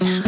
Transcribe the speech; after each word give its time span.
Nacht. 0.00 0.24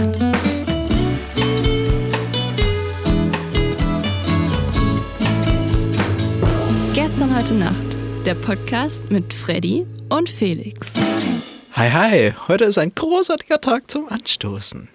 Gestern 6.94 7.36
heute 7.36 7.54
Nacht. 7.54 7.74
Der 8.24 8.34
Podcast 8.34 9.10
mit 9.10 9.32
Freddy 9.32 9.86
und 10.08 10.28
Felix. 10.28 10.96
Hi, 11.72 11.90
hi. 11.90 12.32
Heute 12.48 12.64
ist 12.64 12.78
ein 12.78 12.94
großartiger 12.94 13.60
Tag 13.60 13.90
zum 13.90 14.08
Anstoßen. 14.08 14.88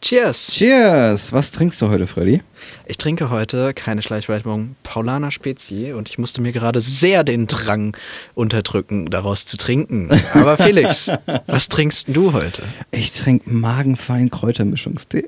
Cheers. 0.00 0.52
Cheers. 0.52 1.32
Was 1.32 1.50
trinkst 1.50 1.80
du 1.80 1.88
heute, 1.88 2.06
Freddy? 2.06 2.42
Ich 2.86 2.98
trinke 2.98 3.30
heute 3.30 3.72
keine 3.74 4.02
Schleichwerbung 4.02 4.76
Paulaner 4.82 5.30
Spezi 5.30 5.92
und 5.94 6.08
ich 6.08 6.18
musste 6.18 6.40
mir 6.40 6.52
gerade 6.52 6.80
sehr 6.80 7.24
den 7.24 7.46
Drang 7.46 7.96
unterdrücken, 8.34 9.06
daraus 9.10 9.46
zu 9.46 9.56
trinken. 9.56 10.10
Aber 10.34 10.56
Felix, 10.58 11.10
was 11.46 11.68
trinkst 11.68 12.08
du 12.08 12.32
heute? 12.32 12.62
Ich 12.90 13.12
trinke 13.12 13.50
magenfein 13.50 14.30
Kräutermischungstee. 14.30 15.26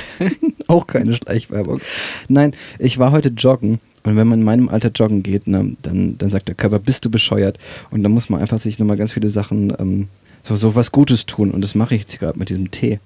Auch 0.68 0.86
keine 0.86 1.14
Schleichwerbung. 1.14 1.80
Nein, 2.28 2.56
ich 2.78 2.98
war 2.98 3.12
heute 3.12 3.28
joggen 3.28 3.78
und 4.04 4.16
wenn 4.16 4.26
man 4.26 4.40
in 4.40 4.44
meinem 4.44 4.68
Alter 4.68 4.90
joggen 4.90 5.22
geht, 5.22 5.46
ne, 5.46 5.76
dann, 5.82 6.16
dann 6.18 6.30
sagt 6.30 6.48
der 6.48 6.54
Körper, 6.54 6.78
bist 6.78 7.04
du 7.04 7.10
bescheuert? 7.10 7.58
Und 7.90 8.02
dann 8.02 8.12
muss 8.12 8.30
man 8.30 8.40
einfach 8.40 8.58
sich 8.58 8.78
nochmal 8.78 8.96
ganz 8.96 9.12
viele 9.12 9.28
Sachen, 9.28 9.72
ähm, 9.78 10.08
so, 10.42 10.56
so 10.56 10.74
was 10.74 10.90
Gutes 10.90 11.26
tun. 11.26 11.52
Und 11.52 11.60
das 11.60 11.74
mache 11.74 11.94
ich 11.94 12.02
jetzt 12.02 12.18
gerade 12.18 12.38
mit 12.38 12.48
diesem 12.48 12.70
Tee. 12.70 12.98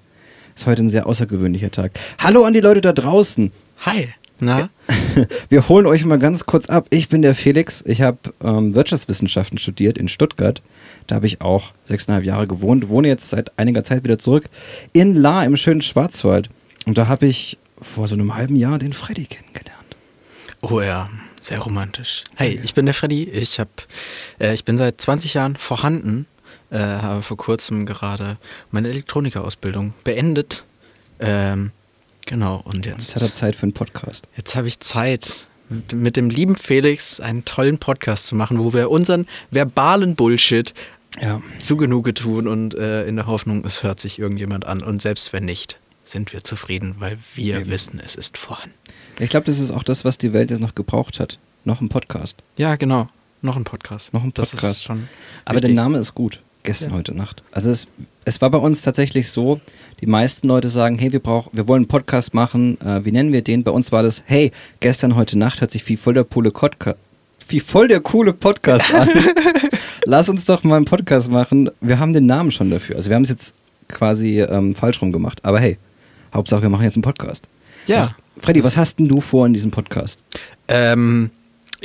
Ist 0.56 0.66
heute 0.66 0.82
ein 0.82 0.88
sehr 0.88 1.06
außergewöhnlicher 1.06 1.70
Tag. 1.70 1.92
Hallo 2.18 2.44
an 2.44 2.54
die 2.54 2.60
Leute 2.60 2.80
da 2.80 2.94
draußen. 2.94 3.52
Hi. 3.84 4.08
Na? 4.40 4.70
Wir 5.50 5.68
holen 5.68 5.84
euch 5.84 6.04
mal 6.06 6.18
ganz 6.18 6.46
kurz 6.46 6.70
ab. 6.70 6.86
Ich 6.88 7.10
bin 7.10 7.20
der 7.20 7.34
Felix. 7.34 7.84
Ich 7.86 8.00
habe 8.00 8.16
ähm, 8.42 8.74
Wirtschaftswissenschaften 8.74 9.58
studiert 9.58 9.98
in 9.98 10.08
Stuttgart. 10.08 10.62
Da 11.08 11.16
habe 11.16 11.26
ich 11.26 11.42
auch 11.42 11.72
sechseinhalb 11.84 12.24
Jahre 12.24 12.46
gewohnt. 12.46 12.88
Wohne 12.88 13.08
jetzt 13.08 13.28
seit 13.28 13.58
einiger 13.58 13.84
Zeit 13.84 14.04
wieder 14.04 14.18
zurück 14.18 14.48
in 14.94 15.14
La 15.14 15.44
im 15.44 15.58
schönen 15.58 15.82
Schwarzwald. 15.82 16.48
Und 16.86 16.96
da 16.96 17.06
habe 17.06 17.26
ich 17.26 17.58
vor 17.80 18.08
so 18.08 18.14
einem 18.14 18.34
halben 18.34 18.56
Jahr 18.56 18.78
den 18.78 18.94
Freddy 18.94 19.26
kennengelernt. 19.26 19.96
Oh 20.62 20.80
ja, 20.80 21.10
sehr 21.38 21.58
romantisch. 21.58 22.24
Hey, 22.34 22.58
ich 22.62 22.72
bin 22.72 22.86
der 22.86 22.94
Freddy. 22.94 23.24
Ich, 23.24 23.60
hab, 23.60 23.68
äh, 24.40 24.54
ich 24.54 24.64
bin 24.64 24.78
seit 24.78 25.02
20 25.02 25.34
Jahren 25.34 25.56
vorhanden 25.56 26.26
äh, 26.70 26.78
habe 26.78 27.22
vor 27.22 27.36
kurzem 27.36 27.86
gerade 27.86 28.38
meine 28.70 28.88
Elektronikerausbildung 28.88 29.94
beendet. 30.04 30.64
Ähm, 31.20 31.70
genau, 32.26 32.60
und 32.64 32.86
jetzt. 32.86 33.08
Jetzt 33.08 33.16
hat 33.16 33.22
er 33.22 33.32
Zeit 33.32 33.56
für 33.56 33.64
einen 33.64 33.72
Podcast. 33.72 34.28
Jetzt 34.36 34.54
habe 34.56 34.68
ich 34.68 34.80
Zeit, 34.80 35.46
mit, 35.68 35.92
mit, 35.92 36.16
dem 36.16 36.30
lieben 36.30 36.56
Felix 36.56 37.20
einen 37.20 37.44
tollen 37.44 37.78
Podcast 37.78 38.26
zu 38.26 38.34
machen, 38.34 38.58
wo 38.58 38.72
wir 38.74 38.90
unseren 38.90 39.26
verbalen 39.50 40.14
Bullshit 40.14 40.74
ja. 41.20 41.40
zu 41.58 41.76
Genüge 41.76 42.14
tun 42.14 42.46
und 42.48 42.74
äh, 42.74 43.06
in 43.06 43.16
der 43.16 43.26
Hoffnung, 43.26 43.64
es 43.64 43.82
hört 43.82 44.00
sich 44.00 44.18
irgendjemand 44.18 44.66
an. 44.66 44.82
Und 44.82 45.02
selbst 45.02 45.32
wenn 45.32 45.44
nicht, 45.44 45.78
sind 46.04 46.32
wir 46.32 46.44
zufrieden, 46.44 46.96
weil 46.98 47.18
wir 47.34 47.60
Eben. 47.60 47.70
wissen, 47.70 48.00
es 48.04 48.14
ist 48.14 48.38
vorhanden. 48.38 48.74
Ich 49.18 49.30
glaube, 49.30 49.46
das 49.46 49.58
ist 49.58 49.70
auch 49.70 49.82
das, 49.82 50.04
was 50.04 50.18
die 50.18 50.32
Welt 50.32 50.50
jetzt 50.50 50.60
noch 50.60 50.74
gebraucht 50.74 51.20
hat. 51.20 51.38
Noch 51.64 51.80
ein 51.80 51.88
Podcast. 51.88 52.36
Ja, 52.56 52.76
genau. 52.76 53.08
Noch 53.42 53.56
ein 53.56 53.64
Podcast. 53.64 54.12
Noch 54.12 54.22
ein 54.22 54.32
Podcast. 54.32 54.82
schon 54.82 55.08
Aber 55.44 55.60
der 55.60 55.72
Name 55.72 55.98
ist 55.98 56.14
gut 56.14 56.42
gestern 56.66 56.90
ja. 56.90 56.96
heute 56.96 57.14
Nacht. 57.14 57.42
Also 57.52 57.70
es, 57.70 57.86
es 58.26 58.42
war 58.42 58.50
bei 58.50 58.58
uns 58.58 58.82
tatsächlich 58.82 59.30
so, 59.30 59.60
die 60.02 60.06
meisten 60.06 60.46
Leute 60.48 60.68
sagen, 60.68 60.98
hey, 60.98 61.12
wir 61.12 61.20
brauchen, 61.20 61.50
wir 61.54 61.66
wollen 61.66 61.82
einen 61.82 61.88
Podcast 61.88 62.34
machen, 62.34 62.78
äh, 62.82 63.04
wie 63.04 63.12
nennen 63.12 63.32
wir 63.32 63.42
den? 63.42 63.64
Bei 63.64 63.70
uns 63.70 63.92
war 63.92 64.02
das, 64.02 64.22
hey, 64.26 64.52
gestern 64.80 65.16
heute 65.16 65.38
Nacht 65.38 65.62
hört 65.62 65.70
sich 65.70 65.88
wie 65.88 65.96
voll 65.96 66.12
der 66.12 66.24
coole 66.24 66.50
Podcast, 66.50 66.98
wie 67.48 67.60
voll 67.60 67.88
der 67.88 68.00
coole 68.00 68.34
Podcast 68.34 68.92
an. 68.92 69.08
Lass 70.04 70.28
uns 70.28 70.44
doch 70.44 70.62
mal 70.64 70.76
einen 70.76 70.84
Podcast 70.84 71.30
machen. 71.30 71.70
Wir 71.80 71.98
haben 71.98 72.12
den 72.12 72.26
Namen 72.26 72.50
schon 72.50 72.70
dafür. 72.70 72.96
Also 72.96 73.08
wir 73.08 73.16
haben 73.16 73.22
es 73.22 73.30
jetzt 73.30 73.54
quasi 73.88 74.40
ähm, 74.40 74.74
falsch 74.74 75.00
rum 75.00 75.12
gemacht. 75.12 75.40
Aber 75.44 75.58
hey, 75.60 75.78
Hauptsache 76.34 76.62
wir 76.62 76.68
machen 76.68 76.84
jetzt 76.84 76.96
einen 76.96 77.02
Podcast. 77.02 77.48
Ja. 77.86 78.00
Was, 78.00 78.14
Freddy, 78.38 78.62
was 78.62 78.76
hast 78.76 78.98
denn 78.98 79.08
du 79.08 79.20
vor 79.20 79.46
in 79.46 79.54
diesem 79.54 79.70
Podcast? 79.70 80.22
Ähm, 80.68 81.30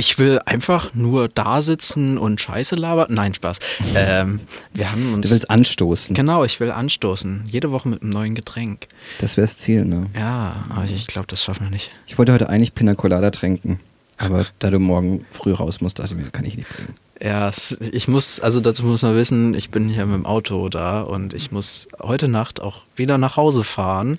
ich 0.02 0.18
will 0.18 0.40
einfach 0.48 0.96
nur 0.96 1.30
da 1.30 1.62
sitzen 1.62 2.18
und 2.18 2.42
Scheiße 2.42 2.74
labern. 2.74 3.06
Nein, 3.12 3.36
Spaß. 3.36 3.60
Ähm, 3.96 4.40
wir 4.74 4.92
haben 4.92 5.14
uns. 5.14 5.28
Du 5.28 5.32
willst 5.32 5.52
anstoßen. 5.52 6.16
Genau, 6.16 6.44
ich 6.44 6.60
will 6.60 6.72
anstoßen. 6.72 7.44
Jede 7.46 7.72
Woche 7.72 7.88
mit 7.88 8.02
einem 8.02 8.12
neuen 8.12 8.34
Getränk. 8.34 8.88
Das 9.20 9.38
wäre 9.38 9.46
das 9.46 9.60
Ziel, 9.60 9.86
ne? 9.86 10.08
Ja, 10.16 10.66
aber 10.70 10.86
ich 10.86 11.06
glaube, 11.06 11.28
das 11.28 11.44
schaffen 11.44 11.68
wir 11.68 11.70
nicht. 11.70 11.92
Ich 12.08 12.18
wollte 12.18 12.34
heute 12.34 12.50
eigentlich 12.50 12.74
Pina 12.74 12.96
Colada 12.96 13.30
trinken. 13.30 13.80
Aber 14.18 14.48
da 14.58 14.72
du 14.72 14.80
morgen 14.80 15.24
früh 15.34 15.52
raus 15.54 15.82
musst, 15.82 16.00
dachte 16.00 16.16
ich 16.16 16.20
mir, 16.20 16.32
kann 16.32 16.46
ich 16.46 16.58
nicht 16.58 16.70
bringen. 16.70 16.96
Ja, 17.22 17.52
ich 17.92 18.08
muss, 18.08 18.40
also 18.40 18.60
dazu 18.60 18.84
muss 18.84 19.04
man 19.04 19.16
wissen, 19.16 19.54
ich 19.54 19.70
bin 19.70 19.88
hier 19.88 20.08
mit 20.08 20.16
dem 20.16 20.26
Auto 20.26 20.68
da 20.70 21.02
und 21.02 21.36
ich 21.36 21.52
muss 21.52 21.88
heute 22.02 22.28
Nacht 22.28 22.60
auch 22.60 22.86
wieder 22.96 23.20
nach 23.20 23.38
Hause 23.38 23.64
fahren. 23.64 24.18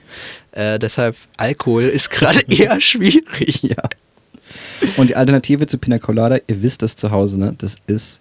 Äh, 0.52 0.78
deshalb 0.78 1.16
Alkohol 1.38 1.84
ist 1.84 2.10
gerade 2.10 2.40
eher 2.48 2.80
schwierig. 2.80 3.62
Ja. 3.62 3.82
Und 4.96 5.10
die 5.10 5.16
Alternative 5.16 5.66
zu 5.66 5.78
Pina 5.78 5.98
Colada, 5.98 6.38
ihr 6.46 6.62
wisst 6.62 6.82
das 6.82 6.96
zu 6.96 7.10
Hause, 7.10 7.38
ne? 7.38 7.54
Das 7.58 7.76
ist 7.86 8.20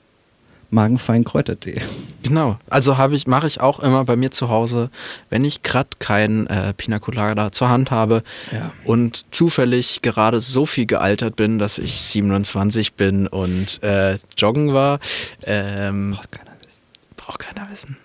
magenfein 0.71 1.23
Kräutertee. 1.23 1.81
Genau. 2.23 2.57
Also 2.69 2.97
habe 2.97 3.15
ich, 3.15 3.27
mache 3.27 3.45
ich 3.45 3.59
auch 3.59 3.79
immer 3.79 4.05
bei 4.05 4.15
mir 4.15 4.31
zu 4.31 4.49
Hause, 4.49 4.89
wenn 5.29 5.43
ich 5.43 5.63
gerade 5.63 5.89
kein 5.99 6.47
äh, 6.47 6.73
Pina 6.73 6.99
Colada 6.99 7.51
zur 7.51 7.69
Hand 7.69 7.91
habe 7.91 8.23
ja. 8.51 8.71
und 8.85 9.25
zufällig 9.31 10.01
gerade 10.01 10.39
so 10.39 10.65
viel 10.65 10.85
gealtert 10.85 11.35
bin, 11.35 11.59
dass 11.59 11.77
ich 11.77 11.99
27 11.99 12.93
bin 12.93 13.27
und 13.27 13.83
äh, 13.83 14.17
joggen 14.37 14.73
war. 14.73 14.99
Ähm, 15.43 16.11
braucht 16.11 16.31
keiner 16.31 16.51
wissen. 16.61 16.79
Braucht 17.17 17.39
keiner 17.39 17.69
wissen. 17.69 17.97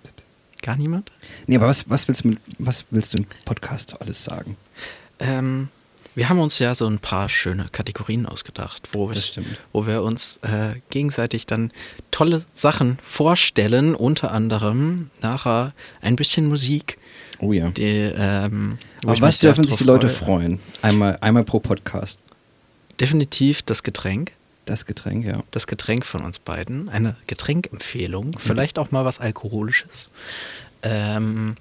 Gar 0.63 0.77
niemand? 0.77 1.13
Nee, 1.47 1.57
aber 1.57 1.69
was, 1.69 1.89
was 1.89 2.09
willst 2.09 2.25
du 2.25 2.29
mit, 2.29 2.39
was 2.59 2.87
willst 2.91 3.15
du 3.15 3.19
im 3.19 3.27
Podcast 3.45 4.01
alles 4.01 4.25
sagen? 4.25 4.57
Ähm, 5.21 5.69
wir 6.17 6.31
haben 6.31 6.41
uns 6.41 6.59
ja 6.59 6.75
so 6.75 6.87
ein 6.87 6.99
paar 6.99 7.29
schöne 7.29 7.69
Kategorien 7.71 8.25
ausgedacht, 8.25 8.89
wo, 8.93 9.11
wir, 9.11 9.23
wo 9.73 9.87
wir 9.87 10.03
uns 10.03 10.39
äh, 10.39 10.81
gegenseitig 10.89 11.45
dann 11.47 11.71
tolle 12.11 12.43
Sachen 12.55 12.99
vorstellen, 13.07 13.95
unter 13.95 14.33
anderem 14.33 15.11
nachher 15.21 15.75
ein 16.01 16.17
bisschen 16.17 16.49
Musik. 16.49 16.97
Oh 17.41 17.53
ja. 17.53 17.69
Die, 17.69 18.11
ähm, 18.17 18.79
Auf 19.05 19.21
was 19.21 19.41
dürfen 19.41 19.65
sich 19.65 19.77
die 19.77 19.85
Leute 19.85 20.09
freuen? 20.09 20.59
Einmal, 20.81 21.19
einmal 21.21 21.45
pro 21.45 21.61
Podcast. 21.61 22.19
Definitiv 22.99 23.61
das 23.61 23.83
Getränk. 23.83 24.33
Das 24.65 24.87
Getränk, 24.87 25.27
ja. 25.27 25.43
Das 25.51 25.67
Getränk 25.67 26.07
von 26.07 26.25
uns 26.25 26.39
beiden. 26.39 26.89
Eine 26.89 27.17
Getränkempfehlung. 27.27 28.29
Mhm. 28.29 28.39
Vielleicht 28.39 28.79
auch 28.79 28.91
mal 28.91 29.05
was 29.05 29.21
Alkoholisches. 29.21 30.09
Ähm, 30.83 31.57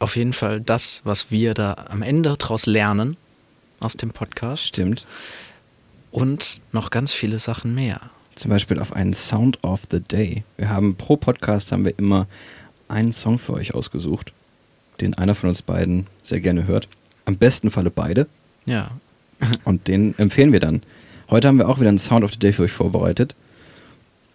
auf 0.00 0.16
jeden 0.16 0.32
Fall 0.32 0.60
das, 0.60 1.00
was 1.04 1.30
wir 1.30 1.54
da 1.54 1.76
am 1.88 2.02
Ende 2.02 2.36
daraus 2.36 2.66
lernen 2.66 3.16
aus 3.84 3.96
dem 3.96 4.10
Podcast. 4.10 4.66
Stimmt. 4.66 5.06
Und 6.10 6.60
noch 6.72 6.90
ganz 6.90 7.12
viele 7.12 7.38
Sachen 7.38 7.74
mehr. 7.74 8.00
Zum 8.34 8.50
Beispiel 8.50 8.80
auf 8.80 8.92
einen 8.92 9.14
Sound 9.14 9.62
of 9.62 9.82
the 9.90 10.00
Day. 10.00 10.44
Wir 10.56 10.68
haben 10.68 10.96
pro 10.96 11.16
Podcast 11.16 11.72
haben 11.72 11.84
wir 11.84 11.94
immer 11.98 12.26
einen 12.88 13.12
Song 13.12 13.38
für 13.38 13.52
euch 13.52 13.74
ausgesucht, 13.74 14.32
den 15.00 15.14
einer 15.14 15.34
von 15.34 15.48
uns 15.48 15.62
beiden 15.62 16.06
sehr 16.22 16.40
gerne 16.40 16.66
hört. 16.66 16.88
Am 17.24 17.36
besten 17.36 17.70
Falle 17.70 17.90
beide. 17.90 18.26
Ja. 18.66 18.90
Und 19.64 19.88
den 19.88 20.18
empfehlen 20.18 20.52
wir 20.52 20.60
dann. 20.60 20.82
Heute 21.30 21.48
haben 21.48 21.58
wir 21.58 21.68
auch 21.68 21.80
wieder 21.80 21.88
einen 21.88 21.98
Sound 21.98 22.24
of 22.24 22.32
the 22.32 22.38
Day 22.38 22.52
für 22.52 22.64
euch 22.64 22.72
vorbereitet 22.72 23.34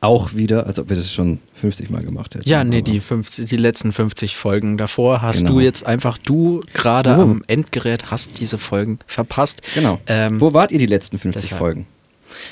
auch 0.02 0.34
wieder, 0.34 0.66
als 0.66 0.80
ob 0.80 0.90
wir 0.90 0.96
das 0.96 1.12
schon 1.12 1.40
50 1.56 1.90
Mal 1.90 2.04
gemacht 2.04 2.36
hätten. 2.36 2.48
Ja, 2.48 2.64
nee, 2.64 2.82
die, 2.82 3.00
50, 3.00 3.50
die 3.50 3.58
letzten 3.58 3.92
50 3.92 4.38
Folgen 4.38 4.78
davor 4.78 5.22
hast 5.22 5.40
genau. 5.40 5.54
du 5.54 5.60
jetzt 5.60 5.86
einfach, 5.86 6.18
du 6.18 6.62
gerade 6.74 7.10
oh. 7.18 7.22
am 7.22 7.44
Endgerät 7.48 8.12
hast 8.12 8.40
diese 8.40 8.58
Folgen 8.58 9.00
verpasst. 9.08 9.62
Genau. 9.76 10.00
Ähm, 10.08 10.40
Wo 10.40 10.54
wart 10.54 10.72
ihr 10.72 10.80
die 10.80 10.86
letzten 10.86 11.18
50 11.18 11.44
deshalb. 11.44 11.60
Folgen? 11.60 11.88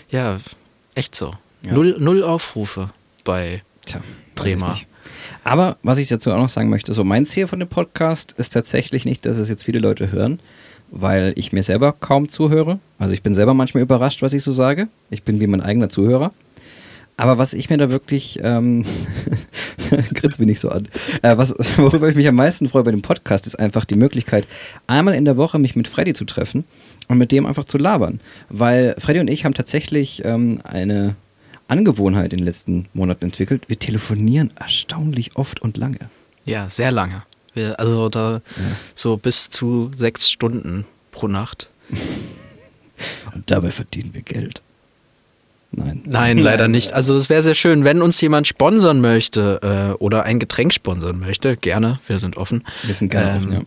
Ja, 0.09 0.39
echt 0.95 1.15
so. 1.15 1.31
Ja. 1.65 1.73
Null, 1.73 1.95
null 1.99 2.23
Aufrufe 2.23 2.89
bei 3.23 3.61
Tja, 3.85 4.01
Drema. 4.35 4.77
Aber 5.43 5.77
was 5.83 5.97
ich 5.97 6.07
dazu 6.07 6.31
auch 6.31 6.37
noch 6.37 6.49
sagen 6.49 6.69
möchte, 6.69 6.93
so 6.93 7.03
mein 7.03 7.25
Ziel 7.25 7.47
von 7.47 7.59
dem 7.59 7.69
Podcast 7.69 8.33
ist 8.37 8.51
tatsächlich 8.51 9.05
nicht, 9.05 9.25
dass 9.25 9.37
es 9.37 9.49
jetzt 9.49 9.63
viele 9.63 9.79
Leute 9.79 10.11
hören, 10.11 10.39
weil 10.91 11.33
ich 11.35 11.53
mir 11.53 11.63
selber 11.63 11.93
kaum 11.93 12.29
zuhöre. 12.29 12.79
Also 12.99 13.13
ich 13.13 13.23
bin 13.23 13.35
selber 13.35 13.53
manchmal 13.53 13.83
überrascht, 13.83 14.21
was 14.21 14.33
ich 14.33 14.43
so 14.43 14.51
sage. 14.51 14.87
Ich 15.09 15.23
bin 15.23 15.39
wie 15.39 15.47
mein 15.47 15.61
eigener 15.61 15.89
Zuhörer. 15.89 16.31
Aber 17.19 17.39
was 17.39 17.53
ich 17.53 17.71
mir 17.71 17.77
da 17.77 17.89
wirklich, 17.89 18.39
ähm, 18.43 18.85
grinst 20.13 20.37
mich 20.39 20.47
nicht 20.47 20.59
so 20.59 20.69
an, 20.69 20.87
äh, 21.23 21.35
was, 21.35 21.55
worüber 21.77 22.07
ich 22.07 22.15
mich 22.15 22.27
am 22.27 22.35
meisten 22.35 22.69
freue 22.69 22.83
bei 22.83 22.91
dem 22.91 23.01
Podcast, 23.01 23.47
ist 23.47 23.57
einfach 23.57 23.85
die 23.85 23.95
Möglichkeit, 23.95 24.47
einmal 24.85 25.15
in 25.15 25.25
der 25.25 25.35
Woche 25.35 25.57
mich 25.57 25.75
mit 25.75 25.87
Freddy 25.87 26.13
zu 26.13 26.25
treffen 26.25 26.63
und 27.07 27.17
mit 27.17 27.31
dem 27.31 27.47
einfach 27.47 27.65
zu 27.65 27.79
labern. 27.79 28.19
Weil 28.49 28.95
Freddy 28.99 29.19
und 29.19 29.29
ich 29.29 29.45
haben 29.45 29.55
tatsächlich 29.55 30.23
ähm, 30.25 30.61
eine 30.63 31.15
Angewohnheit 31.67 32.33
in 32.33 32.37
den 32.37 32.45
letzten 32.45 32.87
Monaten 32.93 33.25
entwickelt. 33.25 33.63
Wir 33.67 33.79
telefonieren 33.79 34.51
erstaunlich 34.55 35.35
oft 35.35 35.59
und 35.59 35.75
lange. 35.75 36.11
Ja, 36.45 36.69
sehr 36.69 36.91
lange. 36.91 37.23
Wir, 37.55 37.79
also 37.79 38.09
da 38.09 38.33
ja. 38.33 38.41
so 38.93 39.17
bis 39.17 39.49
zu 39.49 39.89
sechs 39.95 40.29
Stunden 40.29 40.85
pro 41.09 41.27
Nacht. 41.27 41.71
und 43.33 43.49
dabei 43.49 43.71
verdienen 43.71 44.13
wir 44.13 44.21
Geld. 44.21 44.61
Nein. 45.71 46.01
Nein, 46.05 46.37
leider 46.37 46.67
nicht. 46.67 46.93
Also 46.93 47.13
das 47.13 47.29
wäre 47.29 47.43
sehr 47.43 47.53
schön, 47.53 47.83
wenn 47.83 48.01
uns 48.01 48.19
jemand 48.21 48.47
sponsern 48.47 49.01
möchte 49.01 49.59
äh, 49.61 49.93
oder 50.01 50.23
ein 50.23 50.39
Getränk 50.39 50.73
sponsern 50.73 51.19
möchte, 51.19 51.57
gerne, 51.57 51.99
wir 52.07 52.19
sind 52.19 52.37
offen. 52.37 52.63
Wir 52.83 52.95
sind 52.95 53.09
gerne 53.09 53.31
Ähm, 53.31 53.37
offen, 53.37 53.53
ja. 53.53 53.61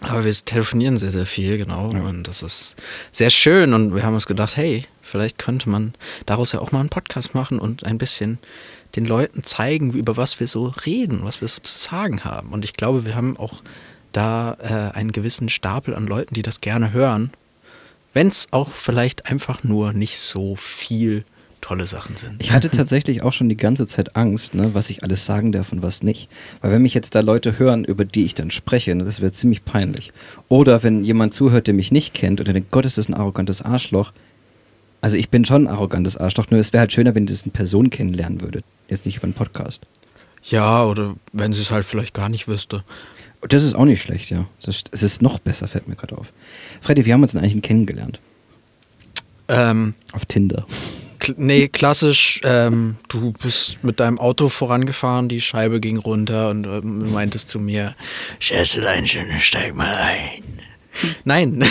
Aber 0.00 0.24
wir 0.24 0.32
telefonieren 0.34 0.98
sehr, 0.98 1.10
sehr 1.10 1.24
viel, 1.24 1.56
genau. 1.56 1.88
Und 1.88 2.28
das 2.28 2.42
ist 2.42 2.76
sehr 3.12 3.30
schön. 3.30 3.72
Und 3.72 3.94
wir 3.94 4.02
haben 4.02 4.14
uns 4.14 4.26
gedacht, 4.26 4.56
hey, 4.56 4.84
vielleicht 5.02 5.38
könnte 5.38 5.70
man 5.70 5.94
daraus 6.26 6.52
ja 6.52 6.60
auch 6.60 6.70
mal 6.70 6.80
einen 6.80 6.90
Podcast 6.90 7.34
machen 7.34 7.58
und 7.58 7.84
ein 7.84 7.96
bisschen 7.96 8.38
den 8.94 9.06
Leuten 9.06 9.42
zeigen, 9.42 9.92
über 9.92 10.16
was 10.18 10.38
wir 10.38 10.48
so 10.48 10.72
reden, 10.84 11.20
was 11.22 11.40
wir 11.40 11.48
so 11.48 11.60
zu 11.60 11.76
sagen 11.76 12.24
haben. 12.24 12.50
Und 12.50 12.64
ich 12.64 12.74
glaube, 12.74 13.06
wir 13.06 13.14
haben 13.14 13.38
auch 13.38 13.62
da 14.12 14.56
äh, 14.60 14.96
einen 14.96 15.12
gewissen 15.12 15.48
Stapel 15.48 15.94
an 15.94 16.06
Leuten, 16.06 16.34
die 16.34 16.42
das 16.42 16.60
gerne 16.60 16.92
hören. 16.92 17.32
Wenn 18.16 18.28
es 18.28 18.48
auch 18.50 18.70
vielleicht 18.70 19.30
einfach 19.30 19.62
nur 19.62 19.92
nicht 19.92 20.18
so 20.18 20.56
viel 20.56 21.26
tolle 21.60 21.84
Sachen 21.84 22.16
sind. 22.16 22.42
Ich 22.42 22.50
hatte 22.50 22.70
tatsächlich 22.70 23.20
auch 23.20 23.34
schon 23.34 23.50
die 23.50 23.58
ganze 23.58 23.86
Zeit 23.86 24.16
Angst, 24.16 24.54
ne, 24.54 24.72
was 24.72 24.88
ich 24.88 25.02
alles 25.02 25.26
sagen 25.26 25.52
darf 25.52 25.70
und 25.70 25.82
was 25.82 26.02
nicht. 26.02 26.30
Weil 26.62 26.72
wenn 26.72 26.80
mich 26.80 26.94
jetzt 26.94 27.14
da 27.14 27.20
Leute 27.20 27.58
hören, 27.58 27.84
über 27.84 28.06
die 28.06 28.24
ich 28.24 28.32
dann 28.32 28.50
spreche, 28.50 28.94
ne, 28.94 29.04
das 29.04 29.20
wäre 29.20 29.32
ziemlich 29.32 29.66
peinlich. 29.66 30.14
Oder 30.48 30.82
wenn 30.82 31.04
jemand 31.04 31.34
zuhört, 31.34 31.66
der 31.66 31.74
mich 31.74 31.92
nicht 31.92 32.14
kennt 32.14 32.40
und 32.40 32.46
der 32.46 32.54
denkt, 32.54 32.70
Gott, 32.70 32.86
ist 32.86 32.96
das 32.96 33.10
ein 33.10 33.14
arrogantes 33.14 33.60
Arschloch. 33.60 34.14
Also 35.02 35.18
ich 35.18 35.28
bin 35.28 35.44
schon 35.44 35.66
ein 35.66 35.70
arrogantes 35.70 36.16
Arschloch, 36.16 36.46
nur 36.48 36.58
es 36.58 36.72
wäre 36.72 36.80
halt 36.80 36.94
schöner, 36.94 37.14
wenn 37.14 37.24
ihr 37.24 37.32
das 37.32 37.42
in 37.42 37.52
Person 37.52 37.90
kennenlernen 37.90 38.40
würdet. 38.40 38.64
Jetzt 38.88 39.04
nicht 39.04 39.18
über 39.18 39.24
einen 39.24 39.34
Podcast. 39.34 39.82
Ja, 40.42 40.84
oder 40.84 41.16
wenn 41.34 41.52
sie 41.52 41.60
es 41.60 41.70
halt 41.70 41.84
vielleicht 41.84 42.14
gar 42.14 42.30
nicht 42.30 42.48
wüsste. 42.48 42.82
Das 43.48 43.62
ist 43.62 43.74
auch 43.74 43.84
nicht 43.84 44.02
schlecht, 44.02 44.30
ja. 44.30 44.46
Es 44.66 45.02
ist 45.02 45.22
noch 45.22 45.38
besser, 45.38 45.68
fällt 45.68 45.88
mir 45.88 45.96
gerade 45.96 46.18
auf. 46.18 46.32
Freddy, 46.80 47.04
wir 47.04 47.14
haben 47.14 47.22
uns 47.22 47.32
denn 47.32 47.42
eigentlich 47.42 47.62
kennengelernt. 47.62 48.20
Ähm, 49.48 49.94
Auf 50.12 50.26
Tinder. 50.26 50.66
Kl 51.18 51.34
nee, 51.38 51.68
klassisch, 51.68 52.40
ähm, 52.44 52.96
du 53.08 53.32
bist 53.32 53.82
mit 53.82 54.00
deinem 54.00 54.18
Auto 54.18 54.48
vorangefahren, 54.48 55.28
die 55.28 55.40
Scheibe 55.40 55.80
ging 55.80 55.98
runter 55.98 56.50
und 56.50 56.66
ähm, 56.66 57.12
meintest 57.12 57.48
zu 57.48 57.58
mir, 57.58 57.94
Schätzelein, 58.38 59.06
steig 59.06 59.74
mal 59.74 59.94
ein. 59.96 60.42
Nein, 61.24 61.62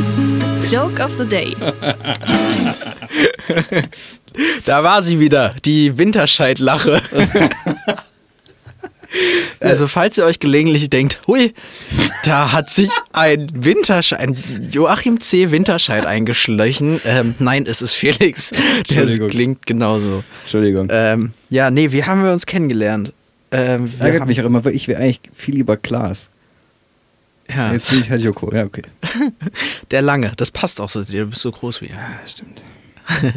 Joke 0.70 1.02
of 1.02 1.16
the 1.16 1.26
Day. 1.26 1.56
da 4.64 4.82
war 4.82 5.02
sie 5.02 5.20
wieder, 5.20 5.50
die 5.64 5.96
Winterscheidlache. 5.96 7.00
Also 9.60 9.86
falls 9.86 10.18
ihr 10.18 10.24
euch 10.24 10.40
gelegentlich 10.40 10.90
denkt, 10.90 11.20
hui, 11.26 11.54
da 12.24 12.52
hat 12.52 12.70
sich 12.70 12.90
ein 13.12 13.48
Winterscheid, 13.54 14.20
ein 14.20 14.36
Joachim 14.70 15.20
C. 15.20 15.50
Winterscheid 15.50 16.06
eingeschlichen. 16.06 17.00
Ähm, 17.04 17.34
nein, 17.38 17.66
es 17.66 17.82
ist 17.82 17.94
Felix. 17.94 18.52
Das 18.88 19.18
klingt 19.30 19.66
genauso. 19.66 20.24
Entschuldigung. 20.42 20.88
Ähm, 20.90 21.32
ja, 21.50 21.70
nee, 21.70 21.92
wie 21.92 22.04
haben 22.04 22.22
wir 22.22 22.32
uns 22.32 22.46
kennengelernt? 22.46 23.12
Ähm, 23.50 23.90
wir 23.90 24.06
Ärgert 24.06 24.26
mich 24.26 24.40
auch 24.40 24.46
immer, 24.46 24.64
weil 24.64 24.74
ich 24.74 24.88
wäre 24.88 25.00
eigentlich 25.00 25.20
viel 25.32 25.54
lieber 25.54 25.76
Klaas. 25.76 26.30
Ja, 27.48 27.72
Jetzt 27.72 27.90
bin 27.90 28.00
ich 28.00 28.10
halt 28.10 28.22
Joko. 28.22 28.52
Ja, 28.54 28.64
okay. 28.64 28.82
der 29.90 30.02
Lange, 30.02 30.32
das 30.36 30.50
passt 30.50 30.80
auch 30.80 30.90
so, 30.90 31.02
du 31.02 31.26
bist 31.26 31.42
so 31.42 31.52
groß 31.52 31.82
wie 31.82 31.86
er. 31.86 31.96
Ja, 31.96 32.20
stimmt. 32.26 32.62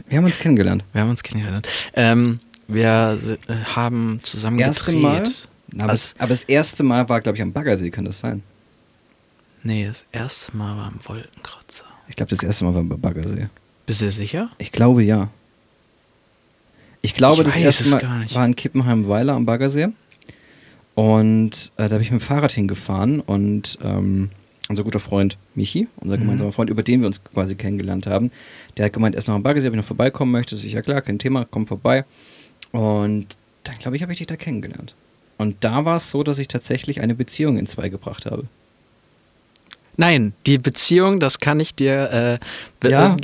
Wir 0.07 0.17
haben 0.17 0.25
uns 0.25 0.39
kennengelernt. 0.39 0.85
Wir 0.93 1.01
haben 1.01 1.09
uns 1.09 1.23
kennengelernt. 1.23 1.67
Ähm, 1.93 2.39
wir 2.67 3.17
haben 3.75 4.19
zusammen 4.23 4.59
Das 4.59 4.67
erste 4.67 4.93
gedreht. 4.93 5.03
Mal. 5.03 5.31
Aber, 5.73 5.89
Also- 5.91 6.09
das, 6.13 6.15
aber 6.19 6.29
das 6.29 6.43
erste 6.45 6.83
Mal 6.83 7.07
war, 7.09 7.21
glaube 7.21 7.37
ich, 7.37 7.41
am 7.41 7.51
Baggersee, 7.53 7.89
kann 7.91 8.05
das 8.05 8.19
sein? 8.19 8.43
Nee, 9.63 9.85
das 9.85 10.05
erste 10.11 10.55
Mal 10.55 10.77
war 10.77 10.91
im 10.91 10.99
Wolkenkratzer. 11.07 11.85
Ich 12.07 12.15
glaube, 12.15 12.29
das 12.29 12.41
erste 12.43 12.63
Mal 12.65 12.73
war 12.73 12.81
am 12.81 12.89
Baggersee. 12.89 13.47
Bist 13.85 14.01
du 14.01 14.09
sicher? 14.11 14.49
Ich 14.59 14.71
glaube 14.71 15.03
ja. 15.03 15.29
Ich 17.01 17.13
glaube, 17.13 17.41
Ich 17.43 17.47
das 17.49 17.57
erste 17.57 17.89
Mal 17.89 18.27
war 18.33 18.45
in 18.45 18.55
Kippenheim-Weiler 18.55 19.33
am 19.33 19.45
Baggersee. 19.45 19.89
Und 20.95 21.71
äh, 21.77 21.87
da 21.87 21.93
habe 21.95 22.03
ich 22.03 22.11
mit 22.11 22.21
dem 22.21 22.25
Fahrrad 22.25 22.51
hingefahren 22.51 23.19
und 23.19 23.77
ähm, 23.83 24.29
unser 24.67 24.83
guter 24.83 24.99
Freund 24.99 25.37
Michi, 25.53 25.87
unser 25.97 26.17
gemeinsamer 26.17 26.51
Freund, 26.51 26.69
über 26.69 26.81
den 26.83 27.01
wir 27.01 27.07
uns 27.07 27.23
quasi 27.23 27.55
kennengelernt 27.55 28.07
haben, 28.07 28.31
der 28.77 28.85
hat 28.85 28.93
gemeint, 28.93 29.15
er 29.15 29.19
ist 29.19 29.27
noch 29.27 29.35
am 29.35 29.43
Baggersee, 29.43 29.67
ob 29.67 29.73
ich 29.73 29.77
noch 29.77 29.85
vorbeikommen 29.85 30.31
möchte. 30.31 30.55
Ich, 30.55 30.63
ja 30.73 30.81
klar, 30.81 31.01
kein 31.01 31.19
Thema, 31.19 31.45
komm 31.45 31.67
vorbei. 31.67 32.03
Und 32.71 33.37
dann, 33.63 33.77
glaube 33.79 33.95
ich, 33.95 34.01
habe 34.01 34.11
ich 34.11 34.17
dich 34.17 34.27
da 34.27 34.35
kennengelernt. 34.35 34.95
Und 35.37 35.57
da 35.61 35.85
war 35.85 35.97
es 35.97 36.09
so, 36.11 36.23
dass 36.23 36.39
ich 36.39 36.47
tatsächlich 36.47 37.01
eine 37.01 37.13
Beziehung 37.15 37.57
in 37.57 37.67
zwei 37.67 37.89
gebracht 37.89 38.25
habe. 38.25 38.45
Nein, 39.99 40.33
die 40.45 40.59
Beziehung, 40.59 41.19
das 41.19 41.39
kann 41.39 41.59
ich 41.59 41.73
dir 41.73 42.39
äh, 42.83 42.87
Ja. 42.87 43.09
äh, 43.09 43.19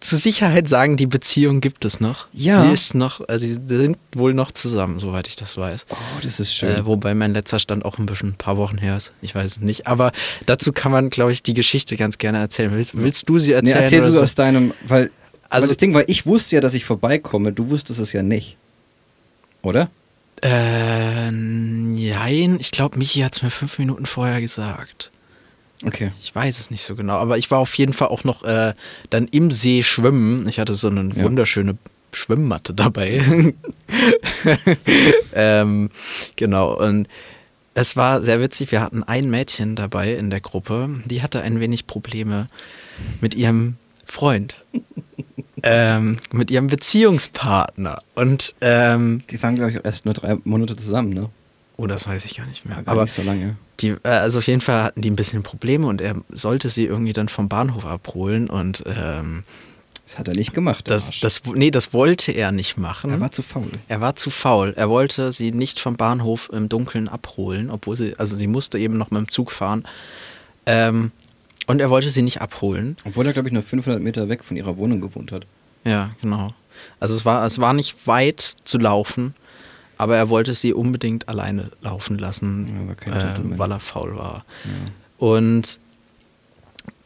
zur 0.00 0.18
Sicherheit 0.18 0.68
sagen, 0.68 0.98
die 0.98 1.06
Beziehung 1.06 1.62
gibt 1.62 1.84
es 1.86 1.98
noch. 1.98 2.26
Ja. 2.34 2.66
Sie 2.66 2.72
ist 2.74 2.94
noch, 2.94 3.26
also 3.26 3.46
sie 3.46 3.58
sind 3.66 3.96
wohl 4.14 4.34
noch 4.34 4.52
zusammen, 4.52 4.98
soweit 4.98 5.28
ich 5.28 5.36
das 5.36 5.56
weiß. 5.56 5.86
Oh, 5.88 5.94
das 6.22 6.38
ist 6.38 6.54
schön. 6.54 6.76
Äh, 6.76 6.84
wobei 6.86 7.14
mein 7.14 7.32
letzter 7.32 7.58
Stand 7.58 7.86
auch 7.86 7.96
ein 7.96 8.04
bisschen 8.04 8.30
ein 8.30 8.34
paar 8.34 8.58
Wochen 8.58 8.76
her 8.76 8.98
ist. 8.98 9.12
Ich 9.22 9.34
weiß 9.34 9.46
es 9.46 9.60
nicht. 9.60 9.86
Aber 9.86 10.12
dazu 10.44 10.72
kann 10.72 10.92
man, 10.92 11.08
glaube 11.08 11.32
ich, 11.32 11.42
die 11.42 11.54
Geschichte 11.54 11.96
ganz 11.96 12.18
gerne 12.18 12.38
erzählen. 12.38 12.70
Willst, 12.72 12.94
willst 12.98 13.26
du 13.26 13.38
sie 13.38 13.50
Nee, 13.52 13.56
erzählen? 13.56 13.78
erzähl 13.78 13.98
oder 14.00 14.08
du 14.08 14.14
so? 14.16 14.22
aus 14.22 14.34
deinem, 14.34 14.74
weil, 14.86 15.04
also 15.04 15.62
Also- 15.62 15.68
das 15.68 15.76
Ding 15.78 15.94
war, 15.94 16.06
ich 16.06 16.26
wusste 16.26 16.56
ja, 16.56 16.60
dass 16.60 16.74
ich 16.74 16.84
vorbeikomme, 16.84 17.52
du 17.54 17.70
wusstest 17.70 17.98
es 17.98 18.12
ja 18.12 18.22
nicht. 18.22 18.58
Oder? 19.62 19.90
Äh, 20.42 21.30
nein, 21.30 22.56
ich 22.60 22.70
glaube, 22.70 22.98
Michi 22.98 23.20
hat 23.20 23.36
es 23.36 23.42
mir 23.42 23.50
fünf 23.50 23.78
Minuten 23.78 24.06
vorher 24.06 24.40
gesagt. 24.40 25.10
Okay. 25.84 26.12
Ich 26.22 26.34
weiß 26.34 26.58
es 26.58 26.70
nicht 26.70 26.82
so 26.82 26.94
genau, 26.94 27.14
aber 27.16 27.38
ich 27.38 27.50
war 27.50 27.58
auf 27.58 27.74
jeden 27.74 27.92
Fall 27.92 28.08
auch 28.08 28.24
noch 28.24 28.42
äh, 28.44 28.74
dann 29.10 29.28
im 29.28 29.50
See 29.50 29.82
schwimmen. 29.82 30.46
Ich 30.48 30.58
hatte 30.58 30.74
so 30.74 30.88
eine 30.88 31.12
Ja. 31.14 31.24
wunderschöne 31.24 31.76
Schwimmmatte 32.12 32.74
dabei. 32.74 33.22
ähm, 35.34 35.90
genau, 36.36 36.76
und 36.76 37.08
es 37.74 37.96
war 37.96 38.20
sehr 38.20 38.40
witzig. 38.40 38.72
Wir 38.72 38.80
hatten 38.80 39.02
ein 39.04 39.30
Mädchen 39.30 39.76
dabei 39.76 40.14
in 40.14 40.28
der 40.30 40.40
Gruppe, 40.40 41.00
die 41.06 41.22
hatte 41.22 41.40
ein 41.42 41.60
wenig 41.60 41.86
Probleme 41.86 42.48
mit 43.20 43.34
ihrem 43.34 43.76
Freund. 44.04 44.64
Ähm, 45.62 46.18
mit 46.32 46.50
ihrem 46.50 46.66
Beziehungspartner. 46.68 48.02
Und, 48.14 48.54
ähm, 48.60 49.22
Die 49.30 49.38
fangen, 49.38 49.56
glaube 49.56 49.72
ich, 49.72 49.84
erst 49.84 50.04
nur 50.04 50.14
drei 50.14 50.36
Monate 50.44 50.76
zusammen, 50.76 51.10
ne? 51.12 51.28
oh, 51.76 51.86
das 51.86 52.06
weiß 52.06 52.24
ich 52.26 52.36
gar 52.36 52.46
nicht 52.46 52.66
mehr. 52.66 52.76
Gar 52.82 52.88
aber 52.92 53.02
nicht 53.02 53.12
so 53.14 53.22
lange. 53.22 53.56
die, 53.80 53.90
äh, 54.02 54.08
also 54.08 54.38
auf 54.40 54.46
jeden 54.46 54.60
Fall 54.60 54.82
hatten 54.84 55.00
die 55.00 55.10
ein 55.10 55.16
bisschen 55.16 55.42
Probleme 55.42 55.86
und 55.86 56.00
er 56.02 56.14
sollte 56.28 56.68
sie 56.68 56.84
irgendwie 56.84 57.14
dann 57.14 57.30
vom 57.30 57.48
Bahnhof 57.48 57.86
abholen 57.86 58.50
und 58.50 58.82
ähm, 58.86 59.44
Das 60.04 60.18
hat 60.18 60.28
er 60.28 60.34
nicht 60.34 60.52
gemacht. 60.52 60.90
das, 60.90 61.20
das, 61.20 61.40
nee, 61.54 61.70
das 61.70 61.94
wollte 61.94 62.32
er 62.32 62.52
nicht 62.52 62.76
machen. 62.76 63.10
er 63.10 63.20
war 63.20 63.32
zu 63.32 63.40
faul. 63.42 63.70
er 63.88 64.00
war 64.02 64.14
zu 64.14 64.28
faul. 64.28 64.74
Er 64.76 64.90
wollte 64.90 65.32
sie 65.32 65.52
nicht 65.52 65.80
vom 65.80 65.96
Bahnhof 65.96 66.50
im 66.52 66.68
Dunkeln 66.68 67.08
abholen, 67.08 67.70
obwohl 67.70 67.96
sie, 67.96 68.14
also 68.18 68.36
sie 68.36 68.46
musste 68.46 68.78
eben 68.78 68.98
noch 68.98 69.10
mit 69.10 69.20
dem 69.20 69.30
Zug 69.30 69.50
fahren. 69.50 69.84
Ähm, 70.66 71.12
und 71.66 71.80
er 71.80 71.90
wollte 71.90 72.10
sie 72.10 72.22
nicht 72.22 72.40
abholen. 72.40 72.96
Obwohl 73.04 73.26
er, 73.26 73.32
glaube 73.32 73.48
ich, 73.48 73.52
nur 73.52 73.62
500 73.62 74.02
Meter 74.02 74.28
weg 74.28 74.44
von 74.44 74.56
ihrer 74.56 74.76
Wohnung 74.76 75.00
gewohnt 75.00 75.32
hat. 75.32 75.46
Ja, 75.84 76.10
genau. 76.20 76.54
Also 76.98 77.14
es 77.14 77.24
war, 77.24 77.44
es 77.44 77.58
war 77.58 77.72
nicht 77.72 78.06
weit 78.06 78.56
zu 78.64 78.78
laufen, 78.78 79.34
aber 79.98 80.16
er 80.16 80.28
wollte 80.28 80.54
sie 80.54 80.72
unbedingt 80.72 81.28
alleine 81.28 81.70
laufen 81.82 82.18
lassen, 82.18 82.96
Ja, 83.06 83.34
äh, 83.34 83.58
weil 83.58 83.70
er 83.70 83.80
faul 83.80 84.16
war. 84.16 84.44
Und 85.18 85.78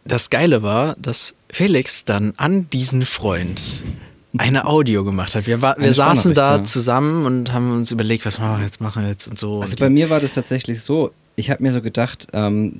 das 0.04 0.30
Geile 0.30 0.62
war, 0.62 0.94
dass 0.98 1.34
Felix 1.50 2.04
dann 2.04 2.34
an 2.36 2.68
diesen 2.70 3.04
Freund 3.04 3.82
eine 4.36 4.66
Audio 4.66 5.04
gemacht 5.04 5.34
hat. 5.34 5.46
Wir, 5.46 5.62
war, 5.62 5.76
wir 5.78 5.92
saßen 5.92 6.34
da 6.34 6.56
ja. 6.56 6.64
zusammen 6.64 7.24
und 7.24 7.52
haben 7.52 7.72
uns 7.72 7.92
überlegt, 7.92 8.26
was 8.26 8.38
machen 8.38 8.58
wir 8.58 8.64
jetzt, 8.64 8.80
machen 8.80 9.02
wir 9.02 9.10
jetzt 9.10 9.28
und 9.28 9.38
so. 9.38 9.60
Also 9.60 9.72
und 9.72 9.80
bei 9.80 9.90
mir 9.90 10.10
war 10.10 10.20
das 10.20 10.32
tatsächlich 10.32 10.82
so, 10.82 11.12
ich 11.36 11.50
habe 11.50 11.62
mir 11.62 11.72
so 11.72 11.80
gedacht, 11.80 12.28
ähm, 12.32 12.78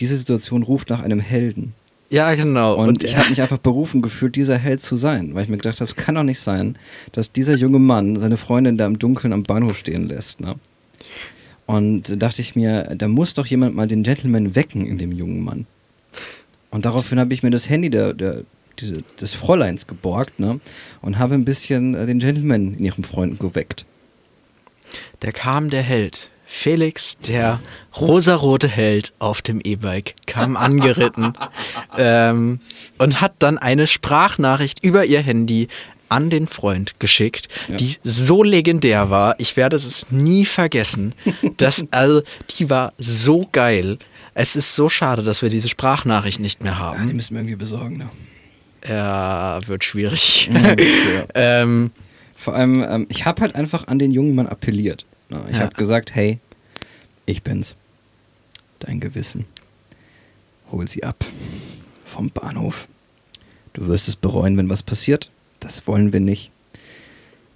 diese 0.00 0.16
Situation 0.16 0.62
ruft 0.62 0.90
nach 0.90 1.02
einem 1.02 1.20
Helden. 1.20 1.74
ja, 2.10 2.34
genau. 2.34 2.74
Und, 2.76 3.04
ich 3.04 3.16
habe 3.16 3.30
mich 3.30 3.40
einfach 3.42 3.58
berufen 3.58 4.02
gefühlt, 4.02 4.36
dieser 4.36 4.56
Held 4.56 4.80
zu 4.80 4.96
sein, 4.96 5.34
weil 5.34 5.44
ich 5.44 5.48
mir 5.48 5.58
gedacht 5.58 5.80
habe, 5.80 5.90
es 5.90 5.96
kann 5.96 6.14
doch 6.14 6.22
nicht 6.22 6.40
sein, 6.40 6.76
dass 7.12 7.32
dieser 7.32 7.54
junge 7.54 7.78
Mann 7.78 8.18
seine 8.18 8.36
Freundin 8.36 8.78
da 8.78 8.86
im 8.86 8.98
Dunkeln 8.98 9.32
am 9.32 9.42
Bahnhof 9.42 9.76
stehen 9.76 10.08
lässt. 10.08 10.40
Ne? 10.40 10.54
Und 11.66 12.08
da 12.10 12.16
dachte 12.16 12.40
ich 12.40 12.56
mir, 12.56 12.94
da 12.96 13.08
muss 13.08 13.34
doch 13.34 13.46
jemand 13.46 13.74
mal 13.74 13.86
den 13.86 14.02
Gentleman 14.02 14.54
wecken 14.54 14.86
in 14.86 14.96
dem 14.96 15.12
jungen 15.12 15.44
Mann. 15.44 15.66
Und 16.70 16.84
daraufhin 16.84 17.18
habe 17.18 17.34
ich 17.34 17.42
mir 17.42 17.50
das 17.50 17.68
Handy 17.68 17.90
der, 17.90 18.14
der, 18.14 18.42
des 19.20 19.34
Fräuleins 19.34 19.86
geborgt 19.86 20.40
ne? 20.40 20.60
und 21.02 21.18
habe 21.18 21.34
ein 21.34 21.44
bisschen 21.44 21.94
äh, 21.94 22.06
den 22.06 22.20
Gentleman 22.20 22.74
in 22.74 22.84
ihrem 22.84 23.04
Freund 23.04 23.38
geweckt. 23.38 23.84
Da 25.20 25.30
kam 25.30 25.70
der 25.70 25.82
Held. 25.82 26.30
Felix, 26.50 27.18
der 27.18 27.60
rosarote 28.00 28.68
Held 28.68 29.12
auf 29.18 29.42
dem 29.42 29.60
E-Bike, 29.62 30.14
kam 30.26 30.56
angeritten 30.56 31.34
ähm, 31.98 32.60
und 32.96 33.20
hat 33.20 33.34
dann 33.40 33.58
eine 33.58 33.86
Sprachnachricht 33.86 34.82
über 34.82 35.04
ihr 35.04 35.20
Handy 35.20 35.68
an 36.08 36.30
den 36.30 36.48
Freund 36.48 36.98
geschickt, 37.00 37.48
Ja. 37.68 37.76
die 37.76 37.96
so 38.02 38.42
legendär 38.42 39.10
war. 39.10 39.34
Ich 39.38 39.58
werde 39.58 39.76
es 39.76 40.06
nie 40.10 40.46
vergessen. 40.46 41.14
Das, 41.58 41.84
also, 41.90 42.22
die 42.58 42.70
war 42.70 42.94
so 42.96 43.46
geil. 43.52 43.98
Es 44.32 44.56
ist 44.56 44.74
so 44.74 44.88
schade, 44.88 45.22
dass 45.22 45.42
wir 45.42 45.50
diese 45.50 45.68
Sprachnachricht 45.68 46.40
nicht 46.40 46.62
mehr 46.62 46.72
Die 46.72 46.78
haben. 46.78 47.14
müssen 47.14 47.34
wir 47.34 47.40
irgendwie 47.42 47.56
besorgen. 47.56 47.98
Ne? 47.98 48.08
Ja, 48.88 49.58
wird 49.66 49.84
schwierig. 49.84 50.48
Mhm, 50.50 50.64
ja. 50.64 50.74
ähm, 51.34 51.90
Vor 52.36 52.54
allem, 52.54 52.82
ähm, 52.88 53.06
ich 53.10 53.26
habe 53.26 53.42
halt 53.42 53.54
einfach 53.54 53.86
an 53.88 53.98
den 53.98 54.12
jungen 54.12 54.34
Mann 54.34 54.46
appelliert. 54.46 55.04
Ne? 55.28 55.44
Ich 55.50 55.56
Ja. 55.56 55.64
habe 55.64 55.74
gesagt, 55.74 56.14
hey, 56.14 56.38
ich 57.26 57.42
bin's. 57.42 57.74
Dein 58.78 59.00
Gewissen. 59.00 59.44
Hol 60.70 60.86
sie 60.88 61.02
ab. 61.04 61.24
Vom 62.04 62.30
Bahnhof. 62.30 62.88
Du 63.72 63.86
wirst 63.86 64.08
es 64.08 64.16
bereuen, 64.16 64.56
wenn 64.56 64.68
was 64.68 64.82
passiert. 64.82 65.30
Das 65.60 65.86
wollen 65.86 66.12
wir 66.12 66.20
nicht. 66.20 66.50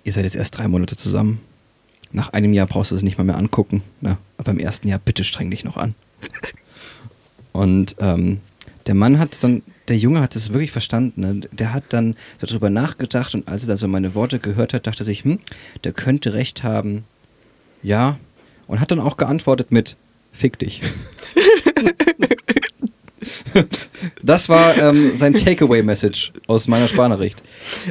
Ihr 0.05 0.13
seid 0.13 0.25
jetzt 0.25 0.37
erst 0.37 0.59
drei 0.59 0.69
Monate 0.69 0.97
zusammen. 0.97 1.41
Nach 2.11 2.33
einem 2.33 2.53
Jahr 2.53 2.67
brauchst 2.67 2.91
du 2.91 2.97
es 2.97 3.03
nicht 3.03 3.19
mal 3.19 3.25
mehr 3.25 3.39
angucken. 3.39 3.83
Ne? 4.01 4.19
Aber 4.37 4.51
im 4.53 4.59
ersten 4.59 4.89
Jahr 4.89 4.99
bitte 4.99 5.25
streng 5.25 5.51
dich 5.51 5.65
noch 5.65 5.77
an. 5.77 5.95
Und 7.53 7.97
ähm, 7.99 8.41
der 8.87 8.95
Mann 8.95 9.19
hat 9.19 9.43
dann, 9.43 9.63
der 9.89 9.97
Junge 9.97 10.21
hat 10.21 10.37
es 10.37 10.53
wirklich 10.53 10.73
verstanden. 10.73 11.21
Ne? 11.21 11.41
Der 11.53 11.73
hat 11.73 11.85
dann 11.91 12.17
darüber 12.39 12.71
nachgedacht 12.71 13.35
und 13.35 13.47
als 13.49 13.63
er 13.63 13.69
dann 13.69 13.77
so 13.77 13.89
meine 13.89 14.15
Worte 14.15 14.39
gehört 14.39 14.75
hat, 14.75 14.87
dachte 14.87 15.03
er 15.03 15.07
sich, 15.07 15.25
hm, 15.25 15.39
der 15.85 15.93
könnte 15.93 16.35
recht 16.35 16.63
haben. 16.63 17.05
Ja. 17.83 18.19
Und 18.67 18.81
hat 18.81 18.91
dann 18.91 19.01
auch 19.01 19.17
geantwortet 19.17 19.73
mit, 19.73 19.97
fick 20.33 20.59
dich. 20.59 20.81
das 24.23 24.49
war 24.49 24.77
ähm, 24.79 25.17
sein 25.17 25.35
Takeaway-Message 25.35 26.33
aus 26.47 26.69
meiner 26.69 26.89
Sparnachricht. 26.89 27.43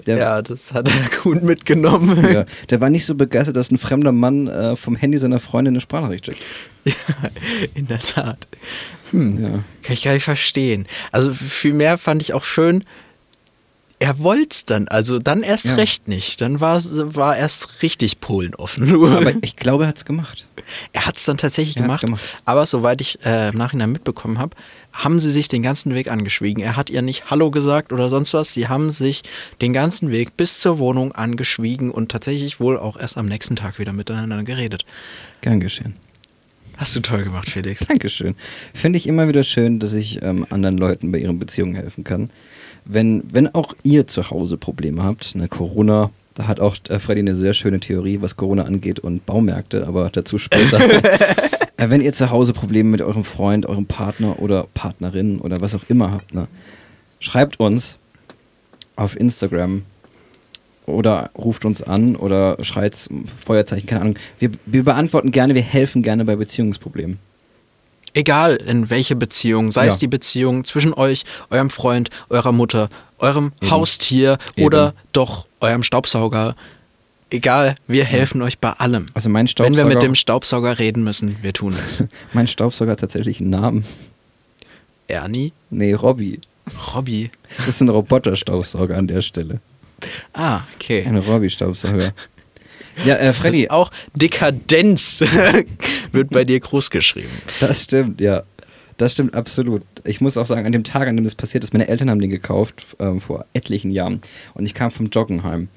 Der, 0.08 0.18
ja, 0.18 0.42
das 0.42 0.74
hat 0.74 0.90
er 0.90 1.20
gut 1.22 1.44
mitgenommen. 1.44 2.24
ja, 2.32 2.46
der 2.70 2.82
war 2.82 2.90
nicht 2.90 3.06
so 3.06 3.16
begeistert, 3.16 3.56
dass 3.56 3.72
ein 3.72 3.78
fremder 3.78 4.12
Mann 4.12 4.48
äh, 4.48 4.76
vom 4.76 4.96
Handy 4.96 5.18
seiner 5.18 5.40
Freundin 5.40 5.74
eine 5.74 5.82
Sprachnachricht 5.82 6.26
schickt. 6.26 6.40
Ja, 6.86 6.94
in 7.76 7.88
der 7.88 8.00
Tat. 8.00 8.48
Hm, 9.12 9.42
Ja. 9.42 9.50
Kann 9.84 9.94
ich 9.94 10.04
gar 10.04 10.14
nicht 10.14 10.24
verstehen. 10.24 10.88
Also 11.12 11.34
vielmehr 11.34 11.98
fand 11.98 12.22
ich 12.22 12.34
auch 12.34 12.44
schön, 12.44 12.84
er 14.02 14.18
wollte 14.18 14.48
es 14.50 14.66
dann, 14.66 14.88
also 14.88 15.20
dann 15.20 15.44
erst 15.44 15.66
Ja. 15.66 15.76
recht 15.76 16.08
nicht. 16.08 16.42
Dann 16.42 16.60
war, 16.60 16.82
war 17.16 17.38
erst 17.38 17.84
richtig 17.84 18.20
Polen 18.20 18.56
offen. 18.56 18.92
Aber 18.92 19.32
ich 19.44 19.56
glaube, 19.56 19.84
er 19.84 19.90
hat 19.90 19.98
es 19.98 20.06
gemacht. 20.06 20.48
er 20.92 21.06
hat 21.06 21.18
es 21.18 21.26
dann 21.26 21.38
tatsächlich 21.38 21.76
gemacht, 21.76 22.02
gemacht. 22.02 22.22
Aber 22.44 22.66
soweit 22.66 23.00
ich 23.00 23.24
äh, 23.26 23.50
im 23.50 23.58
Nachhinein 23.60 23.92
mitbekommen 23.92 24.40
habe, 24.40 24.58
haben 24.92 25.20
sie 25.20 25.32
sich 25.32 25.50
den 25.50 25.62
ganzen 25.62 25.94
Weg 25.94 26.10
angeschwiegen. 26.10 26.64
Er 26.64 26.78
hat 26.78 26.90
ihr 26.90 27.04
nicht 27.04 27.30
Hallo 27.30 27.52
gesagt 27.52 27.94
oder 27.94 28.10
sonst 28.10 28.34
was. 28.34 28.56
Sie 28.56 28.68
haben 28.68 28.90
sich 28.90 29.22
den 29.62 29.72
ganzen 29.72 30.10
Weg 30.10 30.36
bis 30.36 30.60
zur 30.60 30.80
Wohnung 30.80 31.12
angeschwiegen 31.12 31.92
und 31.92 32.12
tatsächlich 32.12 32.60
wohl 32.60 32.80
auch 32.80 32.98
erst 33.00 33.18
am 33.18 33.28
nächsten 33.28 33.56
Tag 33.56 33.78
wieder 33.78 33.94
miteinander 33.94 34.42
geredet. 34.44 34.84
Gern 35.42 35.60
geschehen. 35.60 35.96
Hast 36.78 36.96
du 36.96 37.02
toll 37.02 37.24
gemacht, 37.24 37.48
Felix. 37.52 37.86
Dankeschön. 37.86 38.36
Finde 38.74 38.98
ich 38.98 39.06
immer 39.06 39.28
wieder 39.28 39.44
schön, 39.44 39.78
dass 39.78 39.94
ich 39.94 40.24
ähm, 40.24 40.48
anderen 40.50 40.80
Leuten 40.80 41.12
bei 41.12 41.20
ihren 41.20 41.38
Beziehungen 41.38 41.76
helfen 41.76 42.04
kann. 42.04 42.32
Wenn, 42.86 43.24
wenn 43.32 43.54
auch 43.54 43.74
ihr 43.84 44.08
zu 44.08 44.30
Hause 44.30 44.58
Probleme 44.58 45.04
habt, 45.04 45.36
ne, 45.36 45.48
Corona, 45.48 46.10
da 46.34 46.48
hat 46.48 46.60
auch 46.60 46.76
äh, 46.90 47.00
Freddy 47.00 47.22
eine 47.22 47.36
sehr 47.36 47.54
schöne 47.54 47.80
Theorie, 47.80 48.22
was 48.22 48.36
Corona 48.36 48.64
angeht 48.64 49.00
und 49.00 49.26
Baumärkte, 49.26 49.88
aber 49.88 50.10
dazu 50.10 50.38
später. 50.38 50.80
äh, 51.78 51.90
wenn 51.90 52.02
ihr 52.02 52.14
zu 52.14 52.32
Hause 52.32 52.54
Probleme 52.54 52.90
mit 52.90 53.02
eurem 53.02 53.24
Freund, 53.24 53.66
eurem 53.66 53.86
Partner 53.86 54.40
oder 54.40 54.66
Partnerin 54.74 55.40
oder 55.40 55.62
was 55.62 55.76
auch 55.76 55.84
immer 55.90 56.12
habt, 56.12 56.34
ne, 56.34 56.48
schreibt 57.20 57.60
uns 57.60 57.98
auf 58.96 59.20
Instagram 59.20 59.84
oder 60.86 61.30
ruft 61.38 61.66
uns 61.66 61.82
an 61.82 62.16
oder 62.16 62.58
schreit 62.64 62.98
Feuerzeichen, 63.46 63.88
keine 63.88 64.02
Ahnung. 64.02 64.16
Wir, 64.40 64.52
wir 64.66 64.84
beantworten 64.84 65.32
gerne, 65.32 65.56
wir 65.56 65.62
helfen 65.62 66.04
gerne 66.04 66.26
bei 66.26 66.36
Beziehungsproblemen. 66.36 67.20
Egal 68.14 68.56
in 68.56 68.90
welche 68.90 69.16
Beziehung, 69.16 69.72
sei 69.72 69.86
Ja. 69.86 69.90
es 69.92 69.98
die 69.98 70.08
Beziehung 70.08 70.66
zwischen 70.66 70.94
euch, 70.94 71.24
eurem 71.50 71.70
Freund, 71.70 72.10
eurer 72.30 72.52
Mutter, 72.52 72.90
eurem 73.20 73.52
Eben. 73.62 73.72
Haustier 73.72 74.38
Eben. 74.56 74.66
oder 74.66 74.94
doch 75.14 75.48
eurem 75.62 75.84
Staubsauger. 75.84 76.56
Egal, 77.30 77.76
wir 77.88 78.04
helfen 78.04 78.42
euch 78.42 78.60
bei 78.60 78.72
allem. 78.72 79.08
Also 79.14 79.30
mein 79.30 79.44
Wenn 79.44 79.48
Staubsauger, 79.48 79.78
wir 79.78 79.86
mit 79.86 80.02
dem 80.02 80.16
Staubsauger 80.16 80.80
reden 80.80 81.04
müssen, 81.06 81.38
wir 81.42 81.54
tun 81.54 81.74
es. 81.88 82.04
mein 82.34 82.48
Staubsauger 82.48 82.92
hat 82.92 83.00
tatsächlich 83.00 83.40
einen 83.40 83.52
Namen. 83.52 83.86
Ernie? 85.08 85.54
Nee, 85.70 85.94
Robby. 85.94 86.40
Robby? 86.94 87.32
Das 87.58 87.68
ist 87.70 87.82
ein 87.82 87.90
Roboterstaubsauger 87.90 88.98
an 88.98 89.08
der 89.08 89.22
Stelle. 89.22 89.62
Ah, 90.34 90.62
okay. 90.76 91.06
Ein 91.08 91.18
Robby-Staubsauger. 91.18 92.14
Ja, 93.06 93.16
äh, 93.16 93.34
Freddy, 93.34 93.70
auch 93.70 93.92
Dekadenz 94.16 95.22
wird 96.12 96.30
bei 96.30 96.44
dir 96.44 96.60
groß 96.60 96.90
geschrieben. 96.90 97.30
das 97.60 97.84
stimmt, 97.84 98.22
ja. 98.22 98.44
Das 98.98 99.14
stimmt 99.14 99.34
absolut. 99.34 99.82
Ich 100.04 100.22
muss 100.22 100.38
auch 100.38 100.46
sagen, 100.46 100.66
an 100.66 100.72
dem 100.72 100.84
Tag, 100.84 101.08
an 101.08 101.16
dem 101.16 101.24
das 101.24 101.34
passiert 101.34 101.64
ist, 101.64 101.74
meine 101.74 101.88
Eltern 101.88 102.12
haben 102.12 102.20
den 102.20 102.30
gekauft 102.30 102.86
ähm, 103.00 103.20
vor 103.20 103.46
etlichen 103.54 103.90
Jahren. 103.90 104.22
Und 104.54 104.66
ich 104.66 104.76
kam 104.76 104.92
vom 104.92 105.08
Joggen 105.08 105.44
heim. 105.44 105.70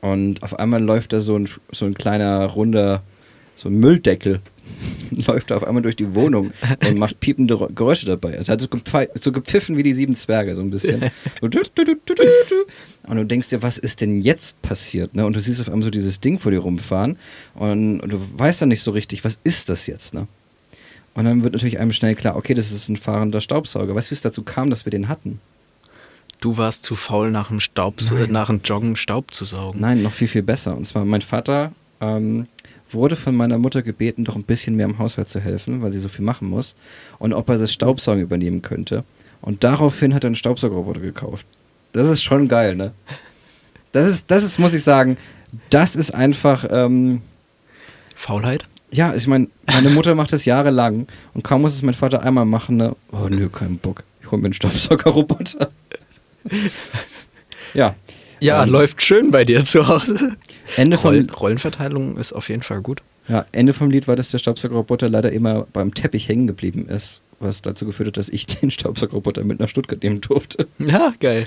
Und 0.00 0.42
auf 0.44 0.58
einmal 0.58 0.80
läuft 0.80 1.12
da 1.12 1.20
so 1.20 1.36
ein, 1.36 1.48
so 1.72 1.86
ein 1.86 1.94
kleiner, 1.94 2.44
runder, 2.46 3.02
so 3.56 3.68
ein 3.68 3.80
Mülldeckel, 3.80 4.40
läuft 5.10 5.52
auf 5.52 5.64
einmal 5.64 5.82
durch 5.82 5.96
die 5.96 6.14
Wohnung 6.14 6.52
und 6.88 6.98
macht 6.98 7.20
piepende 7.20 7.56
Geräusche 7.74 8.06
dabei. 8.06 8.34
Es 8.34 8.48
hat 8.48 8.60
so, 8.60 8.68
gepfei- 8.68 9.08
so 9.20 9.32
gepfiffen 9.32 9.76
wie 9.76 9.82
die 9.82 9.94
sieben 9.94 10.14
Zwerge, 10.14 10.54
so 10.54 10.62
ein 10.62 10.70
bisschen. 10.70 11.10
Und 11.40 13.16
du 13.16 13.24
denkst 13.24 13.48
dir, 13.48 13.62
was 13.62 13.78
ist 13.78 14.00
denn 14.02 14.20
jetzt 14.20 14.60
passiert? 14.60 15.14
Ne? 15.14 15.24
Und 15.24 15.34
du 15.34 15.40
siehst 15.40 15.60
auf 15.60 15.68
einmal 15.68 15.84
so 15.84 15.90
dieses 15.90 16.20
Ding 16.20 16.38
vor 16.38 16.52
dir 16.52 16.58
rumfahren 16.58 17.16
und, 17.54 18.00
und 18.00 18.12
du 18.12 18.20
weißt 18.36 18.60
dann 18.60 18.68
nicht 18.68 18.82
so 18.82 18.90
richtig, 18.90 19.24
was 19.24 19.38
ist 19.44 19.70
das 19.70 19.86
jetzt? 19.86 20.12
Ne? 20.12 20.26
Und 21.14 21.24
dann 21.24 21.42
wird 21.42 21.54
natürlich 21.54 21.78
einem 21.78 21.92
schnell 21.92 22.14
klar, 22.14 22.36
okay, 22.36 22.52
das 22.54 22.70
ist 22.70 22.88
ein 22.90 22.96
fahrender 22.98 23.40
Staubsauger. 23.40 23.94
Weißt 23.94 24.08
du, 24.08 24.10
wie 24.10 24.14
es 24.16 24.20
dazu 24.20 24.42
kam, 24.42 24.68
dass 24.68 24.84
wir 24.84 24.90
den 24.90 25.08
hatten? 25.08 25.40
Du 26.40 26.56
warst 26.56 26.84
zu 26.84 26.94
faul, 26.94 27.30
nach 27.30 27.48
dem, 27.48 27.60
Staub, 27.60 27.96
Nein. 28.12 28.30
nach 28.30 28.46
dem 28.48 28.60
Joggen 28.62 28.94
Staub 28.94 29.34
zu 29.34 29.44
saugen. 29.44 29.80
Nein, 29.80 30.02
noch 30.02 30.12
viel, 30.12 30.28
viel 30.28 30.42
besser. 30.42 30.76
Und 30.76 30.84
zwar, 30.84 31.04
mein 31.04 31.22
Vater 31.22 31.72
ähm, 32.00 32.46
wurde 32.90 33.16
von 33.16 33.34
meiner 33.34 33.58
Mutter 33.58 33.82
gebeten, 33.82 34.24
doch 34.24 34.36
ein 34.36 34.44
bisschen 34.44 34.76
mehr 34.76 34.86
im 34.86 34.98
Haushalt 34.98 35.28
zu 35.28 35.40
helfen, 35.40 35.82
weil 35.82 35.92
sie 35.92 35.98
so 35.98 36.08
viel 36.08 36.24
machen 36.24 36.48
muss. 36.48 36.74
Und 37.18 37.32
ob 37.32 37.48
er 37.48 37.58
das 37.58 37.72
Staubsaugen 37.72 38.22
übernehmen 38.22 38.62
könnte. 38.62 39.04
Und 39.40 39.64
daraufhin 39.64 40.14
hat 40.14 40.24
er 40.24 40.28
einen 40.28 40.36
Staubsaugerroboter 40.36 41.00
gekauft. 41.00 41.46
Das 41.92 42.08
ist 42.08 42.22
schon 42.22 42.48
geil, 42.48 42.74
ne? 42.74 42.92
Das 43.92 44.08
ist, 44.08 44.30
das 44.30 44.42
ist, 44.42 44.58
muss 44.58 44.74
ich 44.74 44.84
sagen, 44.84 45.16
das 45.70 45.96
ist 45.96 46.12
einfach, 46.12 46.66
ähm, 46.70 47.22
Faulheit? 48.14 48.66
ja, 48.90 49.14
ich 49.14 49.26
meine, 49.26 49.48
meine 49.66 49.90
Mutter 49.90 50.14
macht 50.14 50.32
das 50.32 50.44
jahrelang 50.44 51.06
und 51.34 51.44
kaum 51.44 51.62
muss 51.62 51.74
es 51.74 51.82
mein 51.82 51.94
Vater 51.94 52.22
einmal 52.22 52.44
machen, 52.44 52.76
ne? 52.76 52.96
Oh 53.12 53.28
nö, 53.28 53.48
kein 53.48 53.78
Bock. 53.78 54.04
Ich 54.22 54.30
hol 54.30 54.38
mir 54.38 54.46
einen 54.46 54.54
Staubsaugerroboter. 54.54 55.70
ja. 57.74 57.94
Ja, 58.40 58.62
Ähm, 58.62 58.70
läuft 58.70 59.02
schön 59.02 59.30
bei 59.30 59.44
dir 59.44 59.64
zu 59.64 59.86
Hause. 59.88 60.36
Ende 60.76 60.96
vom, 60.96 61.10
Roll 61.10 61.26
Rollenverteilung 61.30 62.16
ist 62.16 62.32
auf 62.32 62.48
jeden 62.48 62.62
Fall 62.62 62.80
gut. 62.80 63.02
Ja, 63.28 63.44
Ende 63.52 63.72
vom 63.72 63.90
Lied 63.90 64.08
war, 64.08 64.16
dass 64.16 64.28
der 64.28 64.38
Staubsaugerroboter 64.38 65.08
leider 65.08 65.30
immer 65.32 65.66
beim 65.72 65.92
Teppich 65.92 66.28
hängen 66.28 66.46
geblieben 66.46 66.88
ist, 66.88 67.20
was 67.40 67.60
dazu 67.60 67.84
geführt 67.84 68.08
hat, 68.08 68.16
dass 68.16 68.28
ich 68.28 68.46
den 68.60 68.70
Staubsaugerroboter 68.70 69.44
mit 69.44 69.60
nach 69.60 69.68
Stuttgart 69.68 70.02
nehmen 70.02 70.20
durfte. 70.20 70.66
Ja, 70.78 71.12
geil. 71.20 71.44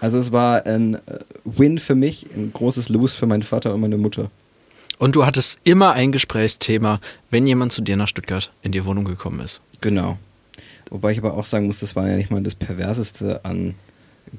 Also 0.00 0.18
es 0.18 0.32
war 0.32 0.66
ein 0.66 0.94
äh, 0.94 1.00
Win 1.44 1.78
für 1.78 1.94
mich, 1.94 2.26
ein 2.36 2.52
großes 2.52 2.88
Lose 2.88 3.16
für 3.16 3.26
meinen 3.26 3.42
Vater 3.42 3.74
und 3.74 3.80
meine 3.80 3.96
Mutter. 3.96 4.30
Und 4.98 5.14
du 5.14 5.26
hattest 5.26 5.58
immer 5.64 5.92
ein 5.92 6.12
Gesprächsthema, 6.12 7.00
wenn 7.30 7.46
jemand 7.46 7.72
zu 7.72 7.82
dir 7.82 7.96
nach 7.96 8.08
Stuttgart 8.08 8.50
in 8.62 8.72
die 8.72 8.84
Wohnung 8.84 9.04
gekommen 9.04 9.40
ist. 9.40 9.60
Genau. 9.80 10.18
Wobei 10.90 11.12
ich 11.12 11.18
aber 11.18 11.34
auch 11.34 11.44
sagen 11.44 11.66
muss, 11.66 11.80
das 11.80 11.96
war 11.96 12.08
ja 12.08 12.16
nicht 12.16 12.30
mal 12.30 12.42
das 12.42 12.54
perverseste 12.54 13.44
an 13.44 13.74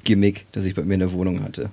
Gimmick, 0.04 0.46
das 0.52 0.66
ich 0.66 0.74
bei 0.74 0.82
mir 0.82 0.94
in 0.94 1.00
der 1.00 1.12
Wohnung 1.12 1.42
hatte. 1.44 1.70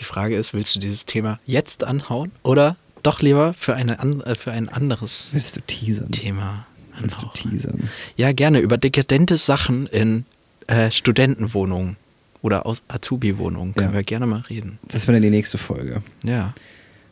Die 0.00 0.04
Frage 0.04 0.36
ist, 0.36 0.52
willst 0.54 0.74
du 0.74 0.80
dieses 0.80 1.04
Thema 1.06 1.38
jetzt 1.46 1.84
anhauen 1.84 2.32
oder 2.42 2.76
doch 3.02 3.20
lieber 3.20 3.54
für, 3.54 3.74
eine 3.74 3.98
äh, 4.24 4.34
für 4.34 4.52
ein 4.52 4.68
anderes 4.68 5.28
Willst 5.32 5.56
du 5.56 5.60
teasern? 5.62 6.10
Thema 6.10 6.66
Willst 6.98 7.22
du 7.22 7.26
anhauen? 7.26 7.34
teasern? 7.34 7.90
Ja, 8.16 8.32
gerne. 8.32 8.58
Über 8.60 8.78
dekadente 8.78 9.38
Sachen 9.38 9.86
in 9.86 10.24
äh, 10.66 10.90
Studentenwohnungen 10.90 11.96
oder 12.42 12.66
aus 12.66 12.82
Azubi-Wohnungen 12.88 13.74
können 13.74 13.88
Ja. 13.90 13.94
wir 13.94 14.02
gerne 14.02 14.26
mal 14.26 14.40
reden. 14.48 14.78
Das 14.88 15.06
wäre 15.06 15.14
dann 15.14 15.22
die 15.22 15.30
nächste 15.30 15.58
Folge. 15.58 16.02
Ja, 16.24 16.54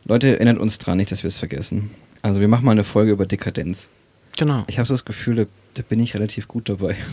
Leute, 0.05 0.27
erinnert 0.35 0.59
uns 0.59 0.77
dran, 0.77 0.97
nicht, 0.97 1.11
dass 1.11 1.23
wir 1.23 1.29
es 1.29 1.37
vergessen. 1.37 1.91
Also 2.21 2.39
wir 2.41 2.47
machen 2.47 2.65
mal 2.65 2.71
eine 2.71 2.83
Folge 2.83 3.11
über 3.11 3.25
Dekadenz. 3.25 3.89
genau. 4.37 4.63
Ich 4.67 4.77
habe 4.77 4.87
so 4.87 4.93
das 4.93 5.05
Gefühl, 5.05 5.35
da, 5.35 5.45
da 5.75 5.81
bin 5.83 5.99
ich 5.99 6.13
relativ 6.13 6.47
gut 6.47 6.69
dabei. 6.69 6.95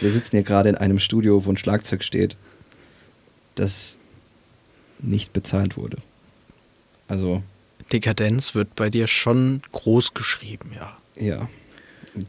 Wir 0.00 0.10
sitzen 0.10 0.36
hier 0.36 0.44
gerade 0.44 0.68
in 0.70 0.76
einem 0.76 0.98
Studio, 0.98 1.44
wo 1.44 1.50
ein 1.50 1.56
Schlagzeug 1.58 2.02
steht, 2.04 2.36
das 3.54 3.98
nicht 4.98 5.32
bezahlt 5.32 5.76
wurde. 5.76 5.98
Also, 7.08 7.42
Dekadenz 7.92 8.54
wird 8.54 8.74
bei 8.76 8.90
dir 8.90 9.08
schon 9.08 9.62
groß 9.72 10.14
geschrieben, 10.14 10.72
ja. 10.74 10.96
ja. 11.16 11.48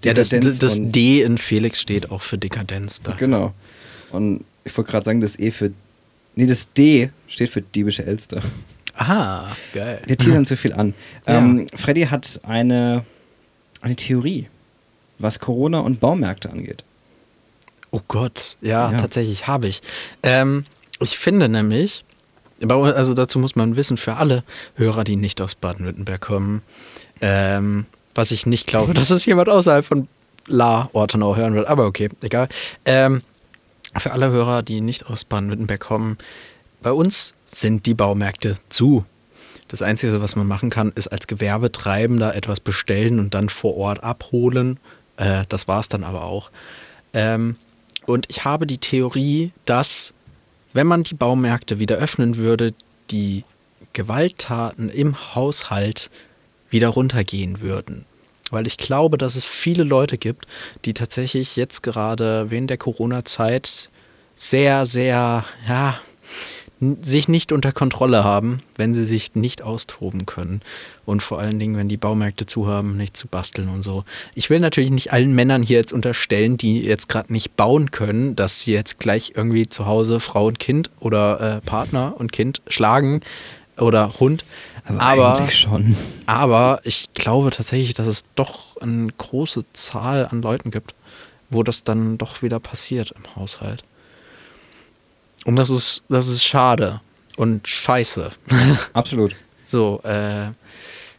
Ja, 0.04 0.14
das, 0.14 0.30
Dekadenz 0.30 0.60
das 0.60 0.78
D 0.80 1.22
in 1.22 1.38
Felix 1.38 1.82
steht 1.82 2.12
auch 2.12 2.22
für 2.22 2.38
Dekadenz. 2.38 3.02
Da. 3.02 3.14
Genau. 3.14 3.54
Und 4.12 4.46
ich 4.64 4.76
wollte 4.78 4.92
gerade 4.92 5.06
sagen, 5.06 5.22
das 5.22 5.40
E 5.40 5.52
für. 5.52 5.72
Nee, 6.36 6.46
das 6.46 6.72
D 6.74 7.10
steht 7.28 7.50
für 7.50 7.62
diebische 7.62 8.06
Elster. 8.06 8.42
Ah, 8.96 9.48
geil. 9.74 10.02
Wir 10.06 10.18
teasern 10.18 10.46
zu 10.46 10.56
viel 10.56 10.74
an. 10.74 10.94
Ja. 11.28 11.38
Ähm, 11.38 11.68
Freddy 11.74 12.04
hat 12.04 12.40
eine, 12.44 13.06
eine 13.82 13.96
Theorie, 13.96 14.48
was 15.20 15.40
Corona 15.40 15.80
und 15.80 16.00
Baumärkte 16.00 16.50
angeht. 16.50 16.84
Oh 17.92 18.02
Gott, 18.08 18.58
ja, 18.62 18.92
ja. 18.92 18.98
tatsächlich 18.98 19.48
habe 19.48 19.68
ich. 19.68 19.82
Ähm, 20.24 20.66
ich 21.02 21.18
finde 21.18 21.50
nämlich, 21.50 22.04
also 22.68 23.14
dazu 23.14 23.40
muss 23.40 23.56
man 23.56 23.76
wissen, 23.76 23.98
für 23.98 24.16
alle 24.16 24.44
Hörer, 24.76 25.04
die 25.04 25.16
nicht 25.16 25.42
aus 25.42 25.56
Baden-Württemberg 25.56 26.22
kommen, 26.22 26.62
ähm, 27.22 27.86
was 28.14 28.32
ich 28.32 28.46
nicht 28.46 28.68
glaube, 28.68 28.94
dass 28.96 29.10
es 29.10 29.26
jemand 29.26 29.50
außerhalb 29.50 29.86
von 29.86 30.08
La 30.48 30.90
Ortenau 30.94 31.36
hören 31.36 31.54
wird, 31.54 31.68
aber 31.68 31.86
okay, 31.86 32.10
egal. 32.24 32.50
Ähm, 32.86 33.22
für 33.98 34.12
alle 34.12 34.32
Hörer, 34.32 34.64
die 34.64 34.82
nicht 34.82 35.08
aus 35.08 35.26
Baden-Württemberg 35.26 35.82
kommen, 35.82 36.18
bei 36.82 36.92
uns 36.92 37.34
sind 37.46 37.86
die 37.86 37.94
Baumärkte 37.94 38.58
zu. 38.70 39.06
Das 39.68 39.82
Einzige, 39.82 40.22
was 40.22 40.36
man 40.36 40.48
machen 40.48 40.70
kann, 40.70 40.92
ist 40.96 41.08
als 41.08 41.28
Gewerbetreibender 41.28 42.36
etwas 42.36 42.60
bestellen 42.60 43.20
und 43.20 43.34
dann 43.34 43.50
vor 43.50 43.78
Ort 43.78 44.04
abholen. 44.04 44.80
Äh, 45.18 45.44
das 45.50 45.68
war 45.68 45.80
es 45.80 45.90
dann 45.90 46.04
aber 46.04 46.24
auch. 46.24 46.52
Ähm, 47.14 47.56
und 48.06 48.30
ich 48.30 48.44
habe 48.46 48.66
die 48.66 48.80
Theorie, 48.80 49.52
dass, 49.66 50.14
wenn 50.74 50.88
man 50.88 51.04
die 51.04 51.14
Baumärkte 51.14 51.80
wieder 51.80 51.98
öffnen 51.98 52.38
würde, 52.38 52.74
die 53.10 53.44
Gewalttaten 53.94 54.90
im 54.90 55.36
Haushalt 55.36 56.10
wieder 56.70 56.90
runtergehen 56.90 57.62
würden. 57.62 58.06
Weil 58.50 58.68
ich 58.68 58.78
glaube, 58.78 59.18
dass 59.18 59.36
es 59.36 59.46
viele 59.46 59.84
Leute 59.84 60.18
gibt, 60.18 60.46
die 60.86 60.94
tatsächlich 60.94 61.56
jetzt 61.56 61.84
gerade 61.84 62.50
während 62.50 62.70
der 62.70 62.78
Corona-Zeit 62.78 63.90
sehr, 64.36 64.86
sehr, 64.86 65.46
ja, 65.68 66.00
sich 67.02 67.28
nicht 67.28 67.52
unter 67.52 67.72
Kontrolle 67.72 68.24
haben, 68.24 68.60
wenn 68.76 68.96
sie 68.96 69.06
sich 69.06 69.36
nicht 69.36 69.62
austoben 69.62 70.26
können. 70.26 70.62
Und 71.06 71.22
vor 71.22 71.40
allen 71.40 71.60
Dingen, 71.60 71.78
wenn 71.78 71.88
die 71.88 71.98
Baumärkte 71.98 72.48
zu 72.48 72.68
haben, 72.68 72.98
nicht 72.98 73.16
zu 73.16 73.28
basteln 73.28 73.70
und 73.70 73.84
so. 73.84 74.04
Ich 74.34 74.50
will 74.50 74.60
natürlich 74.60 74.90
nicht 74.90 75.14
allen 75.14 75.34
Männern 75.36 75.62
hier 75.62 75.78
jetzt 75.78 75.94
unterstellen, 75.94 76.58
die 76.58 76.82
jetzt 76.82 77.08
gerade 77.08 77.32
nicht 77.32 77.56
bauen 77.56 77.92
können, 77.92 78.36
dass 78.36 78.62
sie 78.62 78.74
jetzt 78.74 79.00
gleich 79.00 79.34
irgendwie 79.36 79.70
zu 79.70 79.86
Hause 79.86 80.20
Frau 80.20 80.48
und 80.48 80.58
Kind 80.58 80.90
oder 81.00 81.58
äh, 81.58 81.62
Partner 81.62 82.16
und 82.18 82.32
Kind 82.32 82.64
schlagen 82.68 83.22
oder 83.78 84.20
Hund. 84.20 84.44
Aber, 84.86 85.02
aber 85.02 85.38
eigentlich 85.38 85.60
schon. 85.60 85.96
Aber 86.26 86.82
ich 86.84 87.14
glaube 87.14 87.52
tatsächlich, 87.52 87.94
dass 87.94 88.08
es 88.08 88.24
doch 88.34 88.78
eine 88.78 89.12
große 89.16 89.66
Zahl 89.74 90.26
an 90.26 90.42
Leuten 90.42 90.72
gibt, 90.72 90.96
wo 91.52 91.62
das 91.62 91.84
dann 91.84 92.18
doch 92.18 92.42
wieder 92.42 92.60
passiert 92.60 93.14
im 93.16 93.36
Haushalt. 93.36 93.84
Und 95.46 95.56
das 95.56 95.70
ist, 95.70 96.04
das 96.10 96.28
ist 96.28 96.44
schade 96.44 97.02
und 97.38 97.68
scheiße. 97.68 98.32
Absolut. 98.94 99.36
so, 99.64 100.02
äh, 100.04 100.52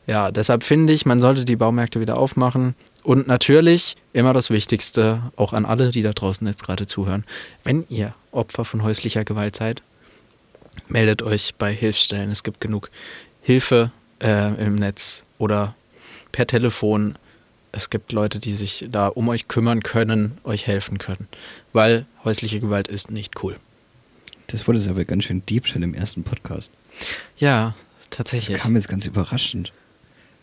ja, 0.06 0.30
deshalb 0.30 0.64
finde 0.64 0.92
ich, 0.92 1.06
man 1.06 1.20
sollte 1.20 1.44
die 1.44 1.56
Baumärkte 1.56 2.00
wieder 2.00 2.16
aufmachen. 2.16 2.74
Und 3.02 3.26
natürlich 3.26 3.96
immer 4.12 4.32
das 4.32 4.50
Wichtigste, 4.50 5.32
auch 5.36 5.52
an 5.52 5.64
alle, 5.64 5.90
die 5.90 6.02
da 6.02 6.12
draußen 6.12 6.46
jetzt 6.46 6.62
gerade 6.62 6.86
zuhören, 6.86 7.24
wenn 7.64 7.84
ihr 7.88 8.14
Opfer 8.30 8.64
von 8.64 8.84
häuslicher 8.84 9.24
Gewalt 9.24 9.56
seid, 9.56 9.82
meldet 10.88 11.22
euch 11.22 11.54
bei 11.56 11.72
Hilfsstellen. 11.74 12.30
Es 12.30 12.44
gibt 12.44 12.60
genug 12.60 12.90
Hilfe 13.40 13.90
äh, 14.22 14.54
im 14.64 14.76
Netz 14.76 15.24
oder 15.38 15.74
per 16.30 16.46
Telefon. 16.46 17.16
Es 17.72 17.90
gibt 17.90 18.12
Leute, 18.12 18.38
die 18.38 18.54
sich 18.54 18.86
da 18.88 19.08
um 19.08 19.28
euch 19.28 19.48
kümmern 19.48 19.82
können, 19.82 20.38
euch 20.44 20.66
helfen 20.66 20.98
können. 20.98 21.26
Weil 21.72 22.06
häusliche 22.22 22.60
Gewalt 22.60 22.86
ist 22.86 23.10
nicht 23.10 23.42
cool. 23.42 23.56
Das 24.52 24.68
wurde 24.68 24.84
aber 24.88 25.04
ganz 25.06 25.24
schön 25.24 25.44
deep 25.46 25.66
schon 25.66 25.82
im 25.82 25.94
ersten 25.94 26.24
Podcast. 26.24 26.70
Ja, 27.38 27.74
tatsächlich. 28.10 28.56
Das 28.56 28.62
kam 28.62 28.76
jetzt 28.76 28.88
ganz 28.88 29.06
überraschend. 29.06 29.72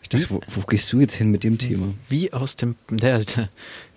Ich 0.02 0.08
dachte, 0.08 0.26
wo, 0.30 0.40
wo 0.48 0.62
gehst 0.62 0.92
du 0.92 0.98
jetzt 1.00 1.14
hin 1.14 1.30
mit 1.30 1.44
dem 1.44 1.58
Thema? 1.58 1.94
Wie 2.08 2.32
aus 2.32 2.56
dem, 2.56 2.74
der, 2.90 3.22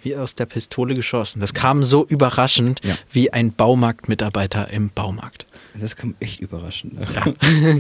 wie 0.04 0.16
aus 0.16 0.36
der 0.36 0.46
Pistole 0.46 0.94
geschossen. 0.94 1.40
Das 1.40 1.56
kam 1.56 1.84
so 1.84 2.06
überraschend 2.06 2.82
ja. 2.84 2.96
wie 3.12 3.34
ein 3.34 3.54
Baumarktmitarbeiter 3.54 4.70
im 4.70 4.92
Baumarkt. 4.92 5.48
Das 5.74 5.96
kam 5.96 6.14
echt 6.20 6.40
überraschend. 6.42 6.94
Ne? 6.94 7.08
Ja. 7.16 7.80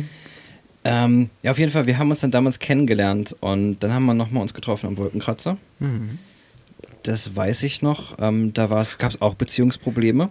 ähm, 1.05 1.29
ja, 1.43 1.51
auf 1.51 1.59
jeden 1.59 1.71
Fall, 1.71 1.85
wir 1.85 1.99
haben 1.99 2.09
uns 2.09 2.21
dann 2.21 2.31
damals 2.31 2.57
kennengelernt 2.57 3.35
und 3.41 3.79
dann 3.81 3.93
haben 3.93 4.05
wir 4.05 4.15
nochmal 4.15 4.41
uns 4.41 4.55
getroffen 4.55 4.87
am 4.87 4.97
Wolkenkratzer. 4.97 5.57
Mhm. 5.77 6.17
Das 7.03 7.35
weiß 7.35 7.61
ich 7.61 7.83
noch. 7.83 8.17
Ähm, 8.17 8.53
da 8.53 8.65
gab 8.65 9.11
es 9.11 9.21
auch 9.21 9.35
Beziehungsprobleme. 9.35 10.29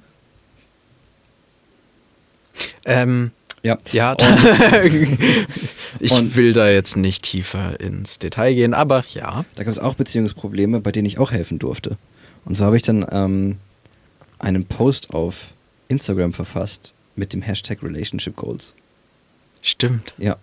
Ähm, 2.85 3.31
ja. 3.62 3.79
Ja, 3.93 4.17
ich 6.01 6.11
und 6.11 6.35
will 6.35 6.53
da 6.53 6.69
jetzt 6.69 6.97
nicht 6.97 7.23
tiefer 7.23 7.79
ins 7.79 8.19
Detail 8.19 8.55
gehen, 8.55 8.75
aber 8.75 9.05
ja. 9.11 9.45
Da 9.55 9.62
gab 9.62 9.73
es 9.73 9.79
auch 9.79 9.95
Beziehungsprobleme, 9.95 10.81
bei 10.81 10.91
denen 10.91 11.07
ich 11.07 11.19
auch 11.19 11.31
helfen 11.31 11.59
durfte. 11.59 11.97
Und 12.45 12.57
so 12.57 12.65
habe 12.65 12.77
ich 12.77 12.83
dann 12.83 13.07
ähm, 13.11 13.59
einen 14.38 14.65
Post 14.65 15.15
auf 15.15 15.49
Instagram 15.88 16.33
verfasst 16.33 16.95
mit 17.15 17.33
dem 17.33 17.43
Hashtag 17.43 17.83
Relationship 17.83 18.35
Goals. 18.35 18.75
Stimmt. 19.61 20.15
Ja. 20.19 20.37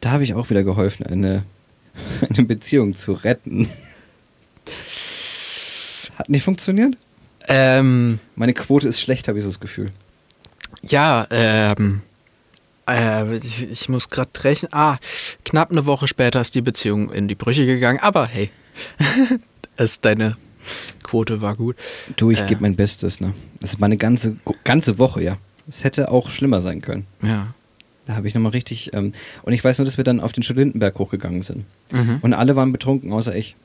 Da 0.00 0.12
habe 0.12 0.22
ich 0.22 0.34
auch 0.34 0.50
wieder 0.50 0.62
geholfen, 0.62 1.06
eine, 1.06 1.44
eine 2.28 2.46
Beziehung 2.46 2.96
zu 2.96 3.12
retten. 3.12 3.68
Hat 6.16 6.28
nicht 6.28 6.44
funktioniert? 6.44 6.96
Ähm, 7.48 8.20
Meine 8.36 8.54
Quote 8.54 8.86
ist 8.86 9.00
schlecht, 9.00 9.26
habe 9.26 9.38
ich 9.38 9.44
so 9.44 9.50
das 9.50 9.58
Gefühl. 9.58 9.90
Ja, 10.82 11.26
ähm, 11.30 12.02
äh, 12.88 13.36
ich, 13.36 13.70
ich, 13.70 13.88
muss 13.88 14.08
gerade 14.08 14.30
rechnen. 14.42 14.72
Ah, 14.72 14.98
knapp 15.44 15.70
eine 15.70 15.86
Woche 15.86 16.08
später 16.08 16.40
ist 16.40 16.54
die 16.54 16.62
Beziehung 16.62 17.12
in 17.12 17.28
die 17.28 17.34
Brüche 17.34 17.66
gegangen, 17.66 17.98
aber 18.00 18.26
hey, 18.26 18.50
es, 19.76 20.00
deine 20.00 20.36
Quote 21.02 21.40
war 21.40 21.56
gut. 21.56 21.76
Du, 22.16 22.30
ich 22.30 22.40
äh, 22.40 22.46
gebe 22.46 22.62
mein 22.62 22.76
Bestes, 22.76 23.20
ne? 23.20 23.34
Das 23.60 23.74
ist 23.74 23.80
meine 23.80 23.96
ganze, 23.96 24.36
ganze 24.64 24.98
Woche, 24.98 25.22
ja. 25.22 25.36
Es 25.68 25.84
hätte 25.84 26.10
auch 26.10 26.30
schlimmer 26.30 26.60
sein 26.60 26.82
können. 26.82 27.06
Ja. 27.22 27.54
Da 28.06 28.16
habe 28.16 28.26
ich 28.26 28.34
nochmal 28.34 28.52
richtig. 28.52 28.92
Ähm, 28.92 29.12
und 29.42 29.52
ich 29.52 29.62
weiß 29.62 29.78
nur, 29.78 29.84
dass 29.84 29.96
wir 29.96 30.04
dann 30.04 30.20
auf 30.20 30.32
den 30.32 30.42
Studentenberg 30.42 30.98
hochgegangen 30.98 31.42
sind. 31.42 31.64
Mhm. 31.92 32.18
Und 32.22 32.34
alle 32.34 32.56
waren 32.56 32.72
betrunken, 32.72 33.12
außer 33.12 33.34
ich. 33.34 33.56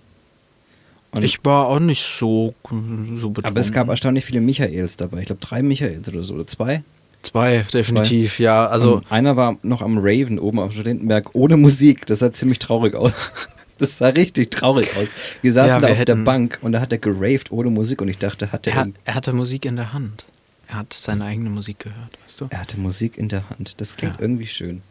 Und 1.11 1.23
ich 1.23 1.43
war 1.45 1.67
auch 1.67 1.79
nicht 1.79 2.03
so, 2.03 2.53
so 2.69 3.29
betrunken. 3.29 3.45
Aber 3.45 3.59
es 3.61 3.71
gab 3.71 3.87
erstaunlich 3.87 4.25
viele 4.25 4.41
Michaels 4.41 4.97
dabei. 4.97 5.19
Ich 5.19 5.27
glaube, 5.27 5.41
drei 5.41 5.61
Michaels 5.61 6.07
oder 6.09 6.23
so, 6.23 6.33
oder 6.33 6.45
zwei. 6.45 6.83
Zwei, 7.25 7.65
definitiv, 7.73 8.37
Zwei. 8.37 8.43
ja. 8.43 8.67
Also 8.67 8.97
und 8.97 9.11
einer 9.11 9.35
war 9.35 9.57
noch 9.63 9.81
am 9.81 9.97
Raven 9.97 10.37
oben 10.39 10.59
auf 10.59 10.73
Studentenberg 10.73 11.33
ohne 11.33 11.57
Musik. 11.57 12.05
Das 12.05 12.19
sah 12.19 12.31
ziemlich 12.31 12.59
traurig 12.59 12.95
aus. 12.95 13.13
Das 13.77 13.97
sah 13.97 14.07
richtig 14.07 14.51
traurig 14.51 14.95
aus. 14.95 15.09
Wir 15.41 15.51
saßen 15.51 15.75
ja, 15.75 15.81
wir 15.81 15.87
da 15.89 15.93
auf 15.99 16.05
der 16.05 16.15
Bank 16.15 16.59
und 16.61 16.71
da 16.71 16.79
hat 16.79 16.93
er 16.93 16.97
geraved 16.97 17.51
ohne 17.51 17.69
Musik 17.69 18.01
und 18.01 18.07
ich 18.07 18.17
dachte, 18.17 18.53
hat 18.53 18.65
er. 18.67 18.87
Er, 19.03 19.15
hatte 19.15 19.33
Musik 19.33 19.65
in 19.65 19.75
der 19.75 19.91
Hand. 19.91 20.23
Er 20.69 20.75
hat 20.75 20.93
seine 20.93 21.25
eigene 21.25 21.49
Musik 21.49 21.79
gehört, 21.79 22.17
weißt 22.23 22.39
du? 22.39 22.47
Er 22.51 22.61
hatte 22.61 22.79
Musik 22.79 23.17
in 23.17 23.27
der 23.27 23.49
Hand. 23.49 23.81
Das 23.81 23.97
klingt 23.97 24.15
ja. 24.15 24.21
irgendwie 24.21 24.47
schön. 24.47 24.81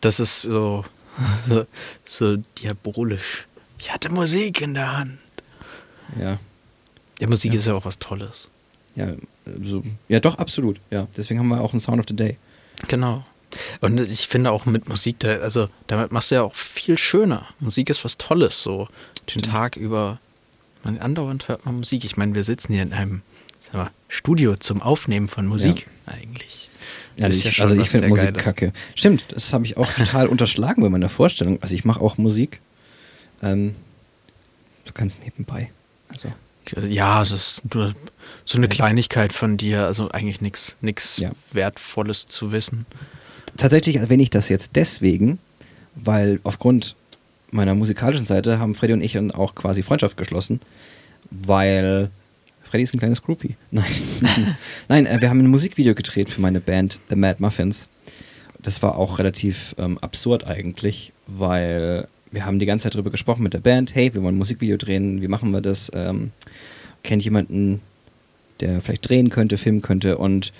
Das 0.00 0.20
ist 0.20 0.42
so, 0.42 0.84
so, 1.48 1.64
so 2.04 2.36
diabolisch. 2.62 3.48
Ich 3.80 3.92
hatte 3.92 4.08
Musik 4.08 4.60
in 4.60 4.74
der 4.74 4.96
Hand. 4.96 5.18
Ja. 6.20 6.38
Ja, 7.18 7.26
Musik 7.26 7.54
ja. 7.54 7.58
ist 7.58 7.66
ja 7.66 7.74
auch 7.74 7.84
was 7.84 7.98
Tolles. 7.98 8.48
Ja, 8.94 9.08
so, 9.62 9.82
ja, 10.08 10.20
doch, 10.20 10.38
absolut. 10.38 10.80
Ja, 10.90 11.06
deswegen 11.16 11.40
haben 11.40 11.48
wir 11.48 11.60
auch 11.60 11.72
einen 11.72 11.80
Sound 11.80 12.00
of 12.00 12.06
the 12.08 12.16
Day. 12.16 12.36
Genau. 12.88 13.24
Und 13.80 13.98
ich 13.98 14.26
finde 14.26 14.50
auch 14.50 14.66
mit 14.66 14.88
Musik, 14.88 15.20
da, 15.20 15.28
also 15.38 15.68
damit 15.86 16.12
machst 16.12 16.30
du 16.30 16.36
ja 16.36 16.42
auch 16.42 16.54
viel 16.54 16.98
schöner. 16.98 17.46
Musik 17.60 17.90
ist 17.90 18.04
was 18.04 18.18
Tolles, 18.18 18.62
so 18.62 18.88
den 19.34 19.42
Tag 19.42 19.76
über. 19.76 20.18
Man, 20.84 20.98
andauernd 20.98 21.48
hört 21.48 21.64
man 21.64 21.76
Musik. 21.76 22.04
Ich 22.04 22.16
meine, 22.16 22.34
wir 22.34 22.44
sitzen 22.44 22.72
hier 22.72 22.82
in 22.82 22.92
einem 22.92 23.22
mal, 23.72 23.90
Studio 24.08 24.56
zum 24.56 24.82
Aufnehmen 24.82 25.28
von 25.28 25.46
Musik 25.46 25.88
ja. 26.06 26.14
eigentlich. 26.14 26.68
Ja, 27.16 27.28
ich, 27.28 27.44
ja 27.44 27.64
also 27.64 27.80
ich 27.80 27.88
finde 27.88 28.08
Musik 28.08 28.26
Geiles. 28.26 28.42
kacke. 28.42 28.72
Stimmt, 28.94 29.24
das 29.30 29.52
habe 29.52 29.64
ich 29.64 29.76
auch 29.76 29.90
total 29.92 30.26
unterschlagen 30.26 30.82
bei 30.82 30.88
meiner 30.88 31.08
Vorstellung. 31.08 31.60
Also 31.62 31.74
ich 31.74 31.84
mache 31.84 32.00
auch 32.00 32.18
Musik. 32.18 32.60
Ähm, 33.42 33.74
du 34.84 34.92
kannst 34.92 35.22
nebenbei. 35.22 35.70
Also. 36.08 36.32
Ja, 36.88 37.20
das 37.20 37.30
ist 37.32 37.74
nur 37.74 37.94
so 38.44 38.58
eine 38.58 38.68
Kleinigkeit 38.68 39.32
von 39.32 39.56
dir, 39.56 39.86
also 39.86 40.10
eigentlich 40.10 40.40
nichts 40.40 41.18
ja. 41.18 41.30
Wertvolles 41.52 42.26
zu 42.26 42.52
wissen. 42.52 42.86
Tatsächlich 43.56 43.96
erwähne 43.96 44.22
ich 44.22 44.30
das 44.30 44.48
jetzt 44.48 44.76
deswegen, 44.76 45.38
weil 45.94 46.40
aufgrund 46.44 46.94
meiner 47.50 47.74
musikalischen 47.74 48.26
Seite 48.26 48.58
haben 48.58 48.74
Freddy 48.74 48.92
und 48.92 49.02
ich 49.02 49.18
auch 49.34 49.54
quasi 49.54 49.82
Freundschaft 49.82 50.16
geschlossen, 50.16 50.60
weil 51.30 52.10
Freddy 52.62 52.84
ist 52.84 52.94
ein 52.94 52.98
kleines 52.98 53.22
Groupie. 53.22 53.56
Nein, 53.70 53.84
nein, 54.88 55.06
äh, 55.06 55.20
wir 55.20 55.30
haben 55.30 55.40
ein 55.40 55.46
Musikvideo 55.46 55.94
gedreht 55.94 56.28
für 56.28 56.40
meine 56.40 56.60
Band 56.60 57.00
The 57.08 57.16
Mad 57.16 57.36
Muffins. 57.40 57.88
Das 58.60 58.82
war 58.82 58.96
auch 58.96 59.18
relativ 59.18 59.74
ähm, 59.78 59.98
absurd 59.98 60.44
eigentlich, 60.44 61.12
weil 61.26 62.08
wir 62.36 62.44
haben 62.44 62.58
die 62.58 62.66
ganze 62.66 62.84
Zeit 62.84 62.94
darüber 62.94 63.10
gesprochen 63.10 63.42
mit 63.42 63.54
der 63.54 63.60
Band, 63.60 63.94
hey, 63.94 64.12
wir 64.12 64.22
wollen 64.22 64.34
ein 64.34 64.38
Musikvideo 64.38 64.76
drehen, 64.76 65.22
wie 65.22 65.26
machen 65.26 65.52
wir 65.52 65.62
das? 65.62 65.90
Ähm, 65.94 66.32
kennt 67.02 67.24
jemanden, 67.24 67.80
der 68.60 68.82
vielleicht 68.82 69.08
drehen 69.08 69.30
könnte, 69.30 69.56
filmen 69.56 69.80
könnte 69.80 70.18
und 70.18 70.52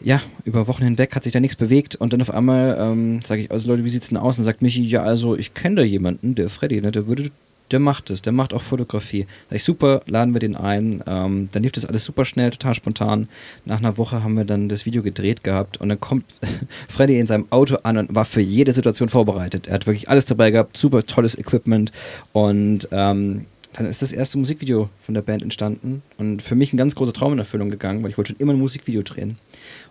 ja, 0.00 0.22
über 0.44 0.66
Wochen 0.68 0.84
hinweg 0.84 1.14
hat 1.14 1.24
sich 1.24 1.34
da 1.34 1.38
nichts 1.38 1.56
bewegt 1.56 1.96
und 1.96 2.14
dann 2.14 2.22
auf 2.22 2.32
einmal 2.32 2.78
ähm, 2.80 3.20
sage 3.22 3.42
ich, 3.42 3.50
also 3.50 3.68
Leute, 3.68 3.84
wie 3.84 3.90
sieht's 3.90 4.08
denn 4.08 4.16
aus? 4.16 4.38
Und 4.38 4.44
sagt 4.44 4.62
Michi, 4.62 4.82
ja, 4.82 5.02
also 5.02 5.36
ich 5.36 5.52
kenne 5.52 5.76
da 5.76 5.82
jemanden, 5.82 6.34
der 6.34 6.48
Freddy, 6.48 6.80
ne, 6.80 6.90
der 6.90 7.06
würde 7.06 7.30
der 7.72 7.80
macht 7.80 8.10
es, 8.10 8.22
der 8.22 8.32
macht 8.32 8.54
auch 8.54 8.62
Fotografie. 8.62 9.26
Sag 9.48 9.56
ich, 9.56 9.64
super, 9.64 10.02
laden 10.06 10.34
wir 10.34 10.40
den 10.40 10.56
ein. 10.56 11.02
Ähm, 11.06 11.48
dann 11.52 11.62
lief 11.62 11.72
das 11.72 11.84
alles 11.84 12.04
super 12.04 12.24
schnell, 12.24 12.50
total 12.50 12.74
spontan. 12.74 13.28
Nach 13.64 13.78
einer 13.78 13.98
Woche 13.98 14.22
haben 14.22 14.36
wir 14.36 14.44
dann 14.44 14.68
das 14.68 14.86
Video 14.86 15.02
gedreht 15.02 15.42
gehabt 15.42 15.78
und 15.80 15.88
dann 15.88 16.00
kommt 16.00 16.24
Freddy 16.88 17.18
in 17.18 17.26
seinem 17.26 17.46
Auto 17.50 17.76
an 17.82 17.96
und 17.96 18.14
war 18.14 18.24
für 18.24 18.40
jede 18.40 18.72
Situation 18.72 19.08
vorbereitet. 19.08 19.66
Er 19.66 19.74
hat 19.74 19.86
wirklich 19.86 20.08
alles 20.08 20.24
dabei 20.26 20.50
gehabt, 20.50 20.76
super 20.76 21.04
tolles 21.04 21.36
Equipment 21.36 21.92
und 22.32 22.88
ähm, 22.92 23.46
dann 23.72 23.86
ist 23.86 24.02
das 24.02 24.12
erste 24.12 24.38
Musikvideo 24.38 24.90
von 25.00 25.14
der 25.14 25.22
Band 25.22 25.42
entstanden 25.42 26.02
und 26.18 26.42
für 26.42 26.54
mich 26.54 26.72
ein 26.72 26.76
ganz 26.76 26.94
großer 26.94 27.14
Traum 27.14 27.32
in 27.32 27.38
Erfüllung 27.38 27.70
gegangen, 27.70 28.02
weil 28.02 28.10
ich 28.10 28.18
wollte 28.18 28.32
schon 28.32 28.40
immer 28.40 28.52
ein 28.52 28.58
Musikvideo 28.58 29.02
drehen. 29.02 29.38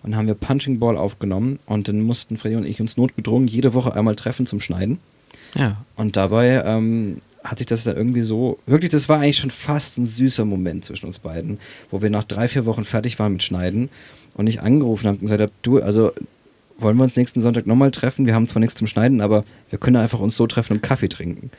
Und 0.04 0.12
dann 0.12 0.18
haben 0.18 0.28
wir 0.28 0.36
Punching 0.36 0.80
Ball 0.80 0.98
aufgenommen 0.98 1.58
und 1.66 1.88
dann 1.88 2.02
mussten 2.02 2.38
Freddy 2.38 2.56
und 2.56 2.66
ich 2.66 2.80
uns 2.80 2.98
notgedrungen 2.98 3.48
jede 3.48 3.74
Woche 3.74 3.96
einmal 3.96 4.16
treffen 4.16 4.46
zum 4.46 4.60
Schneiden. 4.60 5.00
Ja. 5.56 5.84
Und 5.96 6.16
dabei 6.16 6.64
ähm, 6.66 7.18
hat 7.44 7.58
sich 7.58 7.68
das 7.68 7.84
dann 7.84 7.98
irgendwie 7.98 8.22
so, 8.22 8.60
wirklich, 8.66 8.92
das 8.92 9.10
war 9.10 9.20
eigentlich 9.20 9.38
schon 9.38 9.52
fast 9.52 9.98
ein 9.98 10.06
süßer 10.06 10.46
Moment 10.46 10.86
zwischen 10.86 11.08
uns 11.08 11.20
beiden, 11.20 11.60
wo 11.90 12.02
wir 12.02 12.10
nach 12.10 12.24
drei, 12.24 12.48
vier 12.48 12.66
Wochen 12.66 12.86
fertig 12.86 13.18
waren 13.20 13.34
mit 13.34 13.44
Schneiden 13.44 13.90
und 14.36 14.48
ich 14.48 14.62
angerufen 14.62 15.08
habe 15.08 15.18
und 15.18 15.22
gesagt 15.22 15.42
habe, 15.42 15.54
du, 15.62 15.82
also 15.82 16.12
wollen 16.78 16.98
wir 16.98 17.04
uns 17.04 17.16
nächsten 17.16 17.42
Sonntag 17.42 17.68
nochmal 17.68 17.92
treffen? 17.92 18.26
Wir 18.26 18.36
haben 18.36 18.48
zwar 18.48 18.60
nichts 18.60 18.76
zum 18.76 18.88
Schneiden, 18.88 19.22
aber 19.22 19.44
wir 19.70 19.80
können 19.80 19.98
einfach 19.98 20.20
uns 20.20 20.36
so 20.36 20.48
treffen 20.48 20.74
und 20.74 20.82
Kaffee 20.82 21.10
trinken. 21.10 21.52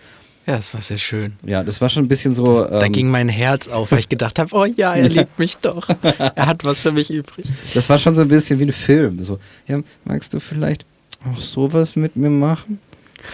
Ja, 0.47 0.57
das 0.57 0.75
war 0.75 0.83
sehr 0.83 0.99
schön. 0.99 1.35
Ja, 1.47 1.63
das 1.63 1.81
war 1.81 1.89
schon 1.89 2.05
ein 2.05 2.09
bisschen 2.09 2.35
so. 2.35 2.65
Ähm, 2.65 2.81
da 2.81 2.89
ging 2.89 3.09
mein 3.09 3.29
Herz 3.29 3.69
auf, 3.69 3.93
weil 3.93 4.01
ich 4.01 4.09
gedacht 4.09 4.41
habe, 4.41 4.51
oh 4.55 4.65
ja, 4.65 4.95
er 4.95 5.09
liebt 5.09 5.39
mich 5.39 5.57
doch. 5.59 5.89
er 6.03 6.47
hat 6.47 6.65
was 6.65 6.81
für 6.81 6.91
mich 6.91 7.13
übrig. 7.13 7.47
Das 7.75 7.89
war 7.89 7.99
schon 7.99 8.17
so 8.17 8.23
ein 8.23 8.29
bisschen 8.29 8.59
wie 8.59 8.65
ein 8.65 8.73
Film. 8.73 9.23
So, 9.23 9.39
ja, 9.69 9.81
magst 10.05 10.35
du 10.35 10.41
vielleicht 10.41 10.85
auch 11.25 11.41
sowas 11.41 11.95
mit 11.95 12.17
mir 12.17 12.31
machen? 12.31 12.81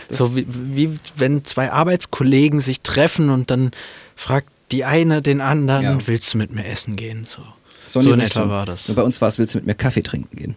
Das 0.09 0.18
so 0.18 0.37
wie, 0.37 0.46
wie, 0.48 0.98
wenn 1.16 1.44
zwei 1.44 1.72
Arbeitskollegen 1.72 2.61
sich 2.61 2.81
treffen 2.81 3.31
und 3.31 3.51
dann 3.51 3.70
fragt 4.16 4.48
die 4.72 4.85
eine 4.85 5.22
den 5.22 5.40
anderen, 5.40 5.83
ja. 5.83 5.98
willst 6.07 6.35
du 6.35 6.38
mit 6.38 6.53
mir 6.53 6.66
essen 6.66 6.96
gehen? 6.96 7.24
So, 7.24 7.42
so, 7.87 8.01
so 8.01 8.12
in 8.12 8.20
etwa 8.20 8.48
war 8.48 8.66
das. 8.66 8.88
Und 8.88 8.94
bei 8.94 9.03
uns 9.03 9.20
war 9.20 9.29
es, 9.29 9.38
willst 9.38 9.55
du 9.55 9.59
mit 9.59 9.66
mir 9.66 9.74
Kaffee 9.74 10.03
trinken 10.03 10.37
gehen? 10.37 10.55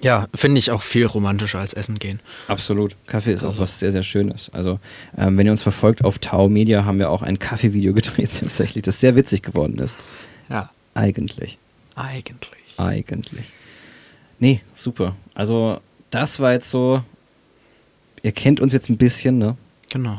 Ja, 0.00 0.26
finde 0.34 0.58
ich 0.58 0.70
auch 0.70 0.82
viel 0.82 1.06
romantischer 1.06 1.58
als 1.58 1.72
Essen 1.72 1.98
gehen. 1.98 2.20
Absolut. 2.48 2.96
Kaffee 3.06 3.32
ist 3.32 3.44
auch 3.44 3.58
was 3.58 3.78
sehr, 3.78 3.92
sehr 3.92 4.02
Schönes. 4.02 4.50
Also, 4.52 4.80
ähm, 5.16 5.36
wenn 5.38 5.46
ihr 5.46 5.52
uns 5.52 5.62
verfolgt 5.62 6.04
auf 6.04 6.18
Tau 6.18 6.48
Media, 6.48 6.84
haben 6.84 6.98
wir 6.98 7.10
auch 7.10 7.22
ein 7.22 7.38
Kaffeevideo 7.38 7.92
gedreht 7.94 8.38
tatsächlich, 8.38 8.82
das 8.82 9.00
sehr 9.00 9.16
witzig 9.16 9.42
geworden 9.42 9.78
ist. 9.78 9.98
Ja. 10.48 10.70
Eigentlich. 10.94 11.58
Eigentlich. 11.94 12.78
Eigentlich. 12.78 13.46
Nee, 14.38 14.60
super. 14.74 15.14
Also, 15.34 15.80
das 16.10 16.40
war 16.40 16.52
jetzt 16.52 16.70
so. 16.70 17.02
Ihr 18.22 18.32
kennt 18.32 18.60
uns 18.60 18.72
jetzt 18.72 18.88
ein 18.88 18.96
bisschen, 18.96 19.38
ne? 19.38 19.56
Genau. 19.90 20.18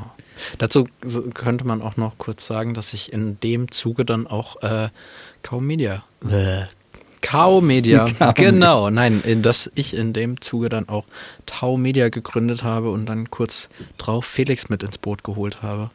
Dazu 0.57 0.87
könnte 1.33 1.65
man 1.65 1.81
auch 1.81 1.97
noch 1.97 2.17
kurz 2.17 2.45
sagen, 2.45 2.73
dass 2.73 2.93
ich 2.93 3.13
in 3.13 3.39
dem 3.39 3.71
Zuge 3.71 4.05
dann 4.05 4.27
auch 4.27 4.61
äh, 4.61 4.89
kaum 5.41 5.65
Media, 5.65 6.03
äh, 6.29 6.63
Media. 7.61 8.07
genau, 8.35 8.89
nein, 8.89 9.23
in, 9.25 9.41
dass 9.41 9.71
ich 9.73 9.95
in 9.95 10.13
dem 10.13 10.39
Zuge 10.41 10.69
dann 10.69 10.87
auch 10.87 11.05
Tau 11.45 11.77
Media 11.77 12.09
gegründet 12.09 12.63
habe 12.63 12.91
und 12.91 13.07
dann 13.07 13.31
kurz 13.31 13.69
drauf 13.97 14.25
Felix 14.25 14.69
mit 14.69 14.83
ins 14.83 14.99
Boot 14.99 15.23
geholt 15.23 15.63
habe. 15.63 15.89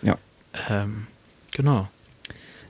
Ja. 0.00 0.16
Ähm, 0.70 1.06
genau. 1.52 1.88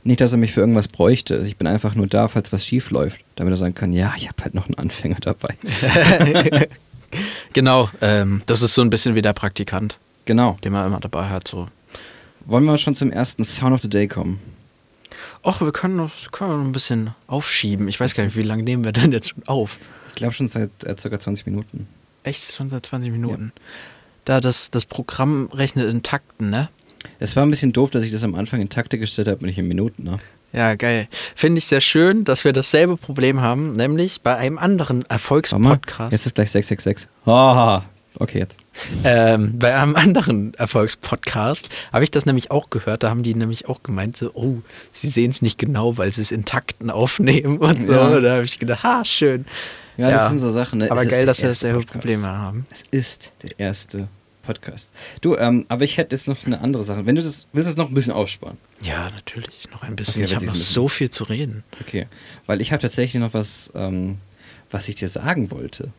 Nicht, 0.03 0.21
dass 0.21 0.33
er 0.33 0.39
mich 0.39 0.53
für 0.53 0.61
irgendwas 0.61 0.89
bräuchte. 0.89 1.39
Ich 1.47 1.57
bin 1.57 1.67
einfach 1.67 1.95
nur 1.95 2.07
da, 2.07 2.29
falls 2.29 2.53
was 2.53 2.65
schief 2.65 2.91
läuft, 2.91 3.21
damit 3.37 3.53
er 3.53 3.57
sagen 3.57 3.75
kann, 3.75 3.93
ja, 3.93 4.15
ich 4.17 4.27
habe 4.27 4.43
halt 4.43 4.55
noch 4.55 4.67
einen 4.67 4.79
Anfänger 4.79 5.19
dabei. 5.21 5.55
genau, 7.53 7.91
ähm, 8.01 8.43
das 8.47 8.63
ist 8.63 8.75
so 8.75 8.83
ein 8.83 8.91
bisschen 8.91 9.15
wie 9.15 9.23
der 9.23 9.33
Praktikant. 9.33 9.99
Genau. 10.25 10.59
Den 10.63 10.73
man 10.73 10.87
immer 10.87 11.01
dabei 11.01 11.29
hat. 11.29 11.49
So. 11.49 11.67
Wollen 12.45 12.65
wir 12.65 12.77
schon 12.77 12.95
zum 12.95 13.11
ersten 13.11 13.45
Sound 13.45 13.73
of 13.73 13.83
the 13.83 13.89
Day 13.89 14.09
kommen? 14.09 14.39
ach, 15.43 15.61
wir 15.61 15.73
können 15.73 15.97
noch, 15.97 16.13
können 16.33 16.51
noch 16.51 16.65
ein 16.65 16.73
bisschen 16.73 17.15
aufschieben. 17.27 17.89
Ich 17.89 17.99
weiß 18.01 18.15
gar 18.15 18.25
nicht, 18.25 18.37
wie 18.37 18.43
lange 18.43 18.63
nehmen 18.63 18.85
wir 18.85 18.93
denn 18.93 19.13
jetzt 19.13 19.31
schon 19.31 19.43
auf? 19.47 19.79
Ich 20.11 20.17
glaube 20.17 20.35
schon 20.35 20.49
seit 20.49 20.71
äh, 20.85 20.97
circa 20.97 21.19
20 21.19 21.47
Minuten. 21.47 21.87
Echt? 22.23 22.53
Schon 22.53 22.71
seit 22.71 22.87
20 22.87 23.13
Minuten? 23.13 23.53
Ja. 23.55 23.63
Da 24.25 24.41
das, 24.41 24.71
das 24.71 24.85
Programm 24.85 25.47
rechnet 25.53 25.89
in 25.89 26.03
Takten, 26.03 26.51
ne? 26.51 26.69
Es 27.21 27.37
war 27.37 27.45
ein 27.45 27.51
bisschen 27.51 27.73
doof, 27.73 27.91
dass 27.91 28.05
ich 28.05 28.11
das 28.11 28.25
am 28.25 28.35
Anfang 28.35 28.61
in 28.61 28.69
Takte 28.69 28.99
gestellt 28.99 29.29
habe 29.29 29.41
und 29.41 29.47
nicht 29.47 29.59
in 29.59 29.69
Minuten, 29.69 30.03
ne? 30.03 30.19
Ja, 30.53 30.75
geil. 30.75 31.09
Finde 31.35 31.59
ich 31.59 31.67
sehr 31.67 31.81
schön, 31.81 32.25
dass 32.25 32.45
wir 32.45 32.53
dasselbe 32.53 32.97
Problem 32.97 33.41
haben, 33.41 33.75
nämlich 33.75 34.23
bei 34.23 34.37
einem 34.37 34.59
anderen 34.59 35.05
Erfolgspodcast. 35.07 36.13
Jetzt 36.13 36.27
ist 36.27 36.35
gleich 36.35 36.51
666. 36.51 37.09
Oh, 37.27 37.81
Okay, 38.21 38.39
jetzt. 38.39 38.61
Ähm, 39.05 39.59
bei 39.59 39.75
einem 39.77 39.95
anderen 39.95 40.53
Erfolgspodcast 40.55 41.69
habe 41.93 42.03
ich 42.03 42.11
das 42.11 42.27
nämlich 42.27 42.51
auch 42.51 42.69
gehört. 42.69 43.05
Da 43.05 43.11
haben 43.11 43.23
die 43.23 43.35
nämlich 43.35 43.69
auch 43.69 43.83
gemeint, 43.85 44.17
so, 44.17 44.33
oh, 44.35 44.57
sie 44.91 45.09
sehen 45.09 45.31
es 45.31 45.41
nicht 45.41 45.57
genau, 45.59 45.99
weil 45.99 46.11
sie 46.11 46.23
es 46.23 46.33
in 46.33 46.45
Takten 46.45 46.91
aufnehmen 46.91 47.59
und 47.59 47.87
so. 47.87 47.93
Ja. 47.93 48.21
Da 48.21 48.35
habe 48.37 48.45
ich 48.45 48.59
gedacht, 48.59 48.83
ha, 48.83 49.05
schön. 49.05 49.47
Ja, 49.97 50.11
das 50.11 50.29
sind 50.31 50.41
so 50.41 50.51
Sachen. 50.51 50.81
Ne? 50.81 50.91
Aber 50.91 51.05
geil, 51.07 51.27
dass 51.27 51.43
wir 51.43 51.49
dasselbe 51.49 51.81
Problem 51.81 52.25
haben. 52.25 52.65
Es 52.71 52.83
ist 52.91 53.33
der 53.43 53.59
erste 53.59 54.09
Podcast. 54.49 54.89
Du, 55.21 55.37
ähm, 55.37 55.67
aber 55.69 55.85
ich 55.85 55.99
hätte 55.99 56.17
jetzt 56.17 56.27
noch 56.27 56.47
eine 56.47 56.63
andere 56.63 56.83
Sache. 56.83 57.05
Wenn 57.05 57.17
du 57.17 57.21
das 57.23 57.47
willst, 57.53 57.67
du 57.67 57.73
es 57.73 57.77
noch 57.77 57.89
ein 57.89 57.95
bisschen 57.95 58.15
aufsparen. 58.15 58.57
Ja, 58.81 59.11
natürlich, 59.11 59.69
noch 59.71 59.83
ein 59.83 59.95
bisschen. 59.95 60.23
Okay, 60.23 60.31
ich 60.31 60.35
habe 60.35 60.47
noch 60.47 60.55
so 60.55 60.89
viel 60.89 61.11
zu 61.11 61.25
reden. 61.25 61.65
Okay, 61.83 62.07
weil 62.47 62.63
ich 62.63 62.73
habe 62.73 62.81
tatsächlich 62.81 63.21
noch 63.21 63.35
was, 63.35 63.71
ähm, 63.75 64.17
was 64.71 64.89
ich 64.89 64.95
dir 64.95 65.11
sagen 65.11 65.51
wollte. 65.51 65.93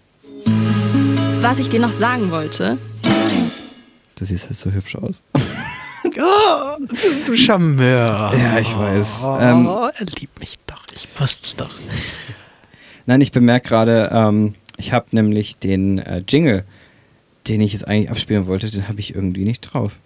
Was 1.41 1.59
ich 1.59 1.69
dir 1.69 1.79
noch 1.79 1.91
sagen 1.91 2.31
wollte. 2.31 2.79
Du 4.15 4.25
siehst 4.25 4.45
halt 4.45 4.55
so 4.55 4.71
hübsch 4.71 4.95
aus. 4.95 5.21
oh, 5.35 6.85
du 7.27 7.37
Charmeur. 7.37 8.33
Ja, 8.35 8.57
ich 8.57 8.75
weiß. 8.75 9.25
Oh, 9.25 9.37
ähm, 9.39 9.67
er 9.67 10.05
liebt 10.19 10.39
mich 10.39 10.55
doch. 10.65 10.83
Ich 10.95 11.07
wusste's 11.19 11.55
doch. 11.55 11.69
Nein, 13.05 13.21
ich 13.21 13.31
bemerke 13.31 13.69
gerade, 13.69 14.09
ähm, 14.11 14.55
ich 14.77 14.91
habe 14.91 15.05
nämlich 15.11 15.57
den 15.57 15.99
äh, 15.99 16.23
Jingle, 16.27 16.65
den 17.49 17.61
ich 17.61 17.73
jetzt 17.73 17.87
eigentlich 17.87 18.09
abspielen 18.09 18.45
wollte, 18.45 18.69
den 18.69 18.87
habe 18.87 18.99
ich 18.99 19.15
irgendwie 19.15 19.43
nicht 19.43 19.61
drauf. 19.61 19.97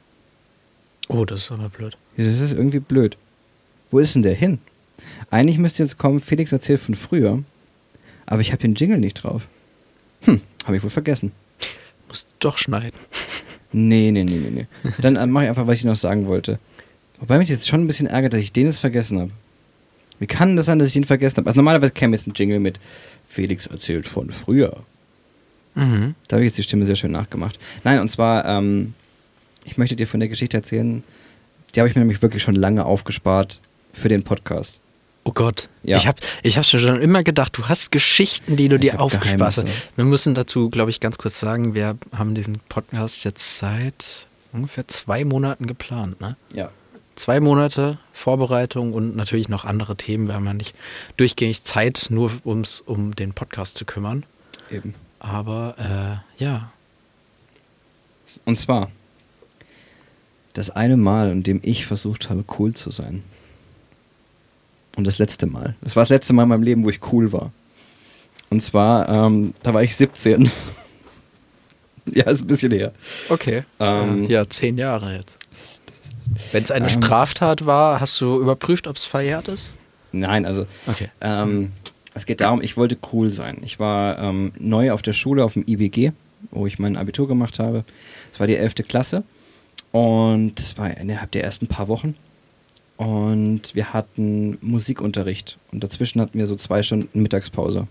Oh, 1.10 1.25
das 1.25 1.41
ist 1.41 1.51
aber 1.51 1.69
blöd. 1.69 1.97
Das 2.17 2.39
ist 2.39 2.53
irgendwie 2.53 2.79
blöd. 2.79 3.17
Wo 3.91 3.99
ist 3.99 4.15
denn 4.15 4.23
der 4.23 4.34
hin? 4.34 4.60
Eigentlich 5.29 5.58
müsste 5.58 5.84
jetzt 5.84 5.97
kommen, 5.97 6.19
Felix 6.19 6.51
erzählt 6.51 6.79
von 6.79 6.95
früher, 6.95 7.43
aber 8.25 8.41
ich 8.41 8.51
habe 8.51 8.62
den 8.62 8.75
Jingle 8.75 8.97
nicht 8.97 9.15
drauf. 9.15 9.47
Hm, 10.21 10.41
habe 10.65 10.77
ich 10.77 10.84
wohl 10.84 10.89
vergessen. 10.89 11.32
Musst 12.08 12.29
du 12.29 12.34
doch 12.39 12.58
schneiden. 12.58 12.99
Nee, 13.75 14.12
nee, 14.12 14.23
nee, 14.23 14.38
nee, 14.38 14.51
nee. 14.51 14.67
Dann 14.99 15.15
äh, 15.15 15.25
mache 15.25 15.45
ich 15.45 15.49
einfach, 15.49 15.65
was 15.65 15.79
ich 15.79 15.84
noch 15.84 15.95
sagen 15.95 16.27
wollte. 16.27 16.60
Wobei 17.19 17.39
mich 17.39 17.49
jetzt 17.49 17.67
schon 17.67 17.82
ein 17.82 17.88
bisschen 17.88 18.06
ärgert, 18.06 18.34
dass 18.34 18.39
ich 18.39 18.53
den 18.53 18.67
jetzt 18.67 18.77
vergessen 18.77 19.19
habe. 19.19 19.32
Wie 20.19 20.27
kann 20.27 20.56
das 20.56 20.67
sein, 20.67 20.77
dass 20.77 20.89
ich 20.89 20.93
den 20.93 21.06
vergessen 21.06 21.38
habe? 21.38 21.47
Also 21.47 21.58
normalerweise 21.58 21.91
käme 21.91 22.15
jetzt 22.15 22.27
ein 22.27 22.34
Jingle 22.36 22.60
mit 22.60 22.79
Felix 23.25 23.65
erzählt 23.65 24.06
von 24.06 24.29
früher. 24.29 24.84
Mhm. 25.75 26.15
Da 26.27 26.36
habe 26.36 26.43
ich 26.43 26.49
jetzt 26.49 26.57
die 26.57 26.63
Stimme 26.63 26.86
sehr 26.86 26.95
schön 26.95 27.12
nachgemacht. 27.12 27.59
Nein, 27.83 27.99
und 27.99 28.09
zwar, 28.09 28.45
ähm, 28.45 28.93
ich 29.65 29.77
möchte 29.77 29.95
dir 29.95 30.07
von 30.07 30.19
der 30.19 30.29
Geschichte 30.29 30.57
erzählen, 30.57 31.03
die 31.73 31.79
habe 31.79 31.89
ich 31.89 31.95
mir 31.95 32.01
nämlich 32.01 32.21
wirklich 32.21 32.43
schon 32.43 32.55
lange 32.55 32.86
aufgespart 32.86 33.59
für 33.93 34.09
den 34.09 34.23
Podcast. 34.23 34.79
Oh 35.25 35.31
Gott. 35.31 35.69
Ja. 35.83 35.97
Ich 35.97 36.07
habe 36.07 36.19
ich 36.43 36.57
hab 36.57 36.65
schon 36.65 37.01
immer 37.01 37.23
gedacht, 37.23 37.57
du 37.57 37.69
hast 37.69 37.91
Geschichten, 37.91 38.57
die 38.57 38.67
du 38.67 38.75
ich 38.75 38.81
dir 38.81 38.99
aufgespart 38.99 39.57
hast. 39.57 39.67
Wir 39.95 40.05
müssen 40.05 40.36
dazu, 40.36 40.69
glaube 40.69 40.91
ich, 40.91 40.99
ganz 40.99 41.17
kurz 41.17 41.39
sagen, 41.39 41.75
wir 41.75 41.97
haben 42.15 42.36
diesen 42.36 42.57
Podcast 42.67 43.23
jetzt 43.23 43.59
seit 43.59 44.27
ungefähr 44.51 44.88
zwei 44.88 45.23
Monaten 45.23 45.65
geplant, 45.65 46.19
ne? 46.19 46.36
Ja. 46.53 46.71
Zwei 47.15 47.39
Monate 47.39 47.99
Vorbereitung 48.12 48.93
und 48.93 49.15
natürlich 49.15 49.47
noch 49.47 49.65
andere 49.65 49.95
Themen. 49.95 50.27
Wir 50.27 50.33
haben 50.33 50.45
ja 50.45 50.53
nicht 50.53 50.75
durchgängig 51.15 51.63
Zeit, 51.63 52.07
nur 52.09 52.31
ums, 52.43 52.81
um 52.81 53.15
den 53.15 53.33
Podcast 53.33 53.77
zu 53.77 53.86
kümmern. 53.86 54.25
Eben. 54.71 54.95
Aber 55.23 56.21
äh, 56.38 56.43
ja. 56.43 56.71
Und 58.45 58.55
zwar 58.57 58.91
das 60.53 60.69
eine 60.69 60.97
Mal, 60.97 61.31
in 61.31 61.41
dem 61.41 61.59
ich 61.63 61.86
versucht 61.88 62.29
habe, 62.29 62.45
cool 62.59 62.73
zu 62.73 62.91
sein. 62.91 63.23
Und 64.95 65.05
das 65.05 65.17
letzte 65.17 65.47
Mal. 65.47 65.75
Das 65.81 65.95
war 65.95 66.03
das 66.03 66.09
letzte 66.09 66.33
Mal 66.33 66.43
in 66.43 66.49
meinem 66.49 66.63
Leben, 66.63 66.83
wo 66.83 66.89
ich 66.89 66.99
cool 67.12 67.33
war. 67.33 67.51
Und 68.51 68.62
zwar, 68.62 69.09
ähm, 69.09 69.55
da 69.63 69.73
war 69.73 69.81
ich 69.81 69.95
17. 69.95 70.51
ja, 72.13 72.25
ist 72.25 72.41
ein 72.41 72.47
bisschen 72.47 72.71
her. 72.71 72.91
Okay. 73.29 73.63
Ähm, 73.79 74.25
ja, 74.25 74.47
zehn 74.47 74.77
Jahre 74.77 75.15
jetzt. 75.15 75.39
Wenn 76.51 76.63
es 76.63 76.69
eine 76.69 76.86
ähm, 76.86 76.91
Straftat 76.91 77.65
war, 77.65 77.99
hast 77.99 78.21
du 78.21 78.39
überprüft, 78.39 78.86
ob 78.86 78.97
es 78.97 79.05
verjährt 79.05 79.47
ist? 79.47 79.73
Nein, 80.12 80.45
also 80.45 80.67
okay. 80.86 81.09
Ähm, 81.21 81.71
es 82.13 82.26
geht 82.26 82.41
darum, 82.41 82.62
ich 82.62 82.78
wollte 82.78 82.97
cool 83.12 83.30
sein. 83.30 83.58
Ich 83.63 83.80
war 83.80 84.19
ähm, 84.19 84.54
neu 84.60 84.91
auf 84.91 85.02
der 85.02 85.13
Schule, 85.13 85.43
auf 85.43 85.54
dem 85.54 85.65
IBG, 85.67 86.12
wo 86.52 86.67
ich 86.67 86.80
mein 86.80 86.97
Abitur 86.97 87.28
gemacht 87.28 87.60
habe. 87.60 87.84
Es 88.32 88.39
war 88.39 88.47
die 88.47 88.56
11. 88.56 88.76
Klasse. 88.88 89.23
Und 89.91 90.60
das 90.60 90.78
war 90.78 90.95
innerhalb 90.97 91.32
der 91.32 91.43
ersten 91.43 91.67
paar 91.67 91.88
Wochen 91.88 92.15
und 92.97 93.76
wir 93.76 93.93
hatten 93.93 94.58
Musikunterricht 94.62 95.58
und 95.71 95.84
dazwischen 95.84 96.21
hatten 96.21 96.38
wir 96.38 96.47
so 96.47 96.56
zwei 96.56 96.84
Stunden 96.84 97.21
Mittagspause. 97.21 97.80
Und 97.80 97.88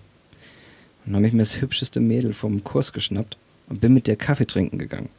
dann 1.07 1.17
habe 1.17 1.27
ich 1.27 1.33
mir 1.33 1.41
das 1.41 1.61
hübscheste 1.61 2.01
Mädel 2.01 2.33
vom 2.33 2.65
Kurs 2.65 2.93
geschnappt 2.93 3.37
und 3.69 3.81
bin 3.81 3.95
mit 3.95 4.07
der 4.07 4.17
Kaffee 4.17 4.47
trinken 4.47 4.79
gegangen. 4.79 5.11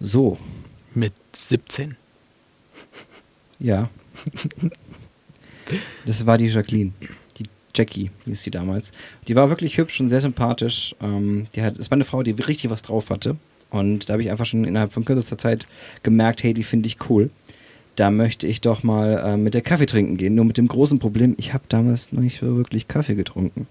So. 0.00 0.38
Mit 0.94 1.12
17. 1.32 1.96
Ja. 3.58 3.90
Das 6.04 6.26
war 6.26 6.36
die 6.36 6.48
Jacqueline. 6.48 6.92
Jackie 7.74 8.10
hieß 8.26 8.42
sie 8.42 8.50
damals. 8.50 8.92
Die 9.28 9.34
war 9.34 9.48
wirklich 9.48 9.78
hübsch 9.78 10.00
und 10.00 10.08
sehr 10.08 10.20
sympathisch. 10.20 10.94
Ähm, 11.00 11.44
die 11.54 11.62
hat, 11.62 11.78
das 11.78 11.90
war 11.90 11.96
eine 11.96 12.04
Frau, 12.04 12.22
die 12.22 12.32
richtig 12.32 12.70
was 12.70 12.82
drauf 12.82 13.10
hatte. 13.10 13.36
Und 13.70 14.08
da 14.08 14.14
habe 14.14 14.22
ich 14.22 14.30
einfach 14.30 14.46
schon 14.46 14.64
innerhalb 14.64 14.92
von 14.92 15.04
kürzester 15.04 15.38
Zeit 15.38 15.66
gemerkt, 16.02 16.42
hey, 16.42 16.52
die 16.52 16.62
finde 16.62 16.86
ich 16.86 16.98
cool. 17.08 17.30
Da 17.96 18.10
möchte 18.10 18.46
ich 18.46 18.60
doch 18.60 18.82
mal 18.82 19.18
äh, 19.18 19.36
mit 19.36 19.54
der 19.54 19.62
Kaffee 19.62 19.86
trinken 19.86 20.16
gehen. 20.16 20.34
Nur 20.34 20.44
mit 20.44 20.58
dem 20.58 20.68
großen 20.68 20.98
Problem, 20.98 21.34
ich 21.38 21.54
habe 21.54 21.64
damals 21.68 22.12
noch 22.12 22.20
nicht 22.20 22.40
so 22.40 22.56
wirklich 22.56 22.88
Kaffee 22.88 23.14
getrunken. 23.14 23.66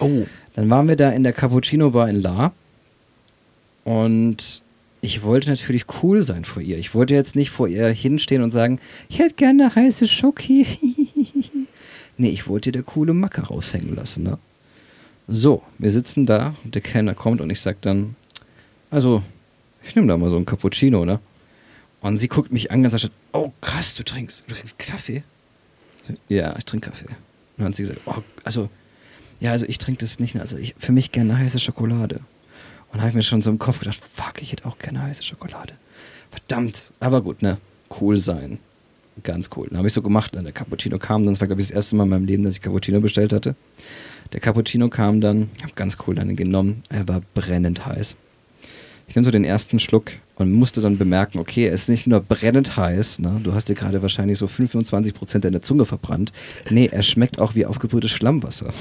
Oh. 0.00 0.26
Dann 0.54 0.70
waren 0.70 0.88
wir 0.88 0.96
da 0.96 1.10
in 1.10 1.22
der 1.22 1.32
Cappuccino 1.32 1.90
Bar 1.90 2.08
in 2.08 2.20
La. 2.20 2.52
Und 3.84 4.62
ich 5.00 5.22
wollte 5.22 5.50
natürlich 5.50 5.84
cool 6.02 6.22
sein 6.22 6.44
vor 6.44 6.62
ihr. 6.62 6.78
Ich 6.78 6.94
wollte 6.94 7.14
jetzt 7.14 7.36
nicht 7.36 7.50
vor 7.50 7.68
ihr 7.68 7.88
hinstehen 7.88 8.42
und 8.42 8.50
sagen, 8.50 8.80
ich 9.08 9.18
hätte 9.18 9.34
gerne 9.34 9.74
heiße 9.74 10.08
Schoki. 10.08 10.66
nee, 12.16 12.28
ich 12.28 12.48
wollte 12.48 12.68
ihr 12.68 12.72
der 12.72 12.82
coole 12.82 13.14
Macke 13.14 13.42
raushängen 13.42 13.94
lassen. 13.94 14.24
Ne? 14.24 14.38
So, 15.28 15.62
wir 15.78 15.90
sitzen 15.90 16.26
da 16.26 16.54
der 16.64 16.82
Kellner 16.82 17.14
kommt 17.14 17.40
und 17.40 17.50
ich 17.50 17.60
sag 17.60 17.80
dann, 17.82 18.16
also, 18.90 19.22
ich 19.82 19.94
nehme 19.96 20.08
da 20.08 20.16
mal 20.16 20.30
so 20.30 20.36
einen 20.36 20.44
Cappuccino, 20.44 21.04
ne? 21.04 21.20
Und 22.00 22.18
sie 22.18 22.28
guckt 22.28 22.52
mich 22.52 22.70
an 22.70 22.84
und 22.84 22.90
sagt, 22.90 23.10
oh 23.32 23.50
krass, 23.62 23.94
du 23.94 24.02
trinkst, 24.02 24.44
du 24.46 24.54
trinkst 24.54 24.78
Kaffee? 24.78 25.22
Ja, 26.28 26.54
ich 26.58 26.64
trinke 26.66 26.90
Kaffee. 26.90 27.06
Und 27.06 27.16
dann 27.56 27.66
hat 27.68 27.74
sie 27.76 27.84
gesagt, 27.84 28.02
oh, 28.04 28.22
also, 28.44 28.68
ja, 29.40 29.52
also 29.52 29.64
ich 29.66 29.78
trinke 29.78 30.00
das 30.00 30.20
nicht, 30.20 30.36
also 30.36 30.58
ich, 30.58 30.74
für 30.78 30.92
mich 30.92 31.12
gerne 31.12 31.38
heiße 31.38 31.58
Schokolade. 31.58 32.20
Und 32.92 33.00
habe 33.00 33.08
ich 33.08 33.14
mir 33.14 33.22
schon 33.22 33.42
so 33.42 33.50
im 33.50 33.58
Kopf 33.58 33.78
gedacht, 33.78 33.98
fuck, 33.98 34.42
ich 34.42 34.52
hätte 34.52 34.66
auch 34.66 34.78
gerne 34.78 35.02
heiße 35.02 35.22
Schokolade. 35.22 35.72
Verdammt. 36.30 36.92
Aber 37.00 37.22
gut, 37.22 37.42
ne? 37.42 37.58
Cool 38.00 38.20
sein. 38.20 38.58
Ganz 39.22 39.50
cool. 39.56 39.68
Dann 39.68 39.78
habe 39.78 39.88
ich 39.88 39.94
so 39.94 40.02
gemacht. 40.02 40.34
Dann 40.34 40.44
der 40.44 40.52
Cappuccino 40.52 40.98
kam, 40.98 41.24
dann 41.24 41.38
war, 41.40 41.46
glaube 41.46 41.62
ich, 41.62 41.68
das 41.68 41.76
erste 41.76 41.96
Mal 41.96 42.04
in 42.04 42.10
meinem 42.10 42.26
Leben, 42.26 42.42
dass 42.42 42.54
ich 42.54 42.62
Cappuccino 42.62 43.00
bestellt 43.00 43.32
hatte. 43.32 43.54
Der 44.32 44.40
Cappuccino 44.40 44.88
kam 44.88 45.20
dann, 45.20 45.50
habe 45.62 45.72
ganz 45.74 45.96
cool 46.06 46.14
dann 46.16 46.34
genommen. 46.34 46.82
Er 46.88 47.06
war 47.06 47.22
brennend 47.34 47.86
heiß. 47.86 48.16
Ich 49.06 49.14
nehme 49.14 49.24
so 49.24 49.30
den 49.30 49.44
ersten 49.44 49.78
Schluck 49.78 50.12
und 50.36 50.52
musste 50.52 50.80
dann 50.80 50.98
bemerken, 50.98 51.38
okay, 51.38 51.66
er 51.66 51.72
ist 51.72 51.88
nicht 51.88 52.06
nur 52.06 52.20
brennend 52.20 52.76
heiß, 52.76 53.18
ne? 53.18 53.40
du 53.42 53.52
hast 53.52 53.68
dir 53.68 53.74
gerade 53.74 54.02
wahrscheinlich 54.02 54.38
so 54.38 54.46
25 54.46 55.14
Prozent 55.14 55.44
deiner 55.44 55.62
Zunge 55.62 55.84
verbrannt. 55.84 56.32
Nee, 56.70 56.88
er 56.90 57.02
schmeckt 57.02 57.38
auch 57.38 57.54
wie 57.54 57.66
aufgebrühtes 57.66 58.10
Schlammwasser. 58.10 58.72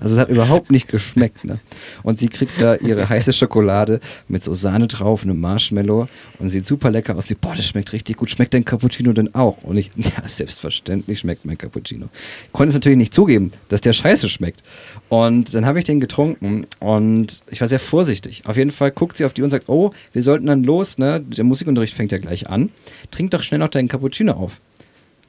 Also 0.00 0.14
es 0.14 0.20
hat 0.20 0.28
überhaupt 0.28 0.70
nicht 0.70 0.88
geschmeckt. 0.88 1.44
Ne? 1.44 1.58
Und 2.02 2.18
sie 2.18 2.28
kriegt 2.28 2.60
da 2.60 2.76
ihre 2.76 3.08
heiße 3.08 3.32
Schokolade 3.32 4.00
mit 4.28 4.44
so 4.44 4.54
Sahne 4.54 4.88
drauf, 4.88 5.22
einem 5.22 5.40
Marshmallow 5.40 6.08
und 6.38 6.48
sieht 6.48 6.66
super 6.66 6.90
lecker 6.90 7.16
aus. 7.16 7.26
Sie, 7.26 7.34
boah, 7.34 7.54
das 7.54 7.66
schmeckt 7.66 7.92
richtig 7.92 8.16
gut. 8.16 8.30
Schmeckt 8.30 8.54
dein 8.54 8.64
Cappuccino 8.64 9.12
denn 9.12 9.34
auch? 9.34 9.62
Und 9.62 9.76
ich, 9.76 9.90
ja, 9.96 10.26
selbstverständlich 10.26 11.20
schmeckt 11.20 11.44
mein 11.44 11.58
Cappuccino. 11.58 12.08
Ich 12.46 12.52
konnte 12.52 12.68
es 12.68 12.74
natürlich 12.74 12.98
nicht 12.98 13.14
zugeben, 13.14 13.52
dass 13.68 13.80
der 13.80 13.92
scheiße 13.92 14.28
schmeckt. 14.28 14.62
Und 15.08 15.54
dann 15.54 15.66
habe 15.66 15.78
ich 15.78 15.84
den 15.84 16.00
getrunken 16.00 16.66
und 16.80 17.42
ich 17.50 17.60
war 17.60 17.68
sehr 17.68 17.80
vorsichtig. 17.80 18.42
Auf 18.46 18.56
jeden 18.56 18.70
Fall 18.70 18.90
guckt 18.90 19.16
sie 19.16 19.24
auf 19.24 19.32
die 19.32 19.42
Uhr 19.42 19.46
und 19.46 19.50
sagt, 19.50 19.68
oh, 19.68 19.92
wir 20.12 20.22
sollten 20.22 20.46
dann 20.46 20.64
los, 20.64 20.98
ne? 20.98 21.20
Der 21.20 21.44
Musikunterricht 21.44 21.94
fängt 21.94 22.12
ja 22.12 22.18
gleich 22.18 22.48
an. 22.48 22.70
Trink 23.10 23.30
doch 23.30 23.42
schnell 23.42 23.58
noch 23.58 23.68
deinen 23.68 23.88
Cappuccino 23.88 24.32
auf. 24.32 24.60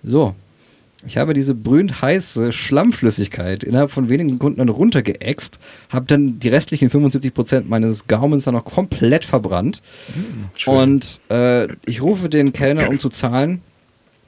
So, 0.04 0.36
ich 1.08 1.18
habe 1.18 1.34
diese 1.34 1.56
brühend 1.56 2.02
heiße 2.02 2.52
Schlammflüssigkeit 2.52 3.64
innerhalb 3.64 3.92
von 3.92 4.10
wenigen 4.10 4.32
Sekunden 4.32 4.58
dann 4.58 4.70
runtergeäxt, 4.70 5.60
habe 5.90 6.06
dann 6.08 6.40
die 6.40 6.50
restlichen 6.50 6.90
75% 6.90 7.64
meines 7.68 8.08
Gaumens 8.08 8.44
dann 8.44 8.54
noch 8.54 8.66
komplett 8.66 9.24
verbrannt. 9.24 9.82
Mhm, 10.14 10.74
und 10.74 11.22
äh, 11.30 11.68
ich 11.86 12.02
rufe 12.02 12.30
den 12.30 12.52
Kellner, 12.52 12.90
um 12.90 13.00
zu 13.00 13.10
zahlen. 13.10 13.62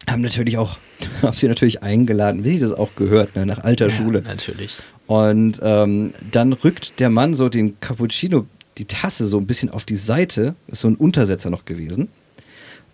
Haben 0.09 0.21
natürlich 0.21 0.57
auch, 0.57 0.77
habe 1.21 1.35
sie 1.35 1.47
natürlich 1.47 1.83
eingeladen, 1.83 2.45
wie 2.45 2.51
sie 2.51 2.61
das 2.61 2.73
auch 2.73 2.95
gehört, 2.95 3.35
ne, 3.35 3.45
nach 3.45 3.59
alter 3.59 3.87
ja, 3.87 3.93
Schule. 3.93 4.21
Natürlich. 4.21 4.79
Und 5.07 5.59
ähm, 5.61 6.13
dann 6.31 6.53
rückt 6.53 6.99
der 6.99 7.09
Mann 7.09 7.33
so 7.33 7.49
den 7.49 7.79
Cappuccino, 7.81 8.45
die 8.77 8.85
Tasse 8.85 9.27
so 9.27 9.37
ein 9.37 9.45
bisschen 9.45 9.69
auf 9.69 9.83
die 9.83 9.97
Seite, 9.97 10.55
ist 10.67 10.81
so 10.81 10.87
ein 10.87 10.95
Untersetzer 10.95 11.49
noch 11.49 11.65
gewesen, 11.65 12.07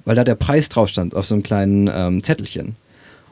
weil 0.03 0.15
da 0.15 0.23
der 0.23 0.35
Preis 0.35 0.67
drauf 0.67 0.89
stand, 0.89 1.13
auf 1.13 1.27
so 1.27 1.35
einem 1.35 1.43
kleinen 1.43 1.89
ähm, 1.93 2.23
Zettelchen. 2.23 2.75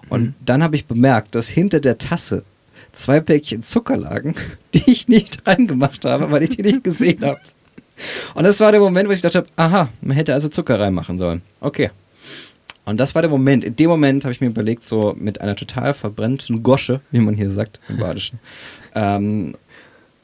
Und 0.10 0.34
dann 0.46 0.64
habe 0.64 0.76
ich 0.76 0.86
bemerkt, 0.86 1.36
dass 1.36 1.48
hinter 1.48 1.80
der 1.80 1.98
Tasse 1.98 2.44
zwei 2.92 3.20
Päckchen 3.20 3.64
Zucker 3.64 3.98
lagen, 3.98 4.36
die 4.74 4.84
ich 4.92 5.08
nicht 5.08 5.42
reingemacht 5.48 6.06
habe, 6.06 6.32
weil 6.32 6.44
ich 6.44 6.52
die 6.52 6.64
nicht 6.64 6.84
gesehen 6.84 7.24
habe. 7.24 7.40
Und 8.34 8.44
das 8.44 8.60
war 8.60 8.72
der 8.72 8.82
Moment, 8.82 9.08
wo 9.08 9.14
ich 9.14 9.22
dachte, 9.22 9.46
aha, 9.56 9.90
man 10.02 10.16
hätte 10.16 10.34
also 10.34 10.50
Zucker 10.50 10.80
reinmachen 10.80 11.18
sollen. 11.18 11.42
Okay. 11.62 11.92
Und 12.84 13.00
das 13.00 13.16
war 13.16 13.22
der 13.22 13.32
Moment. 13.32 13.64
In 13.64 13.76
dem 13.76 13.90
Moment 13.90 14.26
habe 14.26 14.32
ich 14.32 14.42
mir 14.42 14.48
überlegt, 14.48 14.86
so 14.86 15.16
mit 15.18 15.42
einer 15.42 15.56
total 15.56 15.94
verbrennten 15.94 16.62
Gosche, 16.62 17.02
wie 17.12 17.20
man 17.20 17.36
hier 17.36 17.50
sagt 17.50 17.80
im 17.90 17.98
Badischen, 17.98 18.40
ähm, 18.94 19.56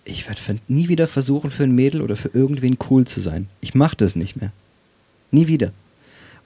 ich 0.03 0.27
werde 0.27 0.59
nie 0.67 0.87
wieder 0.87 1.07
versuchen, 1.07 1.51
für 1.51 1.63
ein 1.63 1.73
Mädel 1.73 2.01
oder 2.01 2.15
für 2.15 2.29
irgendwen 2.29 2.77
cool 2.89 3.05
zu 3.05 3.19
sein. 3.19 3.47
Ich 3.61 3.73
mache 3.73 3.95
das 3.95 4.15
nicht 4.15 4.35
mehr. 4.35 4.51
Nie 5.31 5.47
wieder. 5.47 5.71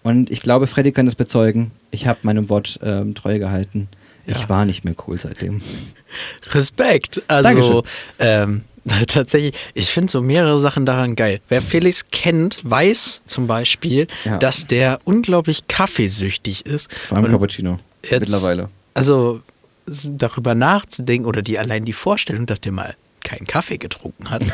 Und 0.06 0.30
ich 0.30 0.41
glaube, 0.44 0.68
Freddy 0.68 0.91
kann 0.91 1.08
das 1.08 1.15
bezeugen. 1.15 1.72
Ich 1.89 2.06
habe 2.06 2.20
meinem 2.22 2.48
Wort 2.48 2.80
ähm, 2.84 3.15
treu 3.15 3.39
gehalten. 3.39 3.88
Ja. 4.28 4.36
Ich 4.36 4.50
war 4.50 4.63
nicht 4.63 4.86
mehr 4.86 4.94
cool 5.08 5.20
seitdem. 5.20 5.62
Respekt. 6.52 7.24
Also 7.28 7.84
ähm, 8.20 8.65
tatsächlich, 9.08 9.56
ich 9.74 9.89
finde 9.89 10.12
so 10.12 10.22
mehrere 10.22 10.60
Sachen 10.60 10.86
daran 10.86 11.15
geil. 11.15 11.41
Wer 11.50 11.60
Felix 11.60 12.06
kennt, 12.12 12.60
weiß 12.63 13.24
zum 13.26 13.48
Beispiel, 13.48 14.06
ja. 14.26 14.38
dass 14.38 14.68
der 14.68 15.00
unglaublich 15.06 15.65
kaffeesüchtig 15.65 16.68
ist. 16.68 16.94
Vor 16.94 17.18
allem 17.18 17.26
Und 17.26 17.32
Cappuccino. 17.32 17.80
Jetzt, 18.04 18.20
mittlerweile. 18.20 18.70
Also 18.94 19.41
darüber 19.88 20.54
nachzudenken 20.54 21.26
oder 21.26 21.41
die 21.41 21.58
allein 21.58 21.84
die 21.84 21.94
Vorstellung, 21.94 22.46
dass 22.46 22.62
der 22.62 22.74
mal 22.74 22.96
keinen 23.26 23.48
Kaffee 23.48 23.78
getrunken 23.78 24.30
hat. 24.30 24.44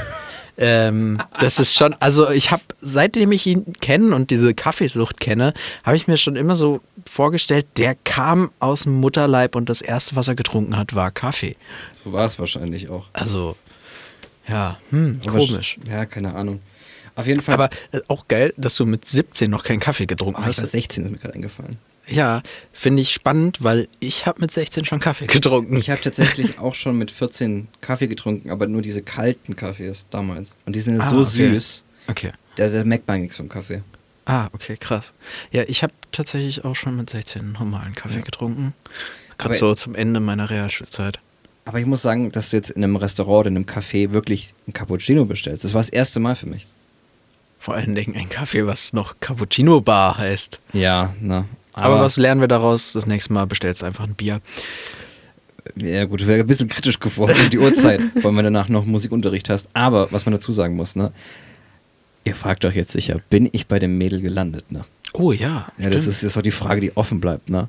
Ähm, 0.57 1.17
das 1.39 1.59
ist 1.59 1.75
schon, 1.75 1.95
also 1.99 2.29
ich 2.29 2.51
habe, 2.51 2.61
seitdem 2.81 3.31
ich 3.31 3.47
ihn 3.47 3.73
kenne 3.79 4.13
und 4.13 4.29
diese 4.29 4.53
Kaffeesucht 4.53 5.19
kenne, 5.19 5.53
habe 5.83 5.95
ich 5.95 6.07
mir 6.07 6.17
schon 6.17 6.35
immer 6.35 6.55
so 6.55 6.81
vorgestellt, 7.09 7.65
der 7.77 7.95
kam 7.95 8.51
aus 8.59 8.83
dem 8.83 8.99
Mutterleib 8.99 9.55
und 9.55 9.69
das 9.69 9.81
erste, 9.81 10.15
was 10.15 10.27
er 10.27 10.35
getrunken 10.35 10.77
hat, 10.77 10.93
war 10.93 11.09
Kaffee. 11.09 11.55
So 11.93 12.13
war 12.13 12.25
es 12.25 12.37
wahrscheinlich 12.37 12.89
auch. 12.89 13.07
Also, 13.13 13.55
ja, 14.47 14.77
hm, 14.91 15.21
komisch. 15.25 15.79
Ja, 15.89 16.05
keine 16.05 16.35
Ahnung. 16.35 16.59
Auf 17.15 17.27
jeden 17.27 17.41
Fall. 17.41 17.55
Aber 17.55 17.69
äh, 17.91 18.01
auch 18.07 18.27
geil, 18.27 18.53
dass 18.57 18.75
du 18.75 18.85
mit 18.85 19.05
17 19.05 19.49
noch 19.49 19.63
keinen 19.63 19.79
Kaffee 19.79 20.05
getrunken 20.05 20.41
oh, 20.43 20.45
hast. 20.45 20.57
Ich 20.57 20.63
war 20.63 20.67
16, 20.67 21.05
ist 21.05 21.11
mir 21.11 21.17
gerade 21.17 21.33
eingefallen. 21.33 21.77
Ja, 22.07 22.41
finde 22.73 23.01
ich 23.01 23.11
spannend, 23.11 23.63
weil 23.63 23.87
ich 23.99 24.25
habe 24.25 24.41
mit 24.41 24.51
16 24.51 24.85
schon 24.85 24.99
Kaffee 24.99 25.27
getrunken. 25.27 25.77
Ich 25.77 25.89
habe 25.89 26.01
tatsächlich 26.01 26.59
auch 26.59 26.75
schon 26.75 26.97
mit 26.97 27.11
14 27.11 27.67
Kaffee 27.79 28.07
getrunken, 28.07 28.49
aber 28.49 28.67
nur 28.67 28.81
diese 28.81 29.01
kalten 29.01 29.55
Kaffees 29.55 30.07
damals. 30.09 30.55
Und 30.65 30.75
die 30.75 30.81
sind 30.81 30.99
ah, 30.99 31.09
so 31.09 31.17
okay. 31.17 31.51
süß. 31.51 31.83
Okay. 32.07 32.31
Da, 32.55 32.67
da 32.67 32.83
merkt 32.83 33.07
man 33.07 33.21
nichts 33.21 33.37
vom 33.37 33.49
Kaffee. 33.49 33.83
Ah, 34.25 34.49
okay, 34.53 34.77
krass. 34.77 35.13
Ja, 35.51 35.63
ich 35.67 35.83
habe 35.83 35.93
tatsächlich 36.11 36.65
auch 36.65 36.75
schon 36.75 36.95
mit 36.95 37.09
16 37.09 37.53
normalen 37.53 37.95
Kaffee 37.95 38.17
ja. 38.17 38.21
getrunken. 38.21 38.73
Gerade 39.37 39.55
so 39.55 39.73
zum 39.73 39.95
Ende 39.95 40.19
meiner 40.19 40.49
Realschulzeit. 40.49 41.19
Aber 41.65 41.79
ich 41.79 41.85
muss 41.85 42.01
sagen, 42.01 42.31
dass 42.31 42.49
du 42.49 42.57
jetzt 42.57 42.71
in 42.71 42.83
einem 42.83 42.95
Restaurant 42.95 43.41
oder 43.41 43.49
in 43.49 43.55
einem 43.55 43.65
Café 43.65 44.11
wirklich 44.11 44.53
ein 44.67 44.73
Cappuccino 44.73 45.25
bestellst. 45.25 45.63
Das 45.63 45.73
war 45.73 45.81
das 45.81 45.89
erste 45.89 46.19
Mal 46.19 46.35
für 46.35 46.47
mich. 46.47 46.67
Vor 47.59 47.75
allen 47.75 47.93
Dingen 47.93 48.15
ein 48.15 48.29
Kaffee, 48.29 48.65
was 48.65 48.93
noch 48.93 49.19
Cappuccino 49.19 49.81
Bar 49.81 50.17
heißt. 50.17 50.59
Ja, 50.73 51.13
na. 51.19 51.45
Aber, 51.73 51.85
Aber 51.85 52.01
was 52.01 52.17
lernen 52.17 52.41
wir 52.41 52.47
daraus? 52.47 52.93
Das 52.93 53.07
nächste 53.07 53.33
Mal 53.33 53.45
bestellst 53.45 53.81
du 53.81 53.85
einfach 53.85 54.03
ein 54.03 54.15
Bier. 54.15 54.41
Ja, 55.75 56.05
gut, 56.05 56.25
wäre 56.25 56.41
ein 56.41 56.47
bisschen 56.47 56.67
kritisch 56.67 56.99
geworden 56.99 57.35
um 57.39 57.49
die 57.49 57.59
Uhrzeit, 57.59 58.01
weil 58.21 58.31
man 58.31 58.43
danach 58.43 58.67
noch 58.67 58.85
Musikunterricht 58.85 59.49
hast. 59.49 59.69
Aber 59.73 60.11
was 60.11 60.25
man 60.25 60.33
dazu 60.33 60.51
sagen 60.51 60.75
muss, 60.75 60.95
ne? 60.95 61.11
Ihr 62.23 62.35
fragt 62.35 62.65
euch 62.65 62.75
jetzt 62.75 62.91
sicher, 62.91 63.19
bin 63.29 63.49
ich 63.51 63.67
bei 63.67 63.79
dem 63.79 63.97
Mädel 63.97 64.21
gelandet, 64.21 64.71
ne? 64.71 64.83
Oh 65.13 65.31
ja. 65.31 65.67
Ja, 65.77 65.89
das 65.89 66.07
ist 66.07 66.23
jetzt 66.23 66.37
auch 66.37 66.41
die 66.41 66.51
Frage, 66.51 66.81
die 66.81 66.95
offen 66.95 67.19
bleibt, 67.19 67.49
ne? 67.49 67.67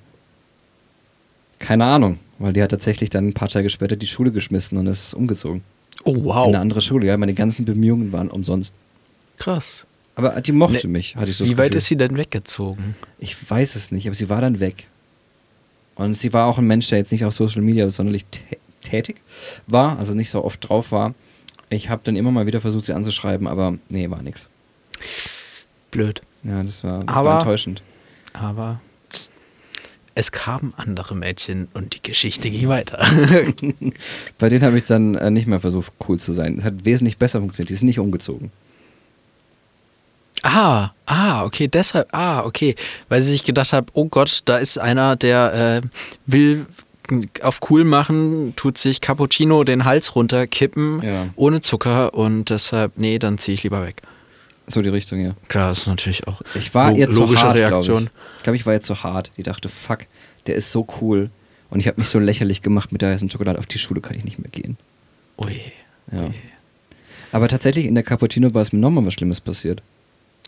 Keine 1.58 1.84
Ahnung, 1.84 2.18
weil 2.38 2.52
die 2.52 2.62
hat 2.62 2.70
tatsächlich 2.70 3.08
dann 3.10 3.28
ein 3.28 3.34
paar 3.34 3.48
Tage 3.48 3.70
später 3.70 3.96
die 3.96 4.06
Schule 4.06 4.32
geschmissen 4.32 4.78
und 4.78 4.86
ist 4.86 5.14
umgezogen. 5.14 5.62
Oh 6.04 6.16
wow. 6.24 6.48
In 6.48 6.54
eine 6.54 6.60
andere 6.60 6.80
Schule, 6.80 7.06
ja. 7.06 7.16
Meine 7.16 7.34
ganzen 7.34 7.64
Bemühungen 7.64 8.12
waren 8.12 8.28
umsonst. 8.28 8.74
Krass. 9.38 9.86
Aber 10.14 10.40
die 10.40 10.52
mochte 10.52 10.86
ne, 10.86 10.92
mich, 10.92 11.16
hatte 11.16 11.30
ich 11.30 11.36
so 11.36 11.44
Wie 11.44 11.56
weit 11.56 11.74
ist 11.74 11.86
sie 11.86 11.96
denn 11.96 12.16
weggezogen? 12.16 12.96
Ich 13.18 13.50
weiß 13.50 13.76
es 13.76 13.90
nicht, 13.90 14.06
aber 14.06 14.14
sie 14.14 14.28
war 14.28 14.40
dann 14.40 14.60
weg. 14.60 14.88
Und 15.94 16.14
sie 16.14 16.32
war 16.32 16.46
auch 16.46 16.58
ein 16.58 16.66
Mensch, 16.66 16.88
der 16.88 16.98
jetzt 16.98 17.12
nicht 17.12 17.24
auf 17.24 17.34
Social 17.34 17.62
Media 17.62 17.88
sonderlich 17.90 18.26
tätig 18.82 19.20
war, 19.66 19.98
also 19.98 20.14
nicht 20.14 20.30
so 20.30 20.44
oft 20.44 20.68
drauf 20.68 20.92
war. 20.92 21.14
Ich 21.70 21.88
habe 21.88 22.02
dann 22.04 22.16
immer 22.16 22.30
mal 22.30 22.46
wieder 22.46 22.60
versucht, 22.60 22.84
sie 22.84 22.92
anzuschreiben, 22.92 23.46
aber 23.46 23.78
nee, 23.88 24.10
war 24.10 24.22
nix. 24.22 24.48
Blöd. 25.90 26.20
Ja, 26.44 26.62
das 26.62 26.84
war, 26.84 27.04
das 27.04 27.16
aber, 27.16 27.30
war 27.30 27.38
enttäuschend. 27.40 27.82
Aber 28.34 28.80
es 30.14 30.32
kamen 30.32 30.74
andere 30.76 31.14
Mädchen 31.14 31.68
und 31.72 31.94
die 31.94 32.02
Geschichte 32.02 32.50
ging 32.50 32.68
weiter. 32.68 32.98
Bei 34.38 34.48
denen 34.48 34.62
habe 34.62 34.76
ich 34.76 34.86
dann 34.86 35.14
äh, 35.14 35.30
nicht 35.30 35.46
mehr 35.46 35.60
versucht, 35.60 35.92
cool 36.06 36.18
zu 36.18 36.32
sein. 36.32 36.58
Es 36.58 36.64
hat 36.64 36.84
wesentlich 36.84 37.16
besser 37.16 37.40
funktioniert. 37.40 37.70
Die 37.70 37.74
sind 37.74 37.86
nicht 37.86 37.98
umgezogen. 37.98 38.50
Ah, 40.54 40.90
ah, 41.06 41.44
okay, 41.44 41.68
deshalb, 41.68 42.08
ah, 42.12 42.44
okay. 42.44 42.74
Weil 43.08 43.22
sie 43.22 43.30
sich 43.32 43.44
gedacht 43.44 43.72
hat, 43.72 43.86
oh 43.94 44.06
Gott, 44.06 44.42
da 44.44 44.58
ist 44.58 44.78
einer, 44.78 45.16
der 45.16 45.80
äh, 45.84 45.88
will 46.26 46.66
auf 47.42 47.60
cool 47.70 47.84
machen, 47.84 48.54
tut 48.56 48.78
sich 48.78 49.00
Cappuccino 49.00 49.64
den 49.64 49.84
Hals 49.84 50.14
runterkippen, 50.14 51.02
Ja. 51.02 51.26
ohne 51.36 51.60
Zucker 51.60 52.14
und 52.14 52.50
deshalb, 52.50 52.92
nee, 52.96 53.18
dann 53.18 53.38
ziehe 53.38 53.54
ich 53.54 53.62
lieber 53.62 53.84
weg. 53.84 54.02
So 54.68 54.80
die 54.82 54.88
Richtung, 54.88 55.20
ja. 55.20 55.32
Klar, 55.48 55.70
das 55.70 55.80
ist 55.80 55.86
natürlich 55.88 56.26
auch 56.28 56.40
Ich 56.54 56.72
war 56.74 56.90
lo- 56.92 56.96
ihr 56.96 57.10
zu 57.10 57.20
logische 57.20 57.42
hart, 57.42 57.56
Reaktion. 57.56 58.04
Glaub 58.04 58.06
ich 58.06 58.36
ich 58.38 58.42
glaube, 58.44 58.56
ich 58.56 58.66
war 58.66 58.72
ihr 58.74 58.82
zu 58.82 59.02
hart. 59.02 59.32
Die 59.36 59.42
dachte, 59.42 59.68
fuck, 59.68 60.00
der 60.46 60.54
ist 60.54 60.70
so 60.70 60.86
cool. 61.00 61.30
Und 61.70 61.80
ich 61.80 61.88
habe 61.88 62.00
mich 62.00 62.08
so 62.08 62.18
lächerlich 62.18 62.62
gemacht 62.62 62.92
mit 62.92 63.02
der 63.02 63.10
heißen 63.12 63.28
Schokolade. 63.30 63.58
Auf 63.58 63.66
die 63.66 63.78
Schule 63.78 64.00
kann 64.00 64.16
ich 64.16 64.24
nicht 64.24 64.38
mehr 64.38 64.50
gehen. 64.50 64.76
Ui. 65.38 65.60
Ja. 66.12 66.30
Aber 67.32 67.48
tatsächlich 67.48 67.86
in 67.86 67.94
der 67.94 68.04
Cappuccino 68.04 68.50
Bar 68.50 68.62
ist 68.62 68.72
mir 68.72 68.78
nochmal 68.78 69.04
was 69.06 69.14
Schlimmes 69.14 69.40
passiert. 69.40 69.82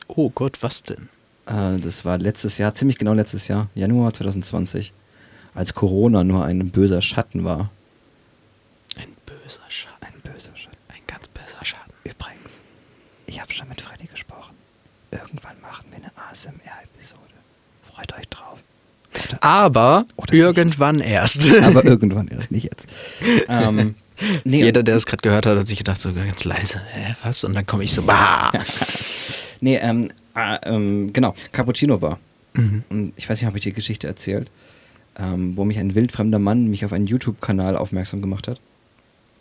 Oh 0.09 0.31
Gott, 0.31 0.59
was 0.63 0.83
denn? 0.83 1.09
Äh, 1.47 1.79
das 1.81 2.05
war 2.05 2.19
letztes 2.19 2.59
Jahr, 2.59 2.75
ziemlich 2.75 2.99
genau 2.99 3.13
letztes 3.15 3.49
Jahr, 3.49 3.69
Januar 3.75 4.13
2020, 4.13 4.93
als 5.55 5.75
Corona 5.75 6.25
nur 6.25 6.45
ein 6.45 6.71
böser 6.71 7.03
Schatten 7.03 7.45
war. 7.45 7.71
Ein 8.97 9.15
böser 9.27 9.61
Schatten. 9.69 9.97
Ein 10.01 10.21
böser 10.23 10.57
Schatten. 10.57 10.77
Ein 10.89 11.03
ganz 11.07 11.29
böser 11.29 11.65
Schatten. 11.65 11.93
Übrigens, 12.05 12.63
ich 13.27 13.41
habe 13.41 13.53
schon 13.53 13.69
mit 13.69 13.81
Freddy 13.81 14.07
gesprochen. 14.07 14.55
Irgendwann 15.11 15.61
machen 15.61 15.87
wir 15.91 15.99
eine 15.99 16.11
ASMR-Episode. 16.31 17.21
Freut 17.93 18.13
euch 18.19 18.29
drauf. 18.29 18.59
Oder, 19.15 19.39
Aber 19.43 20.07
Oder 20.17 20.33
nicht. 20.33 20.43
irgendwann 20.43 20.99
erst. 20.99 21.49
aber 21.63 21.85
irgendwann 21.85 22.29
erst, 22.29 22.51
nicht 22.51 22.65
jetzt. 22.65 22.89
Ähm, 23.49 23.95
nee, 24.45 24.65
Jeder, 24.65 24.83
der 24.83 24.97
es 24.97 25.07
gerade 25.07 25.23
gehört 25.23 25.47
hat, 25.47 25.57
hat 25.57 25.69
sich 25.69 25.79
gedacht, 25.79 26.01
so 26.01 26.13
ganz 26.13 26.45
leise, 26.45 26.81
hä, 26.95 27.15
was? 27.23 27.45
Und 27.45 27.55
dann 27.55 27.65
komme 27.67 27.85
ich 27.85 27.93
so, 27.93 28.03
bah. 28.03 28.51
Nee, 29.65 29.79
ähm, 29.79 30.11
ah, 30.35 30.59
ähm, 30.65 31.11
genau, 31.15 31.33
Cappuccino 31.51 31.97
Bar. 31.97 32.19
Mhm. 32.53 32.85
Und 32.91 33.13
ich 33.17 33.27
weiß 33.27 33.41
nicht, 33.41 33.47
habe 33.47 33.57
ich 33.57 33.65
die 33.65 33.73
Geschichte 33.73 34.07
erzählt, 34.07 34.51
ähm, 35.19 35.57
wo 35.57 35.65
mich 35.65 35.79
ein 35.79 35.95
wildfremder 35.95 36.39
Mann 36.39 36.69
mich 36.69 36.85
auf 36.85 36.93
einen 36.93 37.07
YouTube-Kanal 37.07 37.75
aufmerksam 37.75 38.21
gemacht 38.21 38.47
hat. 38.47 38.61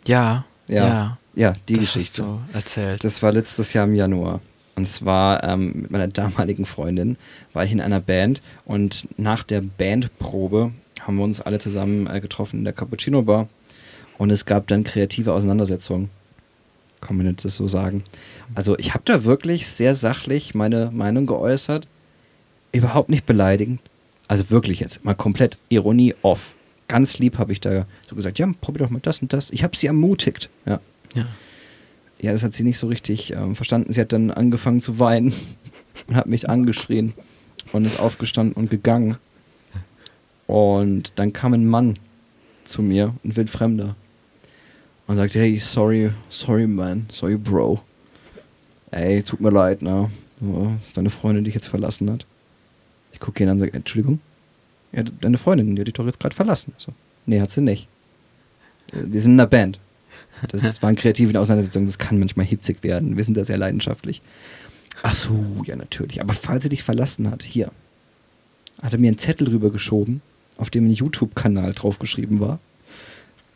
Ja, 0.06 0.46
Ja. 0.66 0.88
ja. 0.88 1.18
Ja, 1.34 1.52
die 1.68 1.74
das 1.74 1.92
Geschichte. 1.92 2.22
hast 2.22 2.40
du 2.52 2.56
erzählt. 2.56 3.04
Das 3.04 3.22
war 3.22 3.32
letztes 3.32 3.74
Jahr 3.74 3.84
im 3.84 3.94
Januar. 3.94 4.40
Und 4.76 4.88
zwar 4.88 5.44
ähm, 5.44 5.82
mit 5.82 5.90
meiner 5.90 6.08
damaligen 6.08 6.64
Freundin 6.64 7.18
war 7.52 7.64
ich 7.64 7.72
in 7.72 7.82
einer 7.82 8.00
Band 8.00 8.40
und 8.64 9.06
nach 9.18 9.42
der 9.42 9.60
Bandprobe 9.60 10.72
haben 11.00 11.16
wir 11.16 11.24
uns 11.24 11.42
alle 11.42 11.58
zusammen 11.58 12.06
äh, 12.06 12.20
getroffen 12.20 12.60
in 12.60 12.64
der 12.64 12.72
Cappuccino 12.72 13.22
Bar 13.22 13.48
und 14.16 14.30
es 14.30 14.46
gab 14.46 14.68
dann 14.68 14.84
kreative 14.84 15.34
Auseinandersetzungen. 15.34 16.08
Kann 17.02 17.18
man 17.18 17.26
jetzt 17.26 17.44
das 17.44 17.56
so 17.56 17.68
sagen. 17.68 18.04
Also 18.54 18.78
ich 18.78 18.94
habe 18.94 19.04
da 19.04 19.24
wirklich 19.24 19.66
sehr 19.66 19.94
sachlich 19.94 20.54
meine 20.54 20.90
Meinung 20.92 21.26
geäußert. 21.26 21.88
Überhaupt 22.72 23.08
nicht 23.08 23.26
beleidigend. 23.26 23.80
Also 24.28 24.50
wirklich 24.50 24.80
jetzt 24.80 25.04
mal 25.04 25.14
komplett 25.14 25.58
Ironie 25.68 26.14
off. 26.22 26.52
Ganz 26.88 27.18
lieb 27.18 27.38
habe 27.38 27.52
ich 27.52 27.60
da 27.60 27.86
so 28.08 28.16
gesagt, 28.16 28.38
ja, 28.38 28.50
probier 28.60 28.84
doch 28.84 28.90
mal 28.90 29.00
das 29.00 29.22
und 29.22 29.32
das. 29.32 29.50
Ich 29.50 29.62
habe 29.62 29.76
sie 29.76 29.86
ermutigt. 29.86 30.50
Ja. 30.66 30.80
ja. 31.14 31.26
Ja, 32.20 32.32
das 32.32 32.42
hat 32.42 32.54
sie 32.54 32.62
nicht 32.62 32.78
so 32.78 32.86
richtig 32.86 33.32
ähm, 33.32 33.54
verstanden. 33.54 33.92
Sie 33.92 34.00
hat 34.00 34.12
dann 34.12 34.30
angefangen 34.30 34.80
zu 34.80 34.98
weinen 34.98 35.34
und 36.06 36.16
hat 36.16 36.26
mich 36.26 36.48
angeschrien 36.48 37.12
und 37.72 37.84
ist 37.84 38.00
aufgestanden 38.00 38.54
und 38.54 38.70
gegangen. 38.70 39.16
Und 40.46 41.12
dann 41.16 41.32
kam 41.32 41.54
ein 41.54 41.66
Mann 41.66 41.94
zu 42.64 42.82
mir, 42.82 43.14
ein 43.24 43.36
wildfremder, 43.36 43.96
und 45.06 45.16
sagte, 45.16 45.40
hey, 45.40 45.58
sorry, 45.58 46.10
sorry, 46.28 46.66
man, 46.66 47.06
sorry, 47.10 47.36
Bro. 47.36 47.82
Ey, 48.94 49.24
tut 49.24 49.40
mir 49.40 49.50
leid, 49.50 49.82
ne? 49.82 50.08
Das 50.40 50.86
ist 50.86 50.96
deine 50.96 51.10
Freundin, 51.10 51.42
die 51.42 51.48
dich 51.48 51.56
jetzt 51.56 51.66
verlassen 51.66 52.10
hat. 52.12 52.26
Ich 53.12 53.18
gucke 53.18 53.42
ihn 53.42 53.48
an 53.48 53.54
und 53.54 53.60
sage, 53.60 53.72
Entschuldigung? 53.72 54.20
Ja, 54.92 55.02
deine 55.02 55.36
Freundin, 55.36 55.74
die 55.74 55.80
hat 55.80 55.88
dich 55.88 55.94
doch 55.94 56.06
jetzt 56.06 56.20
gerade 56.20 56.34
verlassen. 56.34 56.74
So, 56.78 56.92
nee, 57.26 57.40
hat 57.40 57.50
sie 57.50 57.60
nicht. 57.60 57.88
Äh, 58.92 59.02
Wir 59.06 59.20
sind 59.20 59.32
in 59.32 59.40
einer 59.40 59.48
Band. 59.48 59.80
Das 60.48 60.80
waren 60.82 60.94
kreative 60.94 61.38
Auseinandersetzungen, 61.40 61.86
das 61.86 61.98
kann 61.98 62.20
manchmal 62.20 62.46
hitzig 62.46 62.84
werden. 62.84 63.16
Wir 63.16 63.24
sind 63.24 63.36
da 63.36 63.44
sehr 63.44 63.58
leidenschaftlich. 63.58 64.22
Ach 65.02 65.14
so, 65.14 65.44
ja, 65.66 65.74
natürlich. 65.74 66.20
Aber 66.20 66.32
falls 66.32 66.62
sie 66.62 66.68
dich 66.68 66.84
verlassen 66.84 67.28
hat, 67.30 67.42
hier, 67.42 67.72
hat 68.80 68.92
er 68.92 69.00
mir 69.00 69.08
einen 69.08 69.18
Zettel 69.18 69.48
rübergeschoben, 69.48 70.22
auf 70.56 70.70
dem 70.70 70.86
ein 70.86 70.92
YouTube-Kanal 70.92 71.72
draufgeschrieben 71.74 72.38
war. 72.38 72.60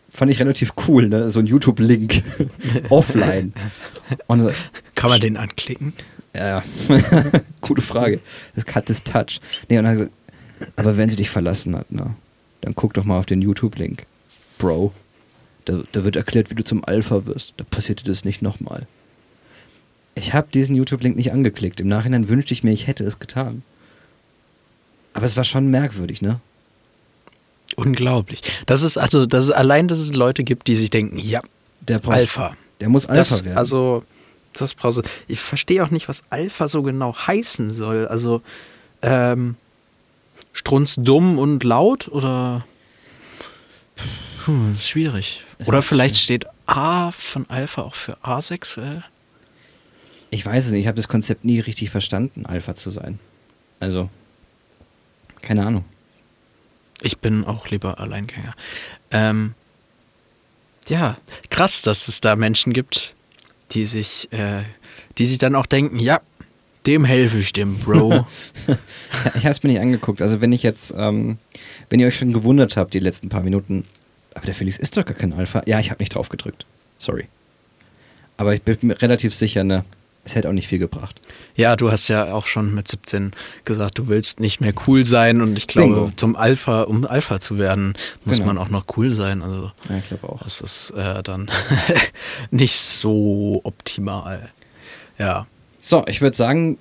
Fand 0.09 0.31
ich 0.31 0.41
relativ 0.41 0.73
cool, 0.87 1.09
ne? 1.09 1.31
So 1.31 1.41
ein 1.41 1.47
YouTube-Link. 1.47 2.23
Offline. 2.89 3.53
Und 4.27 4.53
Kann 4.95 5.11
man 5.11 5.21
den 5.21 5.37
anklicken? 5.37 5.93
ja, 6.35 6.63
ja. 6.63 6.63
Gute 7.61 7.83
Frage. 7.83 8.21
Das 8.57 8.75
hat 8.75 8.89
das 8.89 9.03
Touch. 9.03 9.41
Nee, 9.69 9.79
und 9.79 9.85
dann 9.85 9.93
hat 9.99 10.01
er 10.01 10.07
gesagt, 10.07 10.13
aber 10.77 10.97
wenn 10.97 11.11
sie 11.11 11.17
dich 11.17 11.31
verlassen 11.31 11.77
hat, 11.77 11.91
ne, 11.93 12.15
dann 12.63 12.75
guck 12.75 12.95
doch 12.95 13.05
mal 13.05 13.19
auf 13.19 13.27
den 13.27 13.43
YouTube-Link. 13.43 14.07
Bro. 14.59 14.93
Da, 15.67 15.83
da 15.93 16.05
wird 16.05 16.17
erklärt, 16.17 16.51
wie 16.51 16.55
du 16.55 16.65
zum 16.65 16.85
Alpha 16.85 17.27
wirst. 17.27 17.55
Da 17.59 17.65
passiert 17.65 18.01
dir 18.01 18.05
das 18.11 18.25
nicht 18.25 18.41
nochmal. 18.41 18.87
Ich 20.15 20.33
habe 20.33 20.49
diesen 20.53 20.75
YouTube-Link 20.75 21.17
nicht 21.17 21.33
angeklickt. 21.33 21.81
Im 21.81 21.89
Nachhinein 21.89 22.29
wünschte 22.29 22.55
ich 22.55 22.65
mir, 22.65 22.73
ich 22.73 22.87
hätte 22.87 23.05
es 23.05 23.19
getan. 23.19 23.63
Aber 25.13 25.27
es 25.27 25.37
war 25.37 25.45
schon 25.45 25.71
merkwürdig, 25.71 26.23
ne? 26.23 26.41
Unglaublich. 27.79 28.41
Das 28.67 28.83
ist 28.83 28.99
also, 28.99 29.25
das 29.27 29.45
ist 29.45 29.51
allein, 29.53 29.87
dass 29.87 29.99
es 29.99 30.13
Leute 30.15 30.43
gibt, 30.43 30.67
die 30.67 30.75
sich 30.75 30.91
denken, 30.91 31.19
ja, 31.19 31.41
Der 31.81 31.99
braucht- 32.01 32.17
Alpha. 32.17 32.57
Der 32.81 32.89
muss 32.89 33.07
Alpha 33.07 33.19
das, 33.21 33.45
werden. 33.45 33.57
Also, 33.57 34.03
das 34.53 34.75
brauchst 34.75 34.99
du. 34.99 35.03
Ich 35.29 35.39
verstehe 35.41 35.85
auch 35.85 35.91
nicht, 35.91 36.09
was 36.09 36.23
Alpha 36.31 36.67
so 36.69 36.83
genau 36.83 37.15
heißen 37.17 37.73
soll. 37.73 38.09
Also, 38.09 38.43
ähm, 39.03 39.55
strunzdumm 40.53 41.39
und 41.39 41.63
laut 41.63 42.09
oder. 42.09 42.65
Hm, 44.47 44.75
ist 44.75 44.89
schwierig. 44.89 45.45
Ist 45.59 45.69
oder 45.69 45.83
vielleicht 45.83 46.17
schön. 46.17 46.23
steht 46.23 46.47
A 46.67 47.11
von 47.13 47.47
Alpha 47.49 47.83
auch 47.83 47.95
für 47.95 48.17
asexuell. 48.23 49.05
ich 50.31 50.45
weiß 50.45 50.67
es 50.67 50.73
nicht. 50.73 50.81
Ich 50.83 50.87
habe 50.89 50.97
das 50.97 51.09
Konzept 51.09 51.45
nie 51.45 51.61
richtig 51.61 51.91
verstanden, 51.91 52.45
Alpha 52.47 52.75
zu 52.75 52.91
sein. 52.91 53.19
Also, 53.81 54.09
keine 55.43 55.65
Ahnung. 55.67 55.85
Ich 57.01 57.19
bin 57.19 57.45
auch 57.45 57.69
lieber 57.69 58.01
Alleingänger. 58.01 58.55
Ähm, 59.11 59.55
ja, 60.89 61.17
krass, 61.51 61.83
dass 61.83 62.09
es 62.09 62.21
da 62.21 62.35
Menschen 62.37 62.73
gibt, 62.73 63.15
die 63.73 63.87
sich, 63.87 64.33
äh, 64.33 64.63
die 65.19 65.27
sich 65.27 65.39
dann 65.39 65.55
auch 65.55 65.67
denken, 65.67 65.99
ja, 65.99 66.21
dem 66.87 67.05
helfe 67.05 67.39
ich 67.39 67.53
dem, 67.53 67.79
Bro. 67.79 68.13
Ja, 68.13 68.27
ich 69.35 69.45
habe 69.45 69.51
es 69.51 69.63
mir 69.63 69.71
nicht 69.71 69.81
angeguckt. 69.81 70.23
Also 70.23 70.41
wenn 70.41 70.53
ich 70.53 70.63
jetzt, 70.63 70.95
ähm, 70.97 71.39
wenn 71.91 72.01
ihr 72.01 72.07
euch 72.07 72.17
schon 72.17 72.33
gewundert 72.33 72.77
habt, 72.77 72.95
die 72.95 72.99
letzten 72.99 73.29
paar 73.29 73.43
Minuten, 73.43 73.85
aber 74.35 74.47
der 74.47 74.55
Felix 74.55 74.79
ist 74.79 74.97
doch 74.97 75.05
gar 75.05 75.17
kein 75.17 75.33
Alpha. 75.33 75.63
Ja, 75.67 75.79
ich 75.81 75.91
habe 75.91 76.03
nicht 76.03 76.15
drauf 76.15 76.29
gedrückt. 76.29 76.65
Sorry. 76.99 77.29
Aber 78.37 78.55
ich 78.55 78.63
bin 78.63 78.79
mir 78.83 79.03
relativ 79.03 79.35
sicher, 79.35 79.65
ne, 79.65 79.85
es 80.25 80.35
hätte 80.35 80.49
auch 80.49 80.53
nicht 80.53 80.69
viel 80.69 80.79
gebracht. 80.79 81.21
ja, 81.55 81.75
du 81.77 81.91
hast 81.91 82.09
ja 82.09 82.33
auch 82.35 82.47
schon 82.47 82.75
mit 82.75 82.87
17 82.89 83.33
gesagt, 83.65 83.99
du 83.99 84.09
willst 84.09 84.41
nicht 84.41 84.61
mehr 84.61 84.73
cool 84.87 85.05
sein 85.05 85.41
und 85.41 85.57
ich 85.57 85.67
glaube, 85.67 85.95
Bingo. 85.95 86.13
zum 86.17 86.37
Alpha, 86.37 86.83
um 86.83 87.07
Alpha 87.07 87.41
zu 87.41 87.59
werden, 87.59 87.95
muss 88.25 88.37
Genau. 88.37 88.49
man 88.49 88.59
auch 88.59 88.69
noch 88.69 88.85
cool 88.97 89.13
sein. 89.15 89.43
Also 89.43 89.71
Ja, 89.89 89.97
ich 89.97 90.05
glaube 90.09 90.29
auch. 90.29 90.43
das 90.43 90.61
ist 90.61 90.91
äh, 90.91 91.23
dann 91.23 91.51
nicht 92.51 92.77
so 92.79 93.61
optimal. 93.65 94.51
Ja. 95.19 95.47
So, 95.81 96.05
ich 96.07 96.21
würde 96.21 96.37
sagen, 96.37 96.79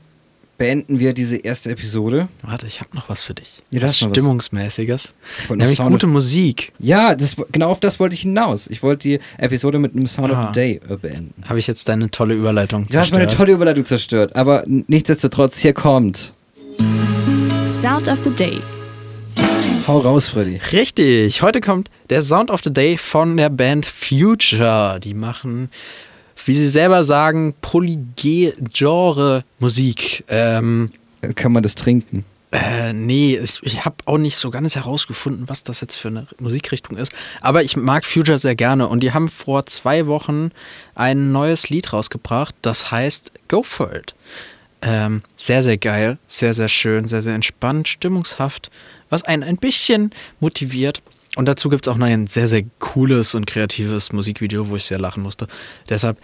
beenden 0.58 1.00
wir 1.00 1.14
diese 1.14 1.38
erste 1.38 1.70
Episode. 1.72 2.28
Warte, 2.42 2.66
ich 2.68 2.80
habe 2.80 2.96
noch 2.96 3.10
was 3.10 3.22
für 3.22 3.34
dich. 3.34 3.62
Ja, 3.72 3.82
was 3.84 4.02
was. 4.02 4.10
Stimmungsmäßiges. 4.10 5.14
Noch 5.50 5.56
Nämlich 5.56 5.78
Sound- 5.78 5.92
gute 5.92 6.08
Musik. 6.08 6.74
Ja, 6.80 7.14
das, 7.16 7.36
genau 7.52 7.70
auf 7.70 7.80
das 7.80 8.00
wollte 8.00 8.16
ich 8.16 8.22
hinaus. 8.22 8.68
Ich 8.68 8.82
wollte 8.82 9.08
die 9.08 9.20
Episode 9.38 9.78
mit 9.80 9.94
einem 9.94 10.08
Sound 10.08 10.32
of 10.32 10.38
Ah. 10.38 10.48
the 10.48 10.60
Day 10.60 10.82
äh, 10.90 10.96
beenden. 10.96 11.34
Habe 11.48 11.60
ich 11.60 11.68
jetzt 11.68 11.88
deine 11.90 12.10
tolle 12.10 12.34
Überleitung 12.34 12.88
Du 12.90 12.98
hast 12.98 13.12
meine 13.12 13.28
tolle 13.28 13.52
Überleitung 13.54 13.86
zerstört, 13.86 14.36
aber 14.36 14.64
nichtsdestotrotz, 14.66 15.60
hier 15.60 15.74
kommt. 15.74 16.34
Sound 17.70 18.08
of 18.08 18.24
the 18.24 18.32
Day. 18.32 18.60
Hau 19.88 20.00
raus, 20.00 20.30
Freddy. 20.30 20.60
Richtig, 20.74 21.42
heute 21.42 21.62
kommt 21.62 21.90
der 22.10 22.22
Sound 22.24 22.52
of 22.52 22.62
the 22.64 22.74
Day 22.74 22.98
von 22.98 23.38
der 23.38 23.50
Band 23.50 23.86
Future. 23.86 25.00
Die 25.02 25.14
machen, 25.14 25.70
wie 26.48 26.58
sie 26.58 26.70
selber 26.70 27.04
sagen, 27.04 27.54
Polygenre-Musik. 27.62 30.24
Ähm, 30.30 30.92
Kann 31.36 31.52
man 31.52 31.64
das 31.64 31.76
trinken? 31.76 32.24
äh, 32.52 32.94
nee, 32.94 33.38
ich, 33.38 33.60
ich 33.62 33.86
habe 33.86 33.98
auch 34.06 34.18
nicht 34.18 34.38
so 34.38 34.50
ganz 34.50 34.76
herausgefunden, 34.76 35.50
was 35.50 35.64
das 35.64 35.82
jetzt 35.82 35.96
für 35.96 36.08
eine 36.08 36.28
Musikrichtung 36.40 36.98
ist. 36.98 37.12
Aber 37.42 37.64
ich 37.64 37.76
mag 37.76 38.06
Future 38.06 38.40
sehr 38.40 38.56
gerne 38.56 38.88
und 38.88 39.02
die 39.02 39.14
haben 39.14 39.28
vor 39.28 39.66
zwei 39.66 40.08
Wochen 40.08 40.52
ein 40.96 41.32
neues 41.32 41.70
Lied 41.70 41.92
rausgebracht, 41.92 42.56
das 42.62 42.92
heißt 42.92 43.32
Go 43.48 43.64
For 43.64 43.94
It. 43.94 44.14
Ähm, 44.82 45.24
sehr, 45.36 45.64
sehr 45.64 45.78
geil, 45.78 46.18
sehr, 46.28 46.54
sehr 46.54 46.70
schön, 46.70 47.08
sehr, 47.08 47.22
sehr 47.22 47.36
entspannt, 47.36 47.88
stimmungshaft, 47.88 48.70
was 49.10 49.24
einen 49.24 49.44
ein 49.44 49.58
bisschen 49.58 50.12
motiviert. 50.40 51.02
Und 51.38 51.46
dazu 51.46 51.70
gibt 51.70 51.86
es 51.86 51.94
auch 51.94 51.98
noch 51.98 52.08
ein 52.08 52.26
sehr, 52.26 52.48
sehr 52.48 52.64
cooles 52.80 53.36
und 53.36 53.46
kreatives 53.46 54.12
Musikvideo, 54.12 54.70
wo 54.70 54.76
ich 54.76 54.86
sehr 54.86 54.98
lachen 54.98 55.22
musste. 55.22 55.46
Deshalb 55.88 56.18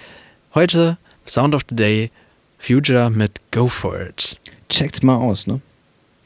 heute 0.55 0.97
Sound 1.27 1.53
of 1.53 1.61
the 1.69 1.75
Day, 1.75 2.09
Future 2.57 3.11
mit 3.11 3.39
go 3.51 3.67
for 3.67 4.01
it. 4.01 4.39
Checkt's 4.69 5.03
mal 5.03 5.17
aus, 5.17 5.45
ne? 5.45 5.61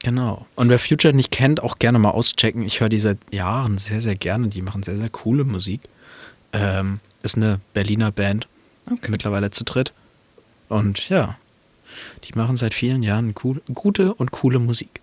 Genau. 0.04 0.46
Und 0.56 0.70
wer 0.70 0.80
Future 0.80 1.14
nicht 1.14 1.32
kennt, 1.32 1.62
auch 1.62 1.80
gerne 1.80 2.00
mal 2.00 2.12
auschecken. 2.12 2.64
Ich 2.64 2.80
höre 2.80 2.88
die 2.88 3.00
seit 3.00 3.18
Jahren 3.30 3.78
sehr, 3.78 4.00
sehr 4.00 4.16
gerne. 4.16 4.48
Die 4.48 4.62
machen 4.62 4.84
sehr, 4.84 4.96
sehr 4.96 5.10
coole 5.10 5.44
Musik. 5.44 5.82
Ähm, 6.54 7.02
ist 7.24 7.36
eine 7.36 7.60
Berliner 7.74 8.14
Band. 8.14 8.48
Okay. 8.90 9.12
Mittlerweile 9.12 9.52
zu 9.52 9.66
dritt. 9.66 9.92
Und 10.70 11.10
ja, 11.10 11.38
die 12.24 12.38
machen 12.40 12.56
seit 12.56 12.74
vielen 12.74 13.04
Jahren 13.04 13.36
cool, 13.44 13.62
gute 13.74 14.14
und 14.14 14.32
coole 14.32 14.60
Musik. 14.60 15.02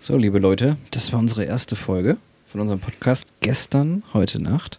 So, 0.00 0.16
liebe 0.16 0.38
Leute, 0.38 0.76
das 0.92 1.12
war 1.12 1.18
unsere 1.18 1.42
erste 1.42 1.74
Folge 1.74 2.18
von 2.54 2.60
unserem 2.60 2.78
Podcast 2.78 3.26
gestern, 3.40 4.04
heute 4.12 4.40
Nacht. 4.40 4.78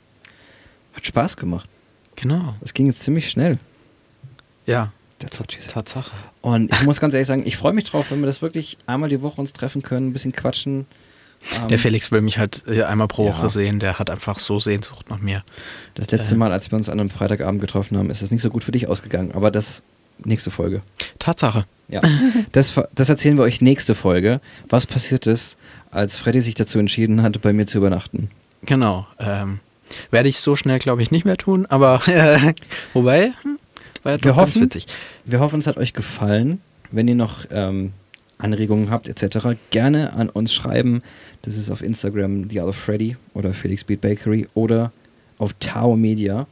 Hat 0.94 1.06
Spaß 1.06 1.36
gemacht. 1.36 1.68
Genau. 2.16 2.56
Es 2.62 2.74
ging 2.74 2.88
jetzt 2.88 3.02
ziemlich 3.02 3.30
schnell. 3.30 3.58
Ja, 4.66 4.94
said. 5.20 5.68
Tatsache. 5.74 6.12
Und 6.40 6.74
ich 6.74 6.84
muss 6.84 7.02
ganz 7.02 7.14
ehrlich 7.14 7.28
sagen, 7.28 7.44
ich 7.46 7.58
freue 7.58 7.74
mich 7.74 7.84
drauf, 7.84 8.12
wenn 8.12 8.22
wir 8.22 8.28
das 8.28 8.42
wirklich 8.42 8.78
einmal 8.88 9.10
die 9.10 9.22
Woche 9.22 9.42
uns 9.42 9.52
treffen 9.52 9.82
können, 9.82 10.08
ein 10.08 10.14
bisschen 10.14 10.32
quatschen. 10.32 10.86
Ähm, 11.54 11.68
Der 11.68 11.78
Felix 11.78 12.14
will 12.14 12.22
mich 12.22 12.38
halt 12.38 12.64
äh, 12.66 12.84
einmal 12.84 13.10
pro 13.10 13.26
Ja. 13.28 13.38
Woche 13.38 13.50
sehen. 13.50 13.82
Der 13.82 14.00
hat 14.00 14.10
einfach 14.10 14.40
so 14.40 14.62
Sehnsucht 14.62 15.10
nach 15.10 15.20
mir. 15.20 15.44
das 15.96 16.10
letzte 16.12 16.36
äh, 16.36 16.38
Mal, 16.38 16.54
als 16.54 16.72
wir 16.72 16.78
uns 16.78 16.88
an 16.88 16.98
einem 17.02 17.10
Freitagabend 17.10 17.60
getroffen 17.60 17.98
haben, 17.98 18.10
ist 18.10 18.22
es 18.22 18.32
nicht 18.32 18.42
so 18.42 18.52
gut 18.52 18.64
für 18.64 18.72
dich 18.72 18.88
ausgegangen. 18.88 19.34
Aber 19.34 19.52
das 19.52 19.84
nächste 20.24 20.50
Folge. 20.50 20.80
Tatsache. 21.20 21.66
Ja. 21.90 22.00
Das, 22.54 22.74
das 22.96 23.10
erzählen 23.10 23.38
wir 23.38 23.44
euch 23.44 23.60
nächste 23.60 23.96
Folge. 23.96 24.40
Was 24.70 24.86
passiert 24.86 25.28
ist, 25.28 25.58
als 25.96 26.18
Freddy 26.18 26.42
sich 26.42 26.56
dazu 26.56 26.78
entschieden 26.80 27.22
hat, 27.24 27.42
bei 27.42 27.54
mir 27.54 27.66
zu 27.68 27.78
übernachten. 27.78 28.30
Genau. 28.66 29.08
Ähm, 29.20 29.60
werde 30.12 30.30
ich 30.30 30.40
so 30.40 30.56
schnell, 30.56 30.80
glaube 30.80 31.02
ich, 31.02 31.12
nicht 31.12 31.26
mehr 31.26 31.38
tun. 31.38 31.66
Aber 31.68 32.02
äh, 32.08 32.54
wobei, 32.94 33.34
hm, 33.42 33.60
war 34.04 34.14
ja 34.14 34.24
Wir 34.24 34.36
hoffen- 34.36 34.62
witzig. 34.64 34.88
Wir 35.24 35.40
hoffen, 35.40 35.60
es 35.60 35.68
hat 35.68 35.78
euch 35.78 35.94
gefallen. 35.94 36.62
Wenn 36.92 37.08
ihr 37.08 37.16
noch 37.16 37.46
ähm, 37.52 37.94
Anregungen 38.38 38.90
habt 38.90 39.08
etc., 39.08 39.58
gerne 39.72 40.14
an 40.14 40.30
uns 40.30 40.54
schreiben. 40.54 41.02
Das 41.44 41.58
ist 41.58 41.70
auf 41.72 41.82
Instagram 41.82 42.50
The 42.50 42.62
Other 42.62 42.74
Freddy 42.74 43.18
oder 43.34 43.54
Felix 43.54 43.84
Beat 43.84 44.02
Bakery 44.02 44.48
oder 44.54 44.92
auf 45.38 45.52
Tao 45.60 45.96
Media. 45.96 46.48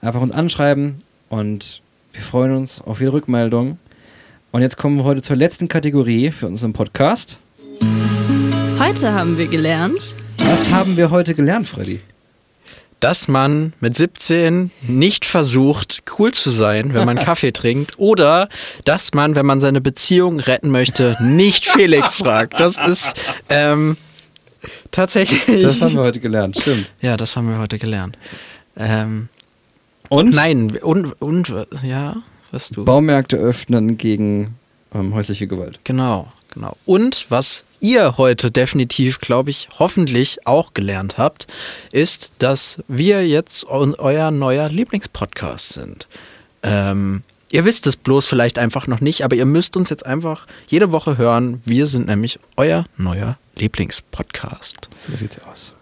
Einfach 0.00 0.20
uns 0.20 0.32
anschreiben 0.32 0.96
und 1.28 1.80
wir 2.12 2.22
freuen 2.22 2.56
uns 2.56 2.80
auf 2.80 3.00
jede 3.00 3.12
Rückmeldung. 3.12 3.78
Und 4.50 4.62
jetzt 4.62 4.76
kommen 4.76 4.96
wir 4.96 5.04
heute 5.04 5.22
zur 5.22 5.36
letzten 5.36 5.68
Kategorie 5.68 6.30
für 6.30 6.46
unseren 6.46 6.72
Podcast. 6.72 7.38
Heute 8.82 9.12
haben 9.12 9.38
wir 9.38 9.46
gelernt, 9.46 10.16
Was 10.38 10.70
haben 10.72 10.96
wir 10.96 11.12
heute 11.12 11.34
gelernt, 11.36 11.68
Freddy? 11.68 12.00
dass 12.98 13.28
man 13.28 13.74
mit 13.78 13.96
17 13.96 14.72
nicht 14.88 15.24
versucht, 15.24 16.02
cool 16.18 16.32
zu 16.32 16.50
sein, 16.50 16.92
wenn 16.92 17.06
man 17.06 17.16
Kaffee 17.24 17.52
trinkt. 17.52 17.96
Oder 18.00 18.48
dass 18.84 19.14
man, 19.14 19.36
wenn 19.36 19.46
man 19.46 19.60
seine 19.60 19.80
Beziehung 19.80 20.40
retten 20.40 20.70
möchte, 20.70 21.16
nicht 21.20 21.64
Felix 21.64 22.16
fragt. 22.18 22.58
Das 22.58 22.76
ist 22.76 23.14
ähm, 23.50 23.96
tatsächlich. 24.90 25.62
Das 25.62 25.80
haben 25.80 25.94
wir 25.94 26.02
heute 26.02 26.18
gelernt, 26.18 26.58
stimmt. 26.60 26.90
ja, 27.00 27.16
das 27.16 27.36
haben 27.36 27.48
wir 27.48 27.58
heute 27.58 27.78
gelernt. 27.78 28.18
Ähm, 28.76 29.28
Und? 30.08 30.34
nein, 30.34 30.76
und, 30.82 31.20
und 31.22 31.52
ja, 31.84 32.16
was 32.50 32.70
du. 32.70 32.84
Baumärkte 32.84 33.36
öffnen 33.36 33.96
gegen 33.96 34.56
ähm, 34.92 35.14
häusliche 35.14 35.46
Gewalt. 35.46 35.78
Genau, 35.84 36.32
genau. 36.52 36.76
Und 36.84 37.26
was 37.28 37.62
ihr 37.82 38.16
heute 38.16 38.50
definitiv, 38.50 39.20
glaube 39.20 39.50
ich, 39.50 39.68
hoffentlich 39.78 40.46
auch 40.46 40.72
gelernt 40.72 41.18
habt, 41.18 41.46
ist, 41.90 42.32
dass 42.38 42.82
wir 42.88 43.26
jetzt 43.28 43.66
eu- 43.68 43.94
euer 43.98 44.30
neuer 44.30 44.68
Lieblingspodcast 44.70 45.74
sind. 45.74 46.08
Ähm, 46.62 47.22
ihr 47.50 47.64
wisst 47.64 47.86
es 47.86 47.96
bloß 47.96 48.24
vielleicht 48.26 48.58
einfach 48.58 48.86
noch 48.86 49.00
nicht, 49.00 49.24
aber 49.24 49.34
ihr 49.36 49.44
müsst 49.46 49.76
uns 49.76 49.90
jetzt 49.90 50.06
einfach 50.06 50.46
jede 50.68 50.92
Woche 50.92 51.18
hören. 51.18 51.60
Wir 51.64 51.86
sind 51.88 52.06
nämlich 52.06 52.38
euer 52.56 52.86
neuer 52.96 53.36
Lieblingspodcast. 53.56 54.88
So 54.96 55.14
sieht's 55.16 55.38
aus. 55.40 55.74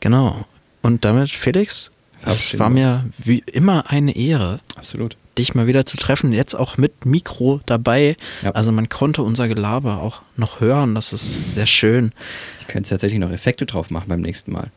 Genau. 0.00 0.44
Und 0.82 1.04
damit, 1.04 1.30
Felix, 1.30 1.91
es 2.24 2.58
war 2.58 2.70
mir 2.70 3.04
wie 3.18 3.42
immer 3.52 3.90
eine 3.90 4.14
Ehre, 4.16 4.60
Absolut. 4.76 5.16
dich 5.38 5.54
mal 5.54 5.66
wieder 5.66 5.86
zu 5.86 5.96
treffen. 5.96 6.32
Jetzt 6.32 6.54
auch 6.54 6.76
mit 6.76 7.04
Mikro 7.06 7.60
dabei. 7.66 8.16
Ja. 8.42 8.50
Also 8.52 8.72
man 8.72 8.88
konnte 8.88 9.22
unser 9.22 9.48
Gelaber 9.48 10.02
auch 10.02 10.22
noch 10.36 10.60
hören. 10.60 10.94
Das 10.94 11.12
ist 11.12 11.54
sehr 11.54 11.66
schön. 11.66 12.12
Ich 12.60 12.66
könnte 12.66 12.90
tatsächlich 12.90 13.20
noch 13.20 13.30
Effekte 13.30 13.66
drauf 13.66 13.90
machen 13.90 14.08
beim 14.08 14.20
nächsten 14.20 14.52
Mal. 14.52 14.70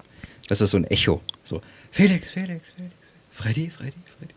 Das 0.48 0.62
ist 0.62 0.72
so 0.72 0.78
ein 0.78 0.86
Echo. 0.86 1.22
So, 1.44 1.62
Felix, 1.92 2.30
Felix, 2.30 2.72
Felix, 2.76 2.94
Freddy, 3.32 3.70
Freddy, 3.70 3.94
Freddy. 4.18 4.34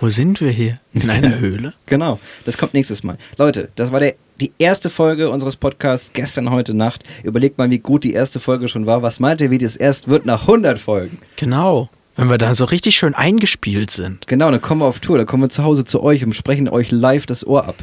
Wo 0.00 0.08
sind 0.08 0.40
wir 0.40 0.50
hier? 0.50 0.80
In 0.94 1.08
einer 1.10 1.38
Höhle? 1.40 1.74
Genau, 1.86 2.18
das 2.44 2.58
kommt 2.58 2.74
nächstes 2.74 3.02
Mal. 3.04 3.18
Leute, 3.38 3.68
das 3.76 3.92
war 3.92 4.00
der, 4.00 4.14
die 4.40 4.52
erste 4.58 4.90
Folge 4.90 5.30
unseres 5.30 5.56
Podcasts 5.56 6.10
gestern, 6.12 6.50
heute 6.50 6.74
Nacht. 6.74 7.04
Überlegt 7.22 7.56
mal, 7.58 7.70
wie 7.70 7.78
gut 7.78 8.02
die 8.02 8.12
erste 8.12 8.40
Folge 8.40 8.68
schon 8.68 8.86
war. 8.86 9.02
Was 9.02 9.20
meint 9.20 9.40
ihr, 9.40 9.50
wie 9.50 9.58
das 9.58 9.76
erst 9.76 10.08
wird 10.08 10.26
nach 10.26 10.42
100 10.42 10.78
Folgen? 10.78 11.18
Genau. 11.36 11.88
Wenn 12.16 12.28
wir 12.28 12.38
da 12.38 12.54
so 12.54 12.66
richtig 12.66 12.96
schön 12.96 13.14
eingespielt 13.14 13.90
sind. 13.90 14.26
Genau, 14.26 14.50
dann 14.50 14.60
kommen 14.60 14.82
wir 14.82 14.86
auf 14.86 15.00
Tour, 15.00 15.16
dann 15.18 15.26
kommen 15.26 15.44
wir 15.44 15.50
zu 15.50 15.64
Hause 15.64 15.84
zu 15.84 16.02
euch 16.02 16.24
und 16.24 16.34
sprechen 16.34 16.68
euch 16.68 16.90
live 16.90 17.26
das 17.26 17.46
Ohr 17.46 17.66
ab. 17.66 17.76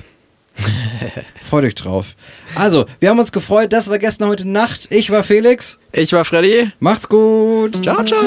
Freut 1.50 1.64
euch 1.64 1.76
drauf. 1.76 2.16
Also, 2.56 2.86
wir 3.00 3.10
haben 3.10 3.20
uns 3.20 3.32
gefreut. 3.32 3.74
Das 3.74 3.90
war 3.90 3.98
gestern, 3.98 4.28
heute 4.30 4.48
Nacht. 4.48 4.94
Ich 4.94 5.10
war 5.10 5.24
Felix. 5.24 5.80
Ich 5.92 6.14
war 6.14 6.26
Freddy. 6.26 6.72
Macht's 6.80 7.08
gut. 7.08 7.82
Ciao, 7.84 8.04
ciao. 8.04 8.20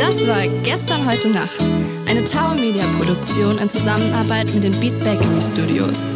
das 0.00 0.26
war 0.26 0.46
gestern, 0.62 1.06
heute 1.06 1.28
Nacht. 1.28 1.60
Eine 2.08 2.24
Tower 2.24 2.54
Media 2.54 2.84
Produktion 2.98 3.58
in 3.58 3.70
Zusammenarbeit 3.70 4.52
mit 4.54 4.64
den 4.64 4.78
Beat 4.80 4.98
Bakery 5.04 5.42
Studios. 5.42 6.06